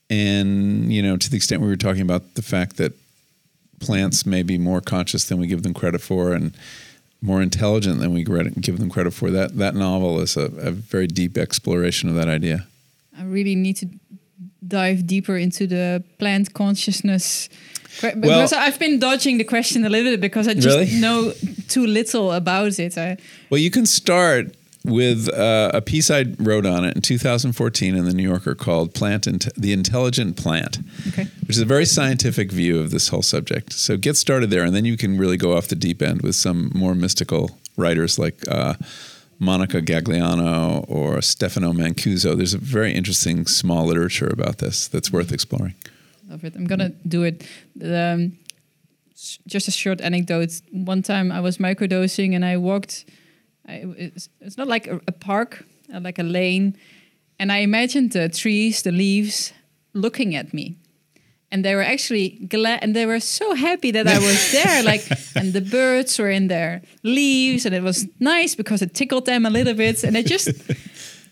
and 0.09 0.93
you 0.93 1.03
know, 1.03 1.17
to 1.17 1.31
the 1.31 1.37
extent 1.37 1.63
we 1.63 1.69
were 1.69 1.77
talking 1.77 2.03
about 2.03 2.35
the 2.35 2.43
fact 2.43 2.77
that 2.77 2.93
plants 3.79 4.27
may 4.27 4.43
be 4.43 4.59
more 4.59 4.81
conscious 4.81 5.25
than 5.25 5.39
we 5.39 5.47
give 5.47 5.63
them 5.63 5.75
credit 5.75 6.01
for, 6.01 6.33
and 6.33 6.55
more 7.23 7.43
intelligent 7.43 8.01
than 8.01 8.13
we 8.13 8.25
give 8.25 8.79
them 8.79 8.91
credit 8.91 9.13
for, 9.13 9.31
that 9.31 9.57
that 9.57 9.75
novel 9.75 10.21
is 10.21 10.37
a, 10.37 10.47
a 10.57 10.71
very 10.71 11.07
deep 11.07 11.39
exploration 11.39 12.09
of 12.09 12.15
that 12.15 12.29
idea. 12.29 12.67
I 13.17 13.25
really 13.25 13.55
need 13.55 13.77
to 13.77 13.87
dive 14.67 15.07
deeper 15.07 15.37
into 15.37 15.67
the 15.67 16.03
plant 16.19 16.55
consciousness. 16.55 17.49
Well- 18.03 18.15
Because 18.21 18.53
I've 18.53 18.79
been 18.79 18.99
dodging 18.99 19.39
the 19.39 19.45
question 19.45 19.85
a 19.85 19.89
little 19.89 20.13
bit 20.13 20.21
because 20.21 20.49
I 20.49 20.55
just 20.55 20.67
Really? 20.67 20.91
know 21.01 21.33
too 21.69 21.87
little 21.87 22.33
about 22.33 22.79
it. 22.79 22.97
I, 22.99 23.17
Well, 23.51 23.61
you 23.61 23.71
can 23.71 23.87
start 23.87 24.55
with 24.85 25.29
uh, 25.29 25.71
a 25.75 25.81
piece 25.83 26.11
I 26.11 26.25
wrote 26.39 26.65
on 26.65 26.85
it 26.87 26.97
in 26.97 27.03
2014 27.03 27.95
in 27.95 28.05
the 28.07 28.15
New 28.15 28.23
Yorker 28.29 28.55
called 28.55 28.95
"Plant 28.95 29.27
Int- 29.27 29.55
the 29.55 29.73
Intelligent 29.73 30.37
Plant," 30.37 30.79
okay. 31.09 31.27
which 31.47 31.57
is 31.57 31.63
a 31.63 31.67
very 31.67 31.85
scientific 31.85 32.51
view 32.51 32.81
of 32.81 32.91
this 32.91 33.09
whole 33.09 33.23
subject. 33.23 33.75
So 33.75 33.99
get 33.99 34.17
started 34.17 34.49
there, 34.51 34.65
and 34.65 34.75
then 34.75 34.87
you 34.87 34.97
can 34.97 35.19
really 35.19 35.37
go 35.37 35.55
off 35.57 35.69
the 35.69 35.77
deep 35.77 36.01
end 36.01 36.23
with 36.23 36.35
some 36.35 36.71
more 36.75 36.95
mystical 36.95 37.59
writers 37.77 38.19
like 38.19 38.37
uh, 38.49 38.75
Monica 39.39 39.83
Gagliano 39.83 40.85
or 40.89 41.21
Stefano 41.21 41.73
Mancuso. 41.75 42.35
There's 42.35 42.55
a 42.55 42.59
very 42.59 42.93
interesting 42.95 43.47
small 43.47 43.85
literature 43.87 44.29
about 44.33 44.59
this 44.59 44.89
that's 44.89 45.13
worth 45.13 45.31
exploring. 45.31 45.75
Love 46.31 46.45
it. 46.45 46.55
I'm 46.55 46.67
gonna 46.67 46.91
do 47.09 47.25
it. 47.25 47.45
Um, 47.83 48.39
just 49.49 49.67
a 49.67 49.73
short 49.73 50.01
anecdote. 50.01 50.63
One 50.71 51.03
time 51.03 51.33
I 51.33 51.41
was 51.41 51.59
microdosing 51.59 52.37
and 52.37 52.45
I 52.45 52.57
walked. 52.57 53.05
I, 53.67 53.85
it's, 53.97 54.29
it's 54.41 54.57
not 54.57 54.69
like 54.69 54.87
a, 54.87 55.01
a 55.09 55.13
park, 55.13 55.65
uh, 55.93 56.01
like 56.01 56.21
a 56.21 56.23
lane, 56.23 56.77
and 57.41 57.51
I 57.51 57.59
imagined 57.59 58.13
the 58.13 58.29
trees, 58.29 58.83
the 58.83 58.93
leaves, 58.93 59.53
looking 59.93 60.37
at 60.37 60.55
me, 60.55 60.77
and 61.51 61.65
they 61.65 61.75
were 61.75 61.83
actually 61.83 62.29
glad, 62.49 62.79
and 62.83 62.95
they 62.95 63.07
were 63.07 63.21
so 63.21 63.55
happy 63.55 63.91
that 63.91 64.07
I 64.07 64.19
was 64.19 64.53
there. 64.65 64.85
Like, 64.85 65.05
and 65.35 65.53
the 65.53 65.61
birds 65.61 66.17
were 66.19 66.31
in 66.31 66.47
their 66.47 66.83
leaves, 67.03 67.67
and 67.67 67.75
it 67.75 67.83
was 67.83 68.07
nice 68.21 68.55
because 68.55 68.83
it 68.83 68.95
tickled 68.95 69.27
them 69.27 69.45
a 69.45 69.51
little 69.51 69.75
bit, 69.75 70.05
and 70.05 70.17
it 70.17 70.27
just 70.27 70.49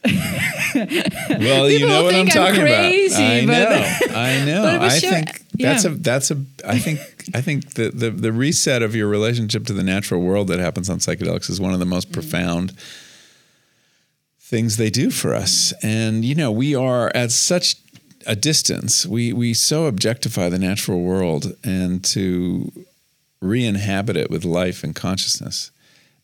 Well, 1.39 1.71
you 1.71 1.87
know 1.87 2.05
what 2.05 2.15
I'm 2.15 2.27
think 2.27 2.37
I'm 2.37 2.47
talking 2.47 2.61
crazy, 2.61 3.45
about. 3.45 3.73
I 3.73 3.87
but- 4.01 4.11
know. 4.11 4.15
I 4.19 4.45
know. 4.45 4.79
I 4.83 4.99
sure- 4.99 5.11
think 5.11 5.43
that's 5.55 5.85
yeah. 5.85 5.91
a 5.91 5.95
that's 5.95 6.31
a 6.31 6.37
I 6.65 6.79
think 6.79 7.01
I 7.35 7.41
think 7.41 7.75
the, 7.75 7.91
the 7.91 8.11
the 8.11 8.33
reset 8.33 8.83
of 8.83 8.95
your 8.95 9.09
relationship 9.09 9.65
to 9.67 9.73
the 9.73 9.83
natural 9.83 10.21
world 10.21 10.49
that 10.49 10.61
happens 10.61 10.89
on 10.91 10.99
psychedelics 10.99 11.51
is 11.51 11.61
one 11.61 11.73
of 11.73 11.79
the 11.81 11.85
Mm. 11.87 11.91
most 11.91 12.13
profound 12.13 12.73
things 14.41 14.77
they 14.77 14.91
do 14.91 15.11
for 15.11 15.35
us. 15.35 15.73
And 15.83 16.25
you 16.25 16.35
know, 16.35 16.51
we 16.53 16.75
are 16.75 17.11
at 17.15 17.31
such 17.33 17.77
a 18.27 18.37
distance. 18.37 19.07
We 19.07 19.33
we 19.33 19.55
so 19.55 19.87
objectify 19.87 20.49
the 20.49 20.59
natural 20.59 21.01
world 21.01 21.55
and 21.65 22.05
to 22.07 22.71
re-inhabit 23.41 24.17
it 24.17 24.31
with 24.31 24.45
life 24.45 24.83
and 24.85 24.95
consciousness 24.95 25.71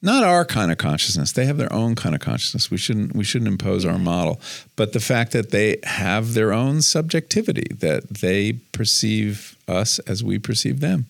not 0.05 0.23
our 0.23 0.45
kind 0.45 0.71
of 0.71 0.79
consciousness. 0.79 1.33
They 1.33 1.47
have 1.47 1.57
their 1.57 1.73
own 1.73 1.95
kind 1.95 2.15
of 2.15 2.21
consciousness. 2.21 2.71
We 2.71 2.77
shouldn't 2.79 3.15
we 3.17 3.25
shouldn't 3.25 3.49
impose 3.49 3.85
our 3.85 3.99
model. 3.99 4.41
But 4.77 4.93
the 4.93 5.01
fact 5.01 5.33
that 5.33 5.51
they 5.51 5.79
have 5.85 6.35
their 6.35 6.53
own 6.53 6.83
subjectivity 6.83 7.75
that 7.81 8.09
they 8.21 8.53
perceive 8.73 9.57
us 9.67 9.99
as 10.01 10.23
we 10.23 10.39
perceive 10.39 10.81
them 10.81 11.07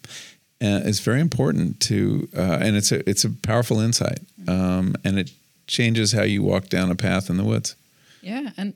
uh, 0.62 0.80
is 0.90 1.00
very 1.00 1.20
important 1.20 1.80
to 1.80 2.28
uh, 2.36 2.58
and 2.64 2.76
it's 2.76 2.92
a 2.92 3.08
it's 3.10 3.24
a 3.24 3.30
powerful 3.30 3.80
insight 3.80 4.20
um, 4.48 4.94
and 5.04 5.18
it 5.18 5.30
changes 5.66 6.12
how 6.12 6.22
you 6.22 6.42
walk 6.42 6.68
down 6.68 6.90
a 6.90 6.94
path 6.94 7.28
in 7.30 7.36
the 7.36 7.44
woods. 7.44 7.76
Yeah, 8.22 8.50
and 8.56 8.74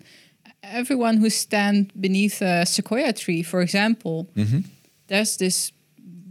everyone 0.63 1.19
who 1.19 1.31
stand 1.31 1.93
beneath 1.99 2.43
a 2.43 2.65
sequoia 2.67 3.13
tree, 3.13 3.43
for 3.43 3.61
example, 3.63 4.27
Mm-hmm. 4.37 4.61
there's 5.07 5.37
this 5.37 5.73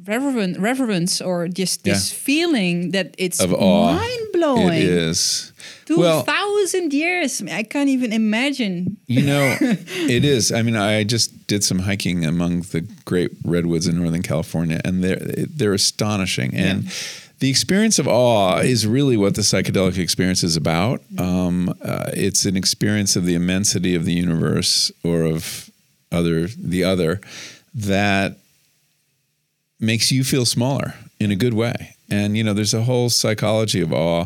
reverent 0.08 0.58
reverence 0.60 1.22
or 1.22 1.48
just 1.48 1.84
this 1.84 2.12
Yeah. 2.12 2.18
feeling 2.26 2.92
that 2.92 3.16
it's 3.18 3.46
mind 3.46 4.22
blowing. 4.34 4.74
it 4.74 4.84
is 4.84 5.52
Two 5.86 6.00
well 6.00 6.24
thousand 6.24 6.94
years. 6.94 7.42
I, 7.42 7.64
can't 7.64 7.90
even 7.90 8.12
imagine. 8.14 8.98
You 9.08 9.24
know, 9.24 9.58
it 9.62 10.24
is. 10.26 10.52
I 10.52 10.62
mean, 10.62 10.76
I 10.76 11.04
just 11.04 11.48
did 11.48 11.64
some 11.64 11.80
hiking 11.80 12.26
among 12.26 12.62
the 12.72 12.82
great 13.06 13.32
redwoods 13.46 13.88
in 13.88 13.98
Northern 13.98 14.22
California, 14.24 14.80
and 14.84 15.04
they're 15.04 15.20
they're 15.58 15.74
astonishing. 15.74 16.54
And 16.56 16.90
the 17.40 17.50
experience 17.50 18.00
of 18.00 18.08
awe 18.08 18.58
is 18.58 18.86
really 18.88 19.16
what 19.16 19.36
the 19.36 19.44
psychedelic 19.44 19.98
experience 19.98 20.44
is 20.44 20.58
about. 20.58 21.02
Um, 21.18 21.70
uh, 21.82 22.10
it's 22.14 22.46
an 22.46 22.58
experience 22.58 23.16
of 23.16 23.26
the 23.26 23.36
immensity 23.36 23.96
of 23.96 24.04
the 24.06 24.14
universe 24.14 24.92
or 25.04 25.22
of 25.24 25.70
other 26.12 26.48
the 26.48 26.84
other 26.84 27.22
that 27.76 28.38
makes 29.80 30.12
you 30.12 30.24
feel 30.24 30.46
smaller 30.46 30.96
in 31.20 31.32
a 31.32 31.36
good 31.36 31.54
way. 31.54 31.96
And 32.10 32.38
you 32.38 32.44
know, 32.44 32.54
there's 32.54 32.74
a 32.74 32.84
whole 32.84 33.10
psychology 33.10 33.82
of 33.82 33.92
awe 33.94 34.26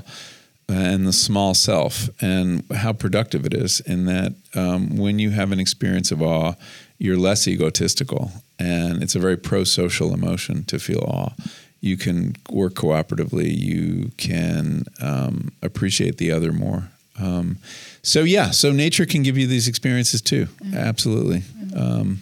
and 0.70 1.06
the 1.06 1.14
small 1.14 1.54
self 1.54 2.10
and 2.22 2.64
how 2.72 2.94
productive 2.94 3.46
it 3.46 3.54
is 3.54 3.82
in 3.82 4.06
that 4.06 4.34
um, 4.56 4.98
when 4.98 5.20
you 5.20 5.32
have 5.32 5.52
an 5.52 5.60
experience 5.60 6.12
of 6.12 6.22
awe, 6.22 6.54
you're 6.98 7.18
less 7.18 7.48
egotistical 7.48 8.32
and 8.60 9.02
it's 9.02 9.16
a 9.16 9.20
very 9.20 9.38
pro-social 9.38 10.14
emotion 10.14 10.64
to 10.66 10.80
feel 10.80 11.00
awe. 11.00 11.34
You 11.82 11.98
can 11.98 12.36
work 12.50 12.76
cooperatively. 12.76 13.52
You 13.58 14.12
can 14.18 14.86
um, 15.02 15.52
appreciate 15.64 16.18
the 16.18 16.32
other 16.32 16.54
more. 16.54 16.90
Um, 17.20 17.58
so 18.04 18.22
yeah, 18.22 18.52
so 18.52 18.72
nature 18.72 19.06
can 19.06 19.24
give 19.24 19.38
you 19.38 19.48
these 19.48 19.68
experiences 19.68 20.22
too. 20.22 20.46
Mm-hmm. 20.46 20.78
Absolutely. 20.78 21.44
Um, 21.76 22.22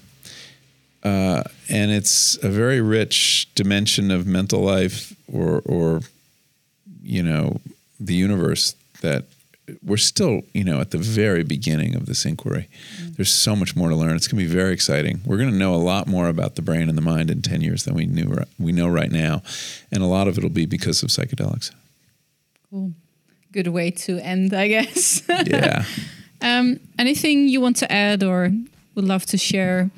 uh, 1.03 1.43
and 1.69 1.91
it's 1.91 2.37
a 2.43 2.49
very 2.49 2.81
rich 2.81 3.47
dimension 3.55 4.11
of 4.11 4.27
mental 4.27 4.61
life 4.61 5.15
or, 5.31 5.61
or 5.65 6.01
you 7.01 7.23
know, 7.23 7.59
the 7.99 8.15
universe 8.15 8.75
that 9.01 9.25
we're 9.83 9.97
still, 9.97 10.41
you 10.53 10.63
know, 10.63 10.79
at 10.79 10.91
the 10.91 10.97
very 10.97 11.43
beginning 11.43 11.95
of 11.95 12.05
this 12.05 12.25
inquiry. 12.25 12.67
Mm-hmm. 12.97 13.13
There's 13.13 13.31
so 13.33 13.55
much 13.55 13.75
more 13.75 13.89
to 13.89 13.95
learn. 13.95 14.15
It's 14.15 14.27
going 14.27 14.43
to 14.43 14.49
be 14.49 14.53
very 14.53 14.73
exciting. 14.73 15.21
We're 15.25 15.37
going 15.37 15.51
to 15.51 15.57
know 15.57 15.75
a 15.75 15.77
lot 15.77 16.07
more 16.07 16.27
about 16.27 16.55
the 16.55 16.61
brain 16.61 16.89
and 16.89 16.97
the 16.97 17.01
mind 17.01 17.29
in 17.29 17.41
10 17.41 17.61
years 17.61 17.83
than 17.83 17.93
we 17.93 18.05
knew 18.05 18.35
we 18.57 18.71
know 18.71 18.87
right 18.87 19.11
now, 19.11 19.41
and 19.91 20.01
a 20.01 20.07
lot 20.07 20.27
of 20.27 20.37
it'll 20.37 20.49
be 20.49 20.65
because 20.65 21.03
of 21.03 21.09
psychedelics. 21.09 21.71
Cool. 22.69 22.93
Good 23.51 23.67
way 23.67 23.91
to 23.91 24.19
end, 24.19 24.53
I 24.53 24.67
guess. 24.67 25.23
yeah. 25.27 25.85
Um, 26.41 26.79
anything 26.97 27.49
you 27.49 27.59
want 27.59 27.75
to 27.77 27.91
add 27.91 28.23
or 28.23 28.49
would 28.95 29.03
love 29.03 29.25
to 29.25 29.37
share 29.37 29.89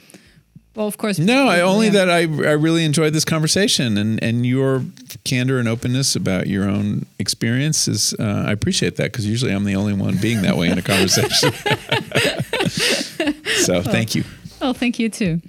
well, 0.75 0.87
of 0.87 0.97
course. 0.97 1.19
No, 1.19 1.47
I, 1.47 1.61
only 1.61 1.89
that 1.89 2.09
I, 2.09 2.19
I 2.19 2.53
really 2.53 2.85
enjoyed 2.85 3.13
this 3.13 3.25
conversation 3.25 3.97
and, 3.97 4.21
and 4.23 4.45
your 4.45 4.83
candor 5.25 5.59
and 5.59 5.67
openness 5.67 6.15
about 6.15 6.47
your 6.47 6.69
own 6.69 7.05
experiences. 7.19 8.13
Uh, 8.17 8.45
I 8.47 8.51
appreciate 8.51 8.95
that 8.95 9.11
because 9.11 9.25
usually 9.25 9.51
I'm 9.51 9.65
the 9.65 9.75
only 9.75 9.93
one 9.93 10.17
being 10.17 10.41
that 10.43 10.55
way 10.55 10.69
in 10.69 10.77
a 10.77 10.81
conversation. 10.81 11.51
so 13.63 13.81
thank 13.83 14.15
you. 14.15 14.23
Well, 14.61 14.73
thank 14.73 14.97
you 14.99 15.09
too. 15.09 15.41